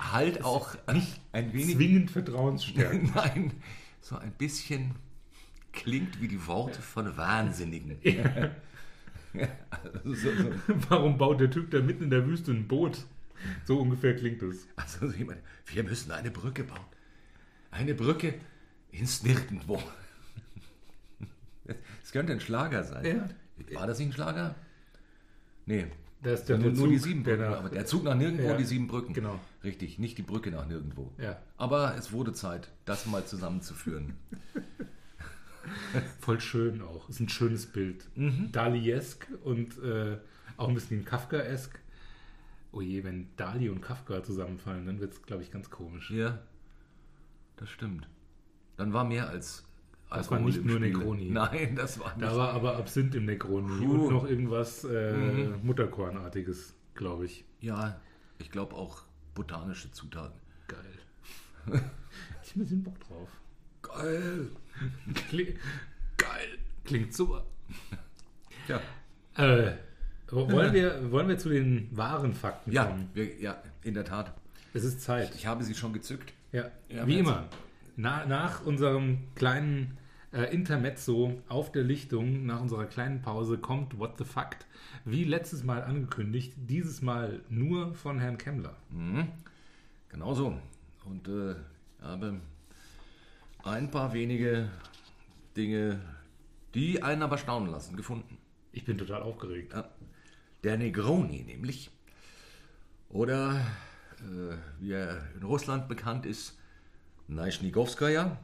halt 0.00 0.44
auch 0.44 0.74
nicht 0.92 1.20
ein 1.30 1.52
wenig. 1.52 1.76
Zwingend 1.76 2.10
vertrauensstärkend. 2.10 3.14
Nein, 3.14 3.52
so 4.00 4.16
ein 4.16 4.32
bisschen 4.32 4.96
klingt 5.72 6.20
wie 6.20 6.26
die 6.26 6.46
Worte 6.48 6.82
von 6.82 7.16
Wahnsinnigen. 7.16 7.96
Also, 9.70 10.14
so, 10.14 10.30
so, 10.32 10.52
Warum 10.88 11.16
baut 11.16 11.40
der 11.40 11.48
Typ 11.48 11.70
da 11.70 11.80
mitten 11.80 12.02
in 12.02 12.10
der 12.10 12.26
Wüste 12.26 12.50
ein 12.50 12.66
Boot? 12.66 13.06
So 13.64 13.78
ungefähr 13.78 14.16
klingt 14.16 14.42
es. 14.42 14.66
also 14.74 15.06
so 15.06 15.16
jemand, 15.16 15.38
wir 15.66 15.84
müssen 15.84 16.10
eine 16.10 16.32
Brücke 16.32 16.64
bauen. 16.64 16.80
Eine 17.70 17.94
Brücke 17.94 18.34
ins 18.90 19.22
Nirgendwo. 19.22 19.82
Das 22.02 22.10
könnte 22.12 22.32
ein 22.32 22.40
Schlager 22.40 22.82
sein. 22.82 23.04
Ja. 23.04 23.76
War 23.78 23.86
das 23.86 23.98
nicht 24.00 24.08
ein 24.08 24.12
Schlager? 24.12 24.56
Nee. 25.66 25.86
Das 26.22 26.40
ist 26.40 26.48
der 26.48 26.58
nur, 26.58 26.70
nur 26.72 26.76
Zug, 26.76 26.88
die 26.88 26.98
sieben 26.98 27.22
der 27.22 27.36
Brücken. 27.36 27.50
nach- 27.52 27.58
aber 27.60 27.68
der 27.68 27.86
Zug 27.86 28.02
nach 28.02 28.16
nirgendwo, 28.16 28.48
Ja, 28.48 28.56
die 28.56 28.64
sieben 28.64 28.88
Brücken. 28.88 29.14
genau. 29.14 29.38
Richtig, 29.62 29.98
nicht 30.00 30.18
die 30.18 30.22
Brücke 30.22 30.50
nach 30.50 30.66
nirgendwo. 30.66 31.12
Ja. 31.18 31.40
Aber 31.56 31.94
es 31.96 32.10
wurde 32.10 32.32
Zeit, 32.32 32.68
das 32.86 33.06
mal 33.06 33.24
zusammenzuführen. 33.24 34.16
Voll 36.20 36.40
schön 36.40 36.82
auch. 36.82 37.08
Ist 37.08 37.20
ein 37.20 37.28
schönes 37.28 37.66
Bild. 37.66 38.04
Mhm. 38.16 38.50
Dali-esk 38.50 39.28
und 39.44 39.78
äh, 39.82 40.18
auch 40.56 40.68
ein 40.68 40.74
bisschen 40.74 41.04
Kafka-esk. 41.04 41.78
Oh 42.72 42.80
je, 42.80 43.04
wenn 43.04 43.28
Dali 43.36 43.68
und 43.68 43.80
Kafka 43.80 44.22
zusammenfallen, 44.24 44.86
dann 44.86 45.00
wird 45.00 45.12
es, 45.12 45.22
glaube 45.22 45.42
ich, 45.42 45.50
ganz 45.52 45.70
komisch. 45.70 46.10
Ja, 46.10 46.38
das 47.60 47.68
stimmt. 47.70 48.08
Dann 48.76 48.92
war 48.92 49.04
mehr 49.04 49.28
als 49.28 49.64
Das 50.10 50.30
war 50.30 50.40
nicht 50.40 50.64
nur 50.64 50.76
Spiel. 50.76 50.88
Negroni. 50.90 51.30
Nein, 51.30 51.76
das 51.76 52.00
war 52.00 52.16
nicht. 52.16 52.22
Da 52.22 52.36
war 52.36 52.52
aber 52.52 52.76
Absinth 52.76 53.14
im 53.14 53.26
Negroni 53.26 53.84
Puh. 53.86 54.06
und 54.06 54.12
noch 54.14 54.26
irgendwas 54.26 54.84
äh, 54.84 55.12
Mhm. 55.12 55.60
Mutterkornartiges, 55.62 56.74
glaube 56.94 57.26
ich. 57.26 57.44
ja, 57.60 58.00
ich 58.38 58.50
glaube 58.50 58.74
auch 58.74 59.02
botanische 59.34 59.90
Zutaten. 59.92 60.38
Geil. 60.66 60.78
ich 61.66 61.72
habe 61.72 61.80
ein 62.56 62.60
bisschen 62.60 62.82
Bock 62.82 62.98
drauf. 63.00 63.28
Geil. 63.82 64.48
Kli 65.28 65.56
Geil. 66.16 66.58
Klingt 66.84 67.12
super. 67.14 67.44
Ja, 68.66 68.80
Äh, 69.36 69.74
wo- 70.30 70.50
wollen, 70.50 70.72
wir, 70.72 71.10
wollen 71.12 71.28
wir 71.28 71.38
zu 71.38 71.48
den 71.50 71.94
wahren 71.96 72.34
Fakten 72.34 72.72
ja, 72.72 72.84
kommen? 72.86 73.10
wir, 73.14 73.38
ja, 73.40 73.62
in 73.82 73.94
der 73.94 74.04
Tat. 74.04 74.34
Es 74.74 74.84
ist 74.84 75.00
Zeit. 75.02 75.34
Ich 75.34 75.46
habe 75.46 75.62
sie 75.64 75.74
schon 75.74 75.92
gezückt. 75.92 76.32
Ja, 76.52 76.70
Ja, 76.88 77.06
wie 77.06 77.18
immer. 77.18 77.48
Na, 77.96 78.24
nach 78.26 78.64
unserem 78.64 79.18
kleinen 79.34 79.98
äh, 80.32 80.52
Intermezzo 80.54 81.40
auf 81.48 81.72
der 81.72 81.82
Lichtung, 81.82 82.46
nach 82.46 82.60
unserer 82.60 82.86
kleinen 82.86 83.20
Pause, 83.22 83.58
kommt 83.58 83.98
What 83.98 84.16
the 84.18 84.24
Fact. 84.24 84.66
Wie 85.04 85.24
letztes 85.24 85.64
Mal 85.64 85.82
angekündigt, 85.82 86.54
dieses 86.56 87.02
Mal 87.02 87.40
nur 87.48 87.94
von 87.94 88.18
Herrn 88.18 88.38
Kemmler. 88.38 88.76
Genau 90.08 90.34
so. 90.34 90.58
Und 91.04 91.28
äh, 91.28 91.54
habe 92.00 92.40
ein 93.64 93.90
paar 93.90 94.12
wenige 94.12 94.70
Dinge, 95.56 96.00
die 96.74 97.02
einen 97.02 97.22
aber 97.22 97.38
staunen 97.38 97.70
lassen, 97.70 97.96
gefunden. 97.96 98.38
Ich 98.72 98.84
bin 98.84 98.98
total 98.98 99.22
aufgeregt. 99.22 99.72
Ja. 99.72 99.88
Der 100.62 100.78
Negroni 100.78 101.42
nämlich 101.42 101.90
Oder, 103.08 103.60
wie 104.78 104.92
er 104.92 105.22
in 105.34 105.42
Russland 105.42 105.88
bekannt 105.88 106.26
ist, 106.26 106.58
Naischnigowskaja, 107.28 108.38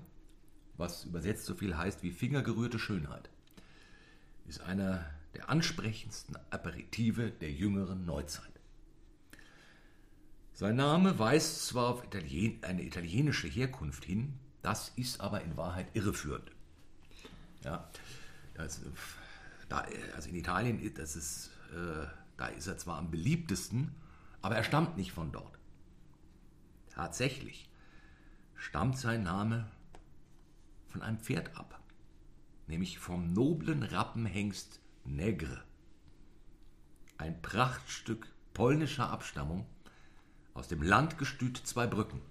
was 0.76 1.04
übersetzt 1.04 1.46
so 1.46 1.54
viel 1.54 1.76
heißt 1.76 2.02
wie 2.02 2.10
fingergerührte 2.10 2.78
Schönheit, 2.78 3.28
ist 4.46 4.60
einer 4.60 5.04
der 5.34 5.50
ansprechendsten 5.50 6.36
Aperitive 6.50 7.30
der 7.30 7.50
jüngeren 7.50 8.06
Neuzeit. 8.06 8.50
Sein 10.52 10.76
Name 10.76 11.18
weist 11.18 11.66
zwar 11.66 11.88
auf 11.88 12.04
Italien, 12.04 12.62
eine 12.64 12.82
italienische 12.82 13.46
Herkunft 13.46 14.04
hin, 14.04 14.38
das 14.62 14.90
ist 14.96 15.20
aber 15.20 15.42
in 15.42 15.56
Wahrheit 15.56 15.88
irreführend. 15.94 16.50
Ja, 17.62 17.90
das, 18.54 18.80
da, 19.68 19.84
also 20.14 20.30
in 20.30 20.36
Italien, 20.36 20.94
das 20.94 21.16
ist, 21.16 21.50
äh, 21.72 22.06
da 22.36 22.46
ist 22.46 22.66
er 22.66 22.78
zwar 22.78 22.98
am 22.98 23.10
beliebtesten, 23.10 23.94
aber 24.40 24.56
er 24.56 24.64
stammt 24.64 24.96
nicht 24.96 25.12
von 25.12 25.32
dort. 25.32 25.55
Tatsächlich 26.96 27.68
stammt 28.54 28.96
sein 28.96 29.22
Name 29.22 29.70
von 30.88 31.02
einem 31.02 31.18
Pferd 31.18 31.54
ab, 31.54 31.78
nämlich 32.68 32.98
vom 32.98 33.34
noblen 33.34 33.82
Rappenhengst 33.82 34.80
Negre. 35.04 35.62
Ein 37.18 37.42
Prachtstück 37.42 38.26
polnischer 38.54 39.10
Abstammung 39.10 39.66
aus 40.54 40.68
dem 40.68 40.80
Landgestüt 40.80 41.58
Zweibrücken, 41.58 42.22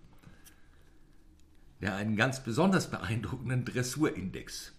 der 1.80 1.93
einen 1.93 2.16
ganz 2.16 2.43
besonders 2.43 2.89
beeindruckenden 2.89 3.66
Dressurindex 3.66 4.74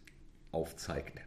aufzeigte. 0.50 1.20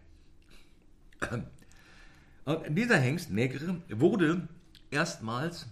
Und 2.44 2.76
dieser 2.76 2.98
Hengst 2.98 3.32
Negre 3.32 3.82
wurde 3.88 4.50
erstmals 4.92 5.68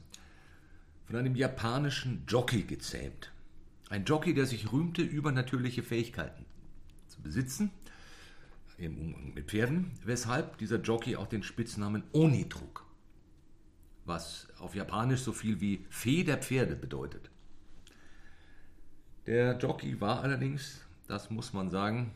von 1.08 1.16
einem 1.16 1.36
japanischen 1.36 2.24
Jockey 2.28 2.64
gezähmt. 2.64 3.32
Ein 3.90 4.04
Jockey, 4.04 4.34
der 4.34 4.46
sich 4.46 4.72
rühmte, 4.74 5.02
übernatürliche 5.02 5.82
Fähigkeiten 5.82 6.46
zu 7.08 7.22
besitzen 7.22 7.72
im 8.78 8.98
Umgang 8.98 9.34
mit 9.34 9.48
Pferden, 9.48 9.92
weshalb 10.04 10.58
dieser 10.58 10.80
Jockey 10.82 11.16
auch 11.16 11.28
den 11.28 11.42
Spitznamen 11.42 12.04
Oni 12.12 12.48
trug, 12.50 12.86
was 14.06 14.48
auf 14.60 14.76
Japanisch 14.76 15.22
so 15.22 15.32
viel 15.32 15.62
wie 15.62 15.86
Fee 15.90 16.24
der 16.24 16.38
Pferde 16.38 16.76
bedeutet. 16.76 17.32
Der 19.26 19.58
Jockey 19.58 20.00
war 20.00 20.22
allerdings, 20.22 20.82
das 21.08 21.30
muss 21.30 21.54
man 21.54 21.70
sagen, 21.70 22.12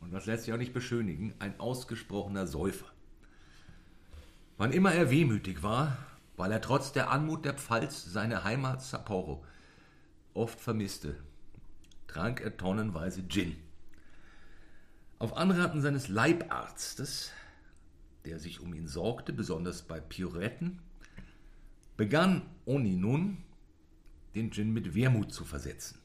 und 0.00 0.12
das 0.12 0.26
lässt 0.26 0.44
sich 0.44 0.54
auch 0.54 0.58
nicht 0.58 0.72
beschönigen, 0.72 1.34
ein 1.38 1.60
ausgesprochener 1.60 2.46
Säufer. 2.46 2.86
Wann 4.56 4.72
immer 4.72 4.92
er 4.92 5.10
wehmütig 5.10 5.62
war, 5.62 5.96
weil 6.36 6.52
er 6.52 6.60
trotz 6.60 6.92
der 6.92 7.10
Anmut 7.10 7.44
der 7.44 7.54
Pfalz 7.54 8.04
seine 8.04 8.44
Heimat 8.44 8.82
Sapporo 8.82 9.44
oft 10.34 10.60
vermisste, 10.60 11.16
trank 12.06 12.40
er 12.40 12.56
tonnenweise 12.56 13.26
Gin. 13.28 13.56
Auf 15.18 15.36
Anraten 15.36 15.80
seines 15.82 16.08
Leibarztes, 16.08 17.30
der 18.24 18.38
sich 18.38 18.60
um 18.60 18.74
ihn 18.74 18.88
sorgte, 18.88 19.32
besonders 19.32 19.82
bei 19.82 20.00
Pirouetten, 20.00 20.80
begann 21.96 22.42
Oni 22.64 22.96
nun, 22.96 23.38
den 24.34 24.50
Gin 24.50 24.72
mit 24.72 24.94
Wermut 24.94 25.32
zu 25.32 25.44
versetzen. 25.44 25.98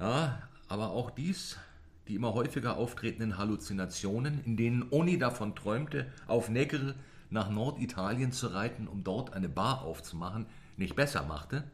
Ja, 0.00 0.48
aber 0.68 0.90
auch 0.90 1.10
dies, 1.10 1.58
die 2.06 2.14
immer 2.14 2.32
häufiger 2.34 2.76
auftretenden 2.76 3.36
Halluzinationen, 3.36 4.42
in 4.44 4.56
denen 4.56 4.86
Oni 4.90 5.18
davon 5.18 5.54
träumte, 5.54 6.10
auf 6.26 6.48
Negre 6.48 6.94
nach 7.30 7.50
Norditalien 7.50 8.32
zu 8.32 8.48
reiten, 8.48 8.88
um 8.88 9.04
dort 9.04 9.32
eine 9.32 9.48
Bar 9.48 9.82
aufzumachen, 9.82 10.46
nicht 10.76 10.96
besser 10.96 11.24
machte, 11.24 11.64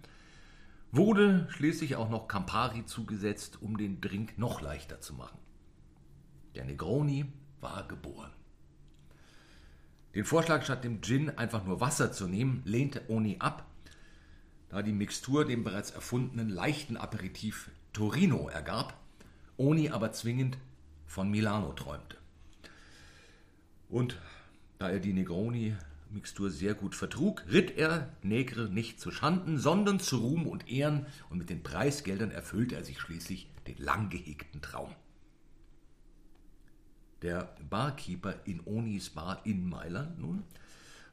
wurde 0.93 1.47
schließlich 1.51 1.97
auch 1.97 2.09
noch 2.09 2.29
Campari 2.29 2.87
zugesetzt, 2.87 3.59
um 3.61 3.77
den 3.77 4.01
Drink 4.01 4.39
noch 4.39 4.61
leichter 4.61 5.01
zu 5.01 5.15
machen. 5.15 5.39
Der 6.55 6.65
Negroni 6.65 7.27
war 7.61 7.87
geboren. 7.89 8.31
Den 10.15 10.25
Vorschlag, 10.25 10.63
statt 10.63 10.85
dem 10.85 11.03
Gin 11.03 11.37
einfach 11.37 11.65
nur 11.65 11.81
Wasser 11.81 12.13
zu 12.13 12.29
nehmen, 12.29 12.63
lehnte 12.65 13.03
Oni 13.09 13.37
ab, 13.41 13.67
da 14.69 14.83
die 14.83 14.93
Mixtur 14.93 15.45
dem 15.45 15.65
bereits 15.65 15.91
erfundenen 15.91 16.49
leichten 16.49 16.97
Aperitif 16.97 17.71
Torino 17.93 18.49
ergab, 18.49 18.97
Oni 19.57 19.91
aber 19.91 20.13
zwingend 20.13 20.59
von 21.07 21.31
Milano 21.31 21.73
träumte. 21.73 22.17
Und 23.89 24.19
da 24.79 24.91
er 24.91 25.01
die 25.01 25.13
Negroni 25.13 25.77
Mixtur 26.11 26.51
sehr 26.51 26.75
gut 26.75 26.95
vertrug, 26.95 27.45
ritt 27.51 27.77
er 27.77 28.13
Negre 28.23 28.69
nicht 28.69 29.01
zu 29.01 29.11
Schanden, 29.11 29.59
sondern 29.59 30.01
zu 30.01 30.19
Ruhm 30.19 30.47
und 30.47 30.69
Ehren, 30.71 31.07
und 31.29 31.39
mit 31.39 31.51
den 31.51 31.63
Preisgeldern 31.63 32.31
erfüllte 32.31 32.77
er 32.77 32.85
sich 32.85 33.01
schließlich 33.01 33.49
den 33.67 33.77
lang 33.79 34.11
gehegten 34.11 34.63
Traum. 34.63 34.95
Der 37.23 37.55
Barkeeper 37.69 38.35
in 38.45 38.61
Onis 38.65 39.11
Bar 39.11 39.45
in 39.45 39.69
Mailand 39.69 40.19
nun 40.19 40.45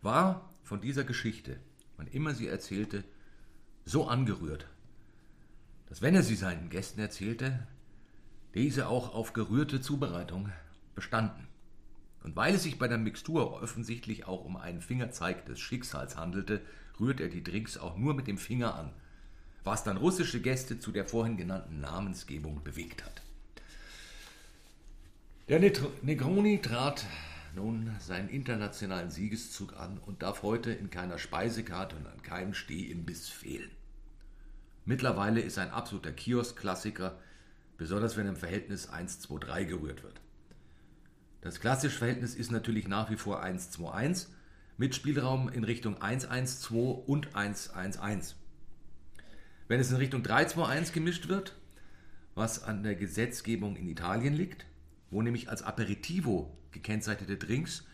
war 0.01 0.53
von 0.63 0.81
dieser 0.81 1.03
Geschichte, 1.03 1.57
wann 1.97 2.07
immer 2.07 2.35
sie 2.35 2.47
erzählte, 2.47 3.03
so 3.85 4.07
angerührt, 4.07 4.67
dass 5.87 6.01
wenn 6.01 6.15
er 6.15 6.23
sie 6.23 6.35
seinen 6.35 6.69
Gästen 6.69 6.99
erzählte, 6.99 7.67
diese 8.53 8.87
auch 8.87 9.13
auf 9.13 9.33
gerührte 9.33 9.81
Zubereitung 9.81 10.49
bestanden. 10.95 11.47
Und 12.23 12.35
weil 12.35 12.55
es 12.55 12.63
sich 12.63 12.77
bei 12.77 12.87
der 12.87 12.97
Mixtur 12.97 13.61
offensichtlich 13.61 14.25
auch 14.25 14.45
um 14.45 14.57
einen 14.57 14.81
Fingerzeig 14.81 15.45
des 15.45 15.59
Schicksals 15.59 16.17
handelte, 16.17 16.61
rührt 16.99 17.19
er 17.19 17.29
die 17.29 17.43
Drinks 17.43 17.77
auch 17.77 17.97
nur 17.97 18.13
mit 18.13 18.27
dem 18.27 18.37
Finger 18.37 18.75
an, 18.75 18.93
was 19.63 19.83
dann 19.83 19.97
russische 19.97 20.41
Gäste 20.41 20.79
zu 20.79 20.91
der 20.91 21.05
vorhin 21.05 21.37
genannten 21.37 21.81
Namensgebung 21.81 22.63
bewegt 22.63 23.03
hat. 23.03 23.21
Der 25.49 25.59
Negroni 25.59 26.61
trat 26.61 27.05
nun 27.55 27.91
seinen 27.99 28.29
internationalen 28.29 29.09
Siegeszug 29.09 29.75
an 29.77 29.97
und 29.97 30.21
darf 30.21 30.43
heute 30.43 30.71
in 30.71 30.89
keiner 30.89 31.17
Speisekarte 31.17 31.95
und 31.95 32.07
an 32.07 32.21
keinem 32.21 32.53
Stehimbiss 32.53 33.27
fehlen. 33.27 33.69
Mittlerweile 34.85 35.41
ist 35.41 35.57
ein 35.57 35.71
absoluter 35.71 36.11
Kiosk-Klassiker, 36.11 37.19
besonders 37.77 38.15
wenn 38.15 38.27
im 38.27 38.35
Verhältnis 38.35 38.87
1 38.87 39.19
2 39.21 39.39
3 39.39 39.63
gerührt 39.65 40.03
wird. 40.03 40.20
Das 41.41 41.59
klassische 41.59 41.97
Verhältnis 41.97 42.35
ist 42.35 42.51
natürlich 42.51 42.87
nach 42.87 43.09
wie 43.09 43.17
vor 43.17 43.43
1-2-1 43.43 44.27
mit 44.77 44.93
Spielraum 44.93 45.49
in 45.49 45.63
Richtung 45.63 45.97
1-1-2 45.97 46.73
und 46.75 47.35
1-1-1. 47.35 48.35
Wenn 49.67 49.79
es 49.79 49.89
in 49.89 49.97
Richtung 49.97 50.21
3-2-1 50.21 50.91
gemischt 50.91 51.27
wird, 51.27 51.55
was 52.35 52.63
an 52.63 52.83
der 52.83 52.95
Gesetzgebung 52.95 53.75
in 53.75 53.87
Italien 53.87 54.33
liegt, 54.33 54.65
wo 55.09 55.21
nämlich 55.21 55.49
als 55.49 55.63
Aperitivo 55.63 56.55
gekennzeichnete 56.71 57.37
Drinks 57.37 57.85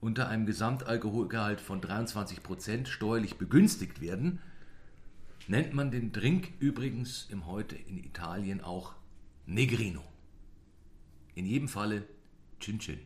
unter 0.00 0.28
einem 0.28 0.46
Gesamtalkoholgehalt 0.46 1.60
von 1.60 1.80
23% 1.80 2.86
steuerlich 2.86 3.36
begünstigt 3.36 4.00
werden, 4.00 4.38
nennt 5.48 5.74
man 5.74 5.90
den 5.90 6.12
Drink 6.12 6.52
übrigens 6.60 7.26
im 7.30 7.46
heute 7.46 7.74
in 7.74 7.98
Italien 7.98 8.60
auch 8.60 8.94
Negrino. 9.46 10.02
In 11.34 11.46
jedem 11.46 11.68
Falle 11.68 12.06
Chin 12.64 12.78
Chin. 12.78 12.98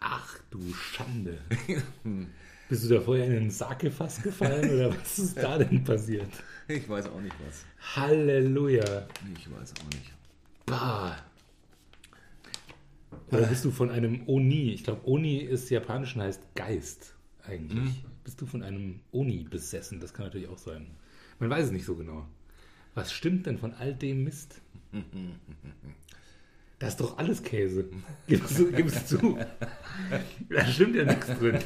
Ach 0.00 0.38
du 0.50 0.72
Schande. 0.72 1.38
Bist 2.70 2.84
du 2.84 2.94
da 2.94 3.00
vorher 3.02 3.26
in 3.26 3.32
den 3.32 3.50
Sakefass 3.50 4.22
gefallen 4.22 4.70
oder 4.70 4.98
was 4.98 5.18
ist 5.18 5.36
da 5.36 5.58
denn 5.58 5.84
passiert? 5.84 6.30
Ich 6.66 6.88
weiß 6.88 7.08
auch 7.08 7.20
nicht 7.20 7.36
was. 7.46 7.66
Halleluja. 7.94 9.06
Ich 9.36 9.50
weiß 9.50 9.74
auch 9.74 9.84
nicht. 9.92 10.12
Bah. 10.64 11.18
Oder 13.30 13.46
bist 13.46 13.66
du 13.66 13.70
von 13.70 13.90
einem 13.90 14.26
Oni, 14.26 14.72
ich 14.72 14.84
glaube 14.84 15.06
Oni 15.06 15.36
ist 15.36 15.68
japanisch 15.68 16.16
und 16.16 16.22
heißt 16.22 16.54
Geist 16.54 17.14
eigentlich. 17.42 18.02
Bist 18.24 18.40
du 18.40 18.46
von 18.46 18.62
einem 18.62 19.00
Oni 19.10 19.44
besessen? 19.44 20.00
Das 20.00 20.14
kann 20.14 20.24
natürlich 20.24 20.48
auch 20.48 20.56
sein. 20.56 20.86
Man 21.38 21.50
weiß 21.50 21.66
es 21.66 21.70
nicht 21.70 21.84
so 21.84 21.96
genau. 21.96 22.26
Was 22.94 23.12
stimmt 23.12 23.44
denn 23.44 23.58
von 23.58 23.74
all 23.74 23.94
dem 23.94 24.24
Mist? 24.24 24.62
Da 26.82 26.88
ist 26.88 26.96
doch 26.98 27.16
alles 27.16 27.44
Käse. 27.44 27.84
Gib 28.26 28.44
es, 28.44 28.58
gib 28.74 28.86
es 28.86 29.06
zu. 29.06 29.38
Da 30.50 30.66
stimmt 30.66 30.96
ja 30.96 31.04
nichts 31.04 31.28
drin. 31.38 31.58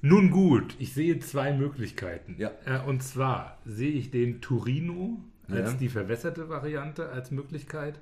Nun 0.00 0.30
gut, 0.30 0.74
ich 0.78 0.94
sehe 0.94 1.18
zwei 1.18 1.52
Möglichkeiten. 1.52 2.36
Ja. 2.38 2.52
Äh, 2.64 2.80
Und 2.86 3.02
zwar 3.02 3.58
sehe 3.66 3.90
ich 3.90 4.10
den 4.10 4.40
Turino 4.40 5.22
als 5.50 5.72
Ja. 5.72 5.76
die 5.76 5.90
verwässerte 5.90 6.48
Variante 6.48 7.10
als 7.10 7.30
Möglichkeit. 7.30 8.00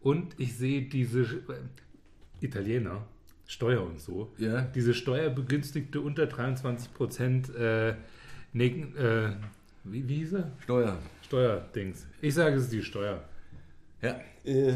Und 0.00 0.38
ich 0.38 0.56
sehe 0.56 0.82
diese 0.82 1.22
äh, 1.22 1.36
Italiener, 2.40 3.04
Steuer 3.48 3.82
und 3.84 3.98
so, 4.00 4.32
Ja. 4.38 4.62
diese 4.62 4.94
steuerbegünstigte 4.94 6.00
unter 6.00 6.26
23 6.26 6.94
Prozent 6.94 7.52
äh, 7.56 7.90
äh, 7.90 7.94
wie, 8.54 10.08
wie 10.08 10.14
hieß 10.18 10.34
er? 10.34 10.52
Steuer. 10.60 10.98
Steuerdings. 11.24 12.06
Ich 12.20 12.34
sage, 12.34 12.54
es 12.54 12.62
ist 12.64 12.72
die 12.72 12.82
Steuer. 12.84 13.24
Ja. 14.02 14.20
Äh, 14.44 14.74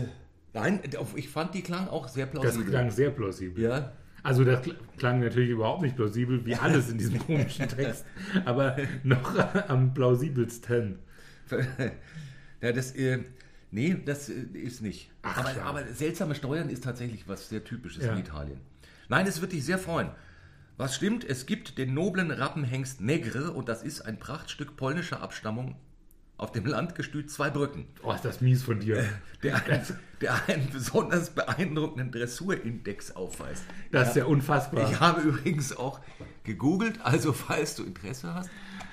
nein, 0.55 0.81
ich 1.17 1.29
fand 1.29 1.55
die 1.55 1.63
klang 1.63 1.89
auch 1.89 2.09
sehr 2.09 2.27
Das 2.27 2.41
plausibel. 2.41 2.71
klang 2.71 2.91
sehr 2.91 3.11
plausibel. 3.11 3.65
Ja. 3.65 3.93
Also 4.23 4.45
das 4.45 4.65
kl- 4.65 4.75
klang 4.97 5.21
natürlich 5.21 5.51
überhaupt 5.51 5.83
nicht 5.83 5.95
plausibel, 5.97 6.45
wie 6.47 6.55
alles 6.57 6.89
in 6.91 6.99
diesem 6.99 7.19
komischen 7.19 7.69
Text, 7.69 8.05
aber 8.45 8.77
noch 9.05 9.35
am 9.69 9.93
plausibelsten. 9.95 10.99
ja, 12.61 12.73
das, 12.73 12.93
äh, 12.97 13.23
nee, 13.71 13.97
das 14.05 14.29
äh, 14.29 14.33
ist 14.55 14.83
nicht. 14.83 15.11
Ach, 15.23 15.39
aber, 15.39 15.53
ja. 15.57 15.63
aber 15.65 15.85
seltsame 15.89 16.35
Steuern 16.35 16.69
ist 16.71 16.83
tatsächlich 16.85 17.29
was 17.29 17.49
sehr 17.49 17.63
Typisches 17.65 18.05
Ja. 18.05 18.13
in 18.15 18.19
Italien. 18.21 18.61
Nein, 19.09 19.27
es 19.27 19.41
wird 19.41 19.53
dich 19.53 19.65
sehr 19.65 19.79
freuen. 19.79 20.11
Was 20.77 20.95
stimmt, 20.97 21.25
es 21.25 21.47
gibt 21.47 21.79
den 21.79 21.95
noblen 21.95 22.31
Rappenhengst 22.31 23.01
Negre 23.01 23.53
und 23.53 23.69
das 23.69 23.83
ist 23.83 24.03
ein 24.03 24.19
Prachtstück 24.19 24.77
polnischer 24.77 25.23
Abstammung 25.23 25.77
auf 26.39 26.53
dem 26.53 26.67
Landgestüt 26.67 27.31
Zweibrücken, 27.31 27.87
Oh, 28.03 28.13
ist 28.13 28.25
das 28.25 28.41
mies 28.41 28.63
von 28.63 28.81
dir. 28.81 29.09
der, 29.43 29.57
einen- 29.65 29.87
der 30.21 30.49
einen 30.49 30.71
besonders 30.71 31.31
beeindruckenden 31.31 32.11
Dressurindex 32.13 33.17
aufweist. 33.17 33.65
Das 33.91 34.09
ist 34.11 34.17
ja 34.17 34.27
unfassbar. 34.27 34.91
Ich 34.91 35.01
habe 35.01 35.23
übrigens 35.23 35.77
auch 35.77 36.01
gegoogelt, 36.45 37.01
also 37.03 37.33
falls 37.33 37.75
du 37.77 37.85
Interesse 37.85 38.35
hast. 38.35 38.51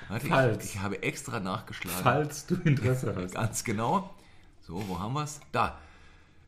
Warte, 0.08 0.26
Falls. 0.26 0.64
Ich, 0.64 0.74
ich 0.76 0.80
habe 0.80 1.02
extra 1.02 1.40
nachgeschlagen. 1.40 1.98
Falls 2.02 2.46
du 2.46 2.56
Interesse 2.56 3.14
hast. 3.16 3.34
Ganz 3.34 3.64
genau. 3.64 4.14
So, 4.62 4.82
wo 4.88 4.98
haben 4.98 5.14
wir 5.14 5.24
es? 5.24 5.40
Da. 5.52 5.78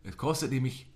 Es 0.05 0.17
kostet 0.17 0.51
nämlich 0.51 0.87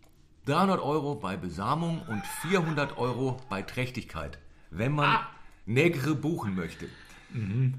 300 0.47 0.81
Euro 0.81 1.15
bei 1.17 1.37
Besamung 1.37 2.01
und 2.09 2.23
400 2.43 2.97
Euro 2.97 3.39
bei 3.51 3.63
Trächtigkeit, 3.63 4.39
wenn 4.71 4.93
man 4.93 5.17
Ah. 5.17 5.29
Negre 5.67 6.15
buchen 6.15 6.55
möchte. 6.55 6.87
Mhm. 7.33 7.75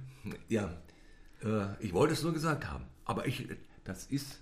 Ja, 0.50 0.66
äh, 0.66 0.70
ich 1.80 1.94
wollte 1.94 2.14
es 2.14 2.24
nur 2.24 2.34
gesagt 2.34 2.68
haben. 2.70 2.86
Aber 3.06 3.26
ich, 3.26 3.48
das 3.84 4.06
ist, 4.06 4.40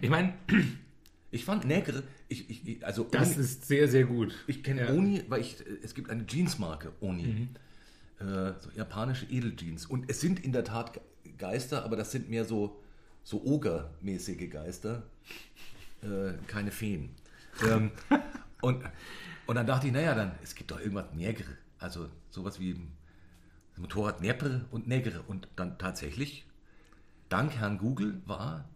Ich 0.00 0.08
meine, 0.10 0.34
ich 1.30 1.44
fand 1.44 1.64
Negre, 1.64 2.02
ich, 2.28 2.48
ich, 2.68 2.84
also 2.86 3.04
das 3.04 3.32
Oni- 3.36 3.40
ist 3.40 3.66
sehr, 3.66 3.88
sehr 3.88 4.04
gut. 4.04 4.34
ich 4.46 4.62
kenne 4.64 4.82
Ja. 4.86 4.92
Mhm. 4.92 4.98
Oni, 4.98 5.24
weil 5.28 5.40
ich, 5.40 5.56
es 5.82 5.94
gibt 5.94 6.10
eine 6.10 6.24
Jeansmarke, 6.26 6.92
Oni. 7.00 7.48
Äh, 8.18 8.24
so 8.24 8.70
japanische 8.74 9.26
Edeljeans. 9.26 9.84
Und 9.86 10.08
es 10.08 10.20
sind 10.22 10.42
in 10.42 10.52
der 10.52 10.64
Tat 10.64 10.94
Ge- 10.94 11.02
Geister, 11.36 11.84
aber 11.84 11.96
das 11.96 12.12
sind 12.12 12.30
mehr 12.30 12.44
so, 12.46 12.80
so 13.22 13.44
Oger-mäßige 13.44 14.48
Geister. 14.50 15.02
Äh, 16.02 16.32
keine 16.46 16.70
Feen. 16.70 17.10
ähm, 17.68 17.90
und, 18.62 18.82
und 19.46 19.54
dann 19.54 19.66
dachte 19.66 19.86
ich, 19.88 19.92
naja, 19.92 20.14
dann, 20.14 20.32
es 20.42 20.54
gibt 20.54 20.70
doch 20.70 20.80
irgendwas 20.80 21.12
Negre. 21.14 21.44
Also 21.78 22.08
sowas 22.30 22.58
wie 22.58 22.80
Motorrad 23.76 24.20
Nepre 24.20 24.64
und 24.70 24.86
Negre. 24.88 25.22
Und 25.26 25.48
dann 25.56 25.78
tatsächlich, 25.78 26.46
dank 27.28 27.52
Herrn 27.58 27.78
Google, 27.78 28.20
war 28.26 28.68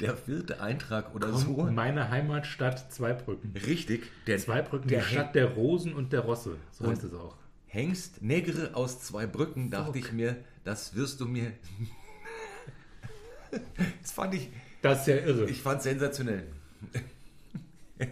der 0.00 0.16
vierte 0.16 0.60
Eintrag 0.60 1.14
oder 1.14 1.32
so. 1.32 1.64
Meine 1.70 2.08
Heimatstadt 2.10 2.92
Zweibrücken. 2.92 3.52
Richtig, 3.66 4.04
der, 4.26 4.38
Zweibrücken, 4.38 4.88
der 4.88 5.02
die 5.02 5.06
Stadt 5.12 5.34
der 5.34 5.46
Rosen 5.54 5.92
und 5.92 6.12
der 6.12 6.20
Rosse. 6.20 6.56
So 6.72 6.88
heißt 6.88 7.02
es 7.04 7.14
auch. 7.14 7.36
Hengst 7.66 8.22
Negre 8.22 8.74
aus 8.74 9.00
zwei 9.00 9.26
Brücken, 9.26 9.70
dachte 9.70 9.98
ich 9.98 10.12
mir, 10.12 10.36
das 10.64 10.94
wirst 10.94 11.20
du 11.20 11.26
mir. 11.26 11.52
das 14.00 14.12
fand 14.12 14.34
ich, 14.34 14.48
Das 14.82 15.00
ist 15.00 15.06
ja 15.08 15.16
irre. 15.16 15.48
ich 15.50 15.60
fand 15.60 15.82
sensationell. 15.82 16.46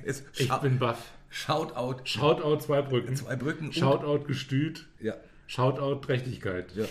Es, 0.05 0.25
Ich 0.35 0.49
Schau- 0.49 0.59
bin 0.61 0.79
baff. 0.79 1.13
Shoutout 1.31 2.01
Shoutout 2.05 2.59
Zweibrücken. 2.65 3.15
zwei 3.17 3.37
Brücken. 3.37 3.67
und- 3.67 3.75
Shoutout 3.75 4.27
Gestüt. 4.27 4.89
Ja, 5.01 5.15
Shoutout 5.47 6.01
Trächtigkeit. 6.07 6.75
ja. 6.75 6.87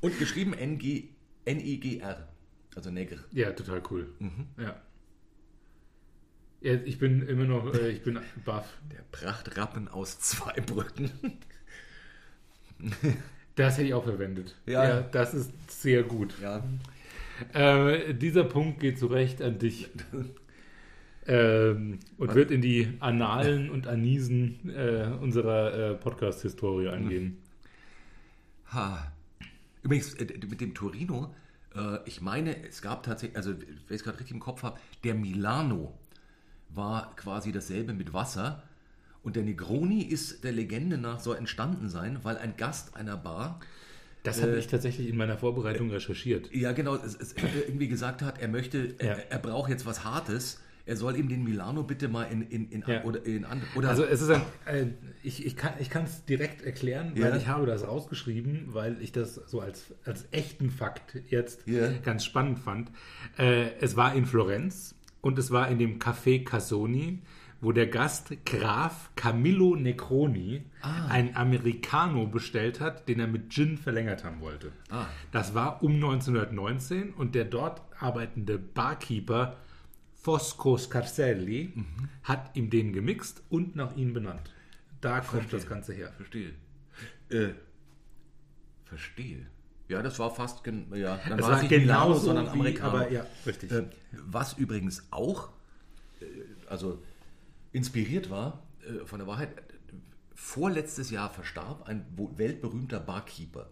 Und 0.00 0.18
geschrieben 0.18 0.54
NG, 0.54 1.08
N-I-G-R. 1.44 2.28
Also 2.74 2.90
Negre. 2.90 3.18
Ja, 3.32 3.52
total 3.52 3.82
cool. 3.90 4.12
Mhm. 4.18 4.46
Ja. 4.56 4.80
ja. 6.60 6.74
Ich 6.84 6.98
bin 6.98 7.26
immer 7.26 7.44
noch, 7.44 7.74
äh, 7.74 7.90
ich 7.90 8.02
bin 8.02 8.18
baff. 8.44 8.78
Der 8.92 9.02
Prachtrappen 9.12 9.88
aus 9.88 10.18
zwei 10.20 10.52
Brücken. 10.60 11.10
Das 13.56 13.76
hätte 13.76 13.88
ich 13.88 13.94
auch 13.94 14.04
verwendet. 14.04 14.56
Ja. 14.66 15.02
das 15.02 15.34
ist 15.34 15.52
sehr 15.82 16.02
gut. 16.02 16.34
Ja, 16.40 16.62
Äh, 17.52 18.14
dieser 18.14 18.44
Punkt 18.44 18.80
geht 18.80 18.98
zu 18.98 19.06
Recht 19.06 19.42
an 19.42 19.58
dich. 19.58 19.88
Ähm, 21.26 21.98
und 22.16 22.34
wird 22.34 22.50
in 22.50 22.62
die 22.62 22.88
Annalen 23.00 23.70
und 23.70 23.86
Anisen 23.86 24.70
äh, 24.74 25.06
unserer 25.20 25.74
äh, 25.92 25.94
Podcast-Historie 25.94 26.88
eingehen. 26.88 27.36
Ha. 28.72 29.12
Übrigens, 29.82 30.14
äh, 30.14 30.26
mit 30.48 30.60
dem 30.60 30.74
Torino, 30.74 31.34
äh, 31.76 31.98
ich 32.06 32.20
meine, 32.20 32.66
es 32.66 32.82
gab 32.82 33.02
tatsächlich, 33.02 33.36
also 33.36 33.50
wenn 33.52 33.68
ich 33.88 33.96
es 33.96 34.04
gerade 34.04 34.18
richtig 34.18 34.34
im 34.34 34.40
Kopf 34.40 34.62
habe, 34.62 34.78
der 35.04 35.14
Milano 35.14 35.94
war 36.70 37.14
quasi 37.16 37.52
dasselbe 37.52 37.92
mit 37.92 38.12
Wasser. 38.12 38.62
Und 39.22 39.36
der 39.36 39.42
Negroni 39.42 40.02
ist 40.02 40.44
der 40.44 40.52
Legende 40.52 40.96
nach 40.96 41.20
so 41.20 41.34
entstanden 41.34 41.90
sein, 41.90 42.20
weil 42.22 42.38
ein 42.38 42.56
Gast 42.56 42.96
einer 42.96 43.18
Bar, 43.18 43.60
Das 44.22 44.40
habe 44.40 44.56
ich 44.56 44.66
tatsächlich 44.66 45.08
in 45.10 45.16
meiner 45.16 45.36
Vorbereitung 45.36 45.90
recherchiert. 45.90 46.50
ja 46.54 46.72
genau, 46.72 46.94
es, 46.96 47.14
es 47.16 47.34
irgendwie 47.34 47.88
gesagt 47.88 48.22
hat, 48.22 48.38
er 48.40 48.48
möchte, 48.48 48.94
Ja. 48.98 49.08
er, 49.08 49.30
er 49.32 49.38
braucht 49.38 49.68
jetzt 49.68 49.84
was 49.84 50.04
Hartes. 50.04 50.62
Er 50.86 50.96
soll 50.96 51.16
ihm 51.16 51.28
den 51.28 51.44
Milano 51.44 51.82
bitte 51.82 52.08
mal 52.08 52.24
in, 52.24 52.42
in, 52.42 52.68
in, 52.70 52.84
Ja. 52.86 53.04
oder 53.04 53.24
in. 53.24 53.46
Oder 53.76 53.88
Also 53.90 54.04
es 54.04 54.20
ist 54.22 54.30
ein, 54.30 54.42
äh, 54.66 54.86
ich, 55.22 55.44
ich 55.46 55.56
kann 55.56 56.04
es 56.04 56.24
direkt 56.24 56.62
erklären, 56.62 57.12
weil 57.14 57.30
Ja. 57.30 57.36
ich 57.36 57.46
habe 57.48 57.66
das 57.66 57.86
rausgeschrieben, 57.86 58.68
weil 58.68 59.00
ich 59.00 59.12
das 59.12 59.34
so 59.34 59.60
als, 59.60 59.94
als 60.04 60.26
echten 60.32 60.70
Fakt 60.70 61.16
jetzt 61.28 61.66
Ja. 61.66 61.88
ganz 62.02 62.24
spannend 62.24 62.58
fand. 62.58 62.90
Äh, 63.38 63.70
es 63.80 63.96
war 63.96 64.14
in 64.14 64.26
Florenz 64.26 64.94
und 65.20 65.38
es 65.38 65.50
war 65.50 65.68
in 65.68 65.78
dem 65.78 65.98
Café 65.98 66.44
Casoni, 66.44 67.20
wo 67.62 67.72
der 67.72 67.88
Gast 67.88 68.32
Graf 68.46 69.10
Camillo 69.16 69.76
Necroni 69.76 70.62
Ah. 70.80 71.08
ein 71.08 71.36
Americano 71.36 72.26
bestellt 72.26 72.80
hat, 72.80 73.06
den 73.06 73.20
er 73.20 73.26
mit 73.26 73.50
Gin 73.52 73.76
verlängert 73.76 74.24
haben 74.24 74.40
wollte. 74.40 74.72
Ah. 74.88 75.04
Das 75.30 75.54
war 75.54 75.82
um 75.82 75.92
1919 75.96 77.12
und 77.12 77.34
der 77.34 77.44
dort 77.44 77.82
arbeitende 77.98 78.56
Barkeeper 78.58 79.56
Fosco 80.22 80.76
Scarselli 80.76 81.72
hat 82.22 82.54
ihm 82.54 82.70
den 82.70 82.92
gemixt 82.92 83.42
und 83.48 83.74
nach 83.76 83.96
ihm 83.96 84.12
benannt. 84.12 84.52
Da 85.00 85.20
kommt 85.20 85.52
das 85.52 85.66
Ganze 85.66 85.94
her. 85.94 86.12
Verstehe. 86.12 86.52
Äh, 87.30 87.54
verstehe. 88.84 89.46
Ja, 89.88 90.02
das 90.02 90.18
war 90.18 90.32
fast, 90.32 90.62
gen 90.62 90.86
ja, 90.94 91.18
dann 91.28 91.38
Es 91.38 91.44
war 91.44 91.52
war 91.52 91.62
Milano, 91.62 91.78
genauso 91.80 92.20
sondern 92.26 92.48
Amerikaner. 92.48 92.92
aber 92.92 93.10
ja, 93.10 93.26
richtig. 93.44 93.72
Äh, 93.72 93.86
was 94.12 94.52
übrigens 94.52 95.04
auch, 95.10 95.48
äh, 96.20 96.26
also 96.68 97.02
inspiriert 97.72 98.30
war 98.30 98.62
äh, 98.86 99.04
von 99.06 99.18
der 99.18 99.26
Wahrheit, 99.26 99.50
vorletztes 100.34 101.10
Jahr 101.10 101.30
verstarb 101.30 101.88
ein 101.88 102.06
weltberühmter 102.36 103.00
Barkeeper. 103.00 103.68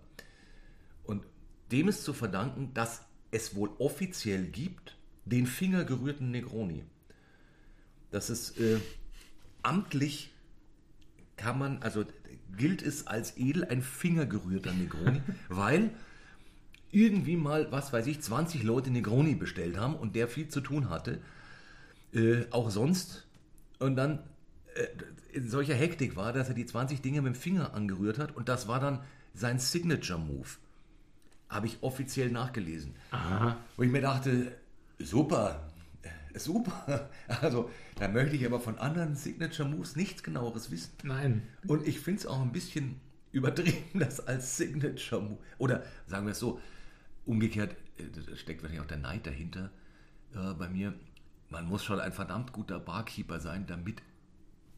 Und 1.05 1.25
dem 1.71 1.89
ist 1.89 2.03
zu 2.05 2.13
verdanken, 2.13 2.73
dass 2.75 3.03
es 3.31 3.55
wohl 3.55 3.71
offiziell 3.79 4.47
gibt, 4.47 4.98
den 5.29 5.47
fingergerührten 5.47 6.31
Negroni. 6.31 6.85
Das 8.11 8.31
ist 8.31 8.59
äh, 8.59 8.79
amtlich 9.63 10.31
kann 11.37 11.59
man, 11.59 11.83
also 11.83 12.05
gilt 12.57 12.83
es 12.83 13.07
als 13.07 13.37
edel 13.37 13.65
ein 13.65 13.81
fingergerührter 13.81 14.73
Negroni, 14.73 15.23
weil 15.49 15.91
irgendwie 16.91 17.37
mal, 17.37 17.71
was 17.71 17.93
weiß 17.93 18.07
ich, 18.07 18.21
20 18.21 18.63
Leute 18.63 18.91
Negroni 18.91 19.35
bestellt 19.35 19.77
haben 19.77 19.95
und 19.95 20.17
der 20.17 20.29
viel 20.29 20.49
zu 20.49 20.61
tun 20.61 20.91
hatte, 20.91 21.21
äh, 22.13 22.45
auch 22.51 22.71
sonst. 22.71 23.27
Und 23.79 23.97
dann 23.97 24.21
äh, 24.75 24.87
in 25.33 25.49
solcher 25.49 25.75
Hektik 25.75 26.17
war, 26.17 26.33
dass 26.33 26.49
er 26.49 26.55
die 26.55 26.67
20 26.67 27.01
Dinge 27.03 27.23
mit 27.23 27.35
dem 27.35 27.41
Finger 27.41 27.75
angerührt 27.75 28.19
hat 28.19 28.35
und 28.35 28.49
das 28.49 28.69
war 28.69 28.81
dann 28.81 29.01
sein 29.35 29.59
Signature-Move. 29.59 30.49
Habe 31.49 31.67
ich 31.67 31.79
offiziell 31.83 32.31
nachgelesen. 32.31 32.95
Aha. 33.11 33.57
Wo 33.77 33.83
ich 33.83 33.91
mir 33.91 34.01
dachte, 34.03 34.53
super, 34.99 35.71
äh, 36.03 36.39
super. 36.39 37.11
Also, 37.29 37.71
da 37.97 38.09
möchte 38.09 38.37
ich 38.37 38.47
aber 38.47 38.61
von 38.61 38.79
anderen 38.79 39.15
Signature 39.17 39.69
Moves 39.69 39.97
nichts 39.97 40.23
genaueres 40.23 40.71
wissen. 40.71 40.93
Nein. 41.03 41.43
Und 41.67 41.87
ich 41.87 42.01
finde 42.01 42.21
es 42.21 42.27
auch 42.27 42.41
ein 42.41 42.53
bisschen 42.53 43.01
übertrieben, 43.33 44.01
das 44.01 44.27
als 44.27 44.57
Signature 44.57 45.23
Move. 45.23 45.39
Oder 45.59 45.83
sagen 46.07 46.27
wir 46.27 46.33
es 46.33 46.39
so, 46.39 46.61
umgekehrt, 47.27 47.77
äh, 47.99 48.05
da 48.05 48.37
steckt 48.37 48.63
wahrscheinlich 48.63 48.83
auch 48.83 48.89
der 48.89 48.99
Neid 48.99 49.27
dahinter 49.27 49.71
äh, 50.35 50.55
bei 50.55 50.69
mir. 50.69 50.95
Man 51.51 51.67
muss 51.67 51.85
schon 51.85 52.01
ein 52.01 52.13
verdammt 52.13 52.53
guter 52.53 52.79
Barkeeper 52.79 53.41
sein, 53.41 53.67
damit 53.67 54.03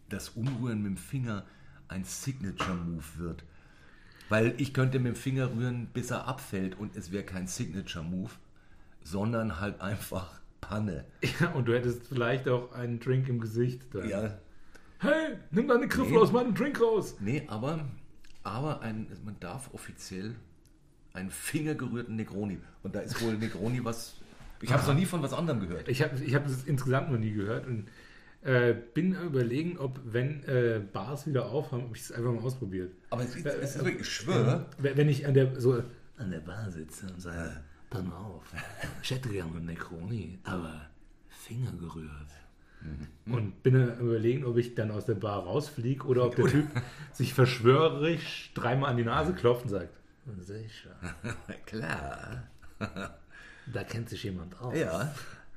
das 0.09 0.31
Umrühren 0.31 0.83
mit 0.83 0.91
dem 0.91 0.97
Finger 0.97 1.45
ein 1.89 2.05
Signature 2.05 2.75
Move 2.75 3.05
wird. 3.17 3.45
Weil 4.29 4.55
ich 4.59 4.73
könnte 4.73 5.01
mit 5.01 5.15
dem 5.15 5.21
Finger 5.21 5.51
rühren, 5.51 5.87
bis 5.87 6.11
er 6.13 6.29
abfällt 6.29 6.79
und 6.79 6.95
es 6.95 7.11
wäre 7.11 7.25
kein 7.25 7.49
Signature 7.49 8.05
Move, 8.05 8.31
sondern 9.03 9.61
halt 9.61 9.81
einfach 9.81 10.41
Panne. 10.61 11.05
Ja, 11.41 11.51
und 11.53 11.67
du 11.69 11.75
hättest 11.75 12.07
vielleicht 12.07 12.49
auch 12.49 12.73
einen 12.73 13.01
Drink 13.01 13.29
im 13.29 13.41
Gesicht. 13.41 13.83
Dann. 13.95 14.09
Ja, 14.09 14.39
Hey, 14.99 15.37
nimm 15.51 15.67
deine 15.67 15.89
Griffel 15.89 16.13
Nee. 16.13 16.19
aus 16.19 16.31
meinem 16.31 16.55
Drink 16.55 16.79
raus. 16.81 17.17
nee, 17.21 17.43
aber, 17.49 17.89
aber 18.43 18.83
ein, 18.83 19.07
man 19.25 19.35
darf 19.41 19.73
offiziell 19.73 20.35
einen 21.15 21.31
fingergerührten 21.31 22.17
Negroni. 22.17 22.59
Und 22.83 22.95
da 22.95 23.01
ist 23.01 23.21
wohl 23.23 23.35
Negroni 23.39 23.81
was. 23.85 24.17
Ich 24.61 24.71
habe 24.71 24.83
es 24.83 24.89
noch 24.89 24.95
nie 24.95 25.07
von 25.07 25.23
was 25.23 25.33
anderem 25.33 25.61
gehört. 25.61 25.89
Ich 25.89 26.03
habe 26.03 26.23
ich 26.23 26.35
hab 26.35 26.45
das 26.45 26.65
insgesamt 26.65 27.11
noch 27.11 27.19
nie 27.19 27.33
gehört. 27.33 27.67
Und 27.67 27.89
Äh, 28.43 28.75
bin 28.95 29.15
überlegen, 29.15 29.77
ob, 29.77 30.01
wenn 30.05 30.43
äh, 30.45 30.81
Bars 30.93 31.27
wieder 31.27 31.45
aufhaben, 31.51 31.85
ob 31.85 31.95
ich 31.97 32.03
es 32.03 32.13
einfach 32.13 32.33
mal 32.33 32.41
ausprobiert. 32.41 32.91
Aber 33.11 33.23
es, 33.23 33.37
es 33.37 33.77
ist 33.77 33.85
wirklich, 33.85 34.01
ich 34.01 34.09
schwöre, 34.09 34.65
Wenn 34.79 34.97
wenn 34.97 35.09
ich 35.11 35.27
an 35.27 35.35
der, 35.35 35.61
so, 35.61 35.83
an 36.17 36.31
der 36.31 36.41
Bar 36.41 36.71
sitze 36.71 37.07
und 37.13 37.21
sage, 37.21 37.61
pass 37.91 38.03
mal 38.03 38.17
auf, 38.17 38.45
ich 39.03 39.11
hätte 39.11 39.29
gerne 39.29 39.51
eine 39.51 39.61
Necroni, 39.61 40.39
aber 40.45 40.87
Finger 41.29 41.73
gerührt. 41.73 42.31
Und 43.27 43.63
bin 43.63 43.77
am 43.77 43.99
überlegen, 43.99 44.45
ob 44.45 44.57
ich 44.57 44.75
dann 44.75 44.91
aus 44.91 45.05
der 45.05 45.15
Bar 45.15 45.43
rausfliege 45.43 46.07
oder 46.07 46.25
ob 46.25 46.37
der 46.37 46.47
Typ 46.47 46.67
sich 47.13 47.35
verschwörerisch 47.35 48.53
dreimal 48.55 48.91
an 48.91 48.97
die 48.97 49.05
Nase 49.05 49.35
klopft 49.35 49.65
und 49.65 49.71
sagt, 49.71 49.91
sicher, 50.39 50.97
klar, 51.67 52.45
da 53.67 53.85
kennt 53.85 54.09
sich 54.09 54.23
jemand 54.25 54.59
aus. 54.61 54.75
ja, 54.75 55.15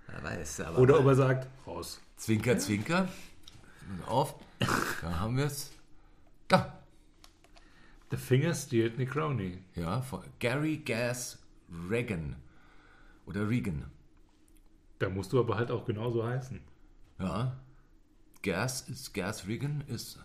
er 0.08 0.24
weiß, 0.24 0.62
aber 0.62 0.80
Oder 0.80 1.00
ob 1.00 1.06
er 1.06 1.16
sagt, 1.16 1.48
raus. 1.66 2.02
Zwinker, 2.18 2.58
Zwinker, 2.58 3.08
auf, 4.06 4.36
da 4.60 5.20
haben 5.20 5.38
wir 5.38 5.46
es, 5.46 5.72
da, 6.50 6.78
The 8.12 8.18
Finger 8.18 8.54
Steered 8.54 8.98
Necroni. 8.98 9.60
ja, 9.76 10.02
von 10.02 10.24
Gary 10.40 10.78
Gas 10.78 11.40
Reagan 11.90 12.36
oder 13.26 13.48
Regan, 13.50 13.86
Da 15.00 15.10
musst 15.10 15.32
du 15.34 15.40
aber 15.40 15.56
halt 15.58 15.72
auch 15.72 15.86
genauso 15.86 16.26
heißen. 16.26 16.60
ja, 17.20 17.58
Gas 18.42 18.90
ist, 18.90 19.14
Gas 19.14 19.48
Reagan 19.48 19.82
ist, 19.88 20.20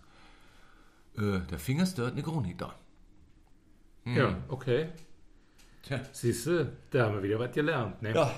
äh, 1.17 1.39
der 1.39 1.57
Finger 1.59 1.85
stört 1.85 2.15
Negroni, 2.15 2.55
da. 2.57 2.75
Ja, 4.05 4.37
okay. 4.49 4.89
Tja. 5.83 6.01
Siehst 6.11 6.45
du, 6.47 6.71
da 6.91 7.05
haben 7.05 7.15
wir 7.15 7.23
wieder 7.23 7.39
was 7.39 7.51
gelernt. 7.53 8.01
Ne? 8.01 8.13
Ja, 8.13 8.31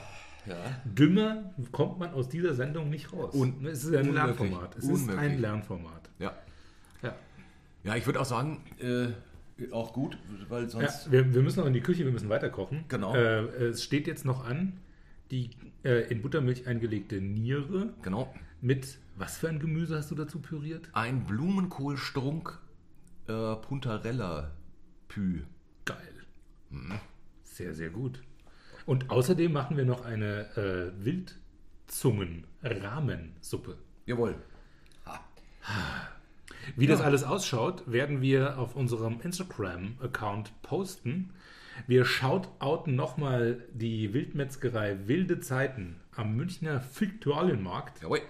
ja. 0.45 0.55
Dümmer 0.85 1.51
kommt 1.71 1.97
man 1.97 2.13
aus 2.13 2.29
dieser 2.29 2.53
Sendung 2.53 2.89
nicht 2.89 3.11
raus. 3.13 3.33
Un- 3.33 3.65
es 3.65 3.83
ist 3.83 3.93
ein 3.95 4.09
unmöglich. 4.09 4.13
Lernformat. 4.15 4.75
Es 4.77 4.83
ist 4.83 4.89
Unmöglich. 4.91 5.19
ein 5.19 5.39
Lernformat. 5.41 6.09
Ja. 6.19 6.33
Ja. 7.01 7.15
Ja, 7.83 7.95
ich 7.95 8.05
würde 8.05 8.19
auch 8.21 8.25
sagen, 8.25 8.63
äh, 8.79 9.07
auch 9.71 9.93
gut, 9.93 10.17
weil 10.49 10.63
Ja, 10.63 10.69
sonst. 10.69 11.11
wir, 11.11 11.33
wir 11.33 11.41
müssen 11.41 11.59
noch 11.59 11.65
in 11.67 11.73
die 11.73 11.81
Küche, 11.81 12.05
wir 12.05 12.11
müssen 12.11 12.29
weiter 12.29 12.49
kochen. 12.49 12.83
Genau. 12.87 13.13
Äh, 13.15 13.45
es 13.69 13.83
steht 13.83 14.07
jetzt 14.07 14.25
noch 14.25 14.45
an, 14.45 14.79
die 15.29 15.49
äh, 15.83 16.09
in 16.11 16.21
Buttermilch 16.21 16.67
eingelegte 16.67 17.19
Niere 17.21 17.93
Genau. 18.01 18.33
mit, 18.61 18.97
was 19.17 19.37
für 19.37 19.49
ein 19.49 19.59
Gemüse 19.59 19.97
hast 19.97 20.09
du 20.11 20.15
dazu 20.15 20.39
püriert? 20.39 20.89
Ein 20.93 21.25
Blumenkohlstrunk 21.25 22.59
äh, 23.27 23.55
Puntarella 23.57 24.51
Pü. 25.07 25.41
Geil. 25.85 26.13
Mhm. 26.69 26.93
Sehr, 27.43 27.73
sehr 27.73 27.89
gut. 27.91 28.21
Und 28.85 29.09
außerdem 29.11 29.51
machen 29.53 29.77
wir 29.77 29.85
noch 29.85 30.03
eine 30.05 30.47
äh, 30.57 30.91
Wildzungen-Rahmensuppe. 31.05 33.77
Jawohl. 34.07 34.35
Wie 36.75 36.87
das 36.87 37.01
alles 37.01 37.23
ausschaut, 37.23 37.83
werden 37.91 38.21
wir 38.21 38.57
auf 38.59 38.75
unserem 38.75 39.19
Instagram-Account 39.21 40.51
posten. 40.61 41.31
Wir 41.87 42.05
shoutouten 42.05 42.95
nochmal 42.95 43.63
die 43.73 44.13
Wildmetzgerei 44.13 45.07
Wilde 45.07 45.39
Zeiten 45.39 45.95
am 46.15 46.35
Münchner 46.35 46.83
Viktualienmarkt. 46.97 48.01
Jawohl. 48.03 48.21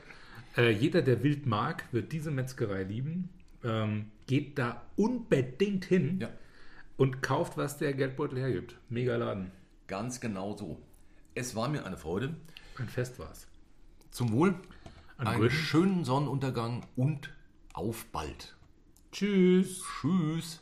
Äh, 0.58 0.72
jeder, 0.72 1.02
der 1.02 1.24
Wild 1.24 1.46
mag, 1.46 1.86
wird 1.92 2.12
diese 2.12 2.32
Metzgerei 2.32 2.84
lieben. 2.84 3.30
Ähm, 3.64 4.12
geht 4.28 4.58
da 4.58 4.82
unbedingt 4.96 5.86
hin 5.86 6.20
Ja. 6.22 6.30
und 6.98 7.22
kauft, 7.22 7.58
was 7.58 7.78
der 7.78 7.94
Geldbeutel 7.94 8.40
hergibt. 8.40 8.76
Mega 8.90 9.16
Laden. 9.16 9.52
Ganz 9.88 10.20
genau 10.20 10.56
so. 10.56 10.82
Es 11.36 11.56
war 11.56 11.68
mir 11.70 11.86
eine 11.86 11.98
Freude. 11.98 12.36
Ein 12.78 12.88
Fest 12.90 13.20
war's. 13.20 13.48
Zum 14.12 14.32
Wohl. 14.32 14.56
An 15.18 15.28
Einen 15.28 15.42
Guten. 15.44 15.54
schönen 15.54 16.04
Sonnenuntergang 16.06 16.86
und 16.96 17.32
auf 17.74 18.06
bald. 18.12 18.56
Tschüss. 19.12 19.84
Tschüss. 20.00 20.62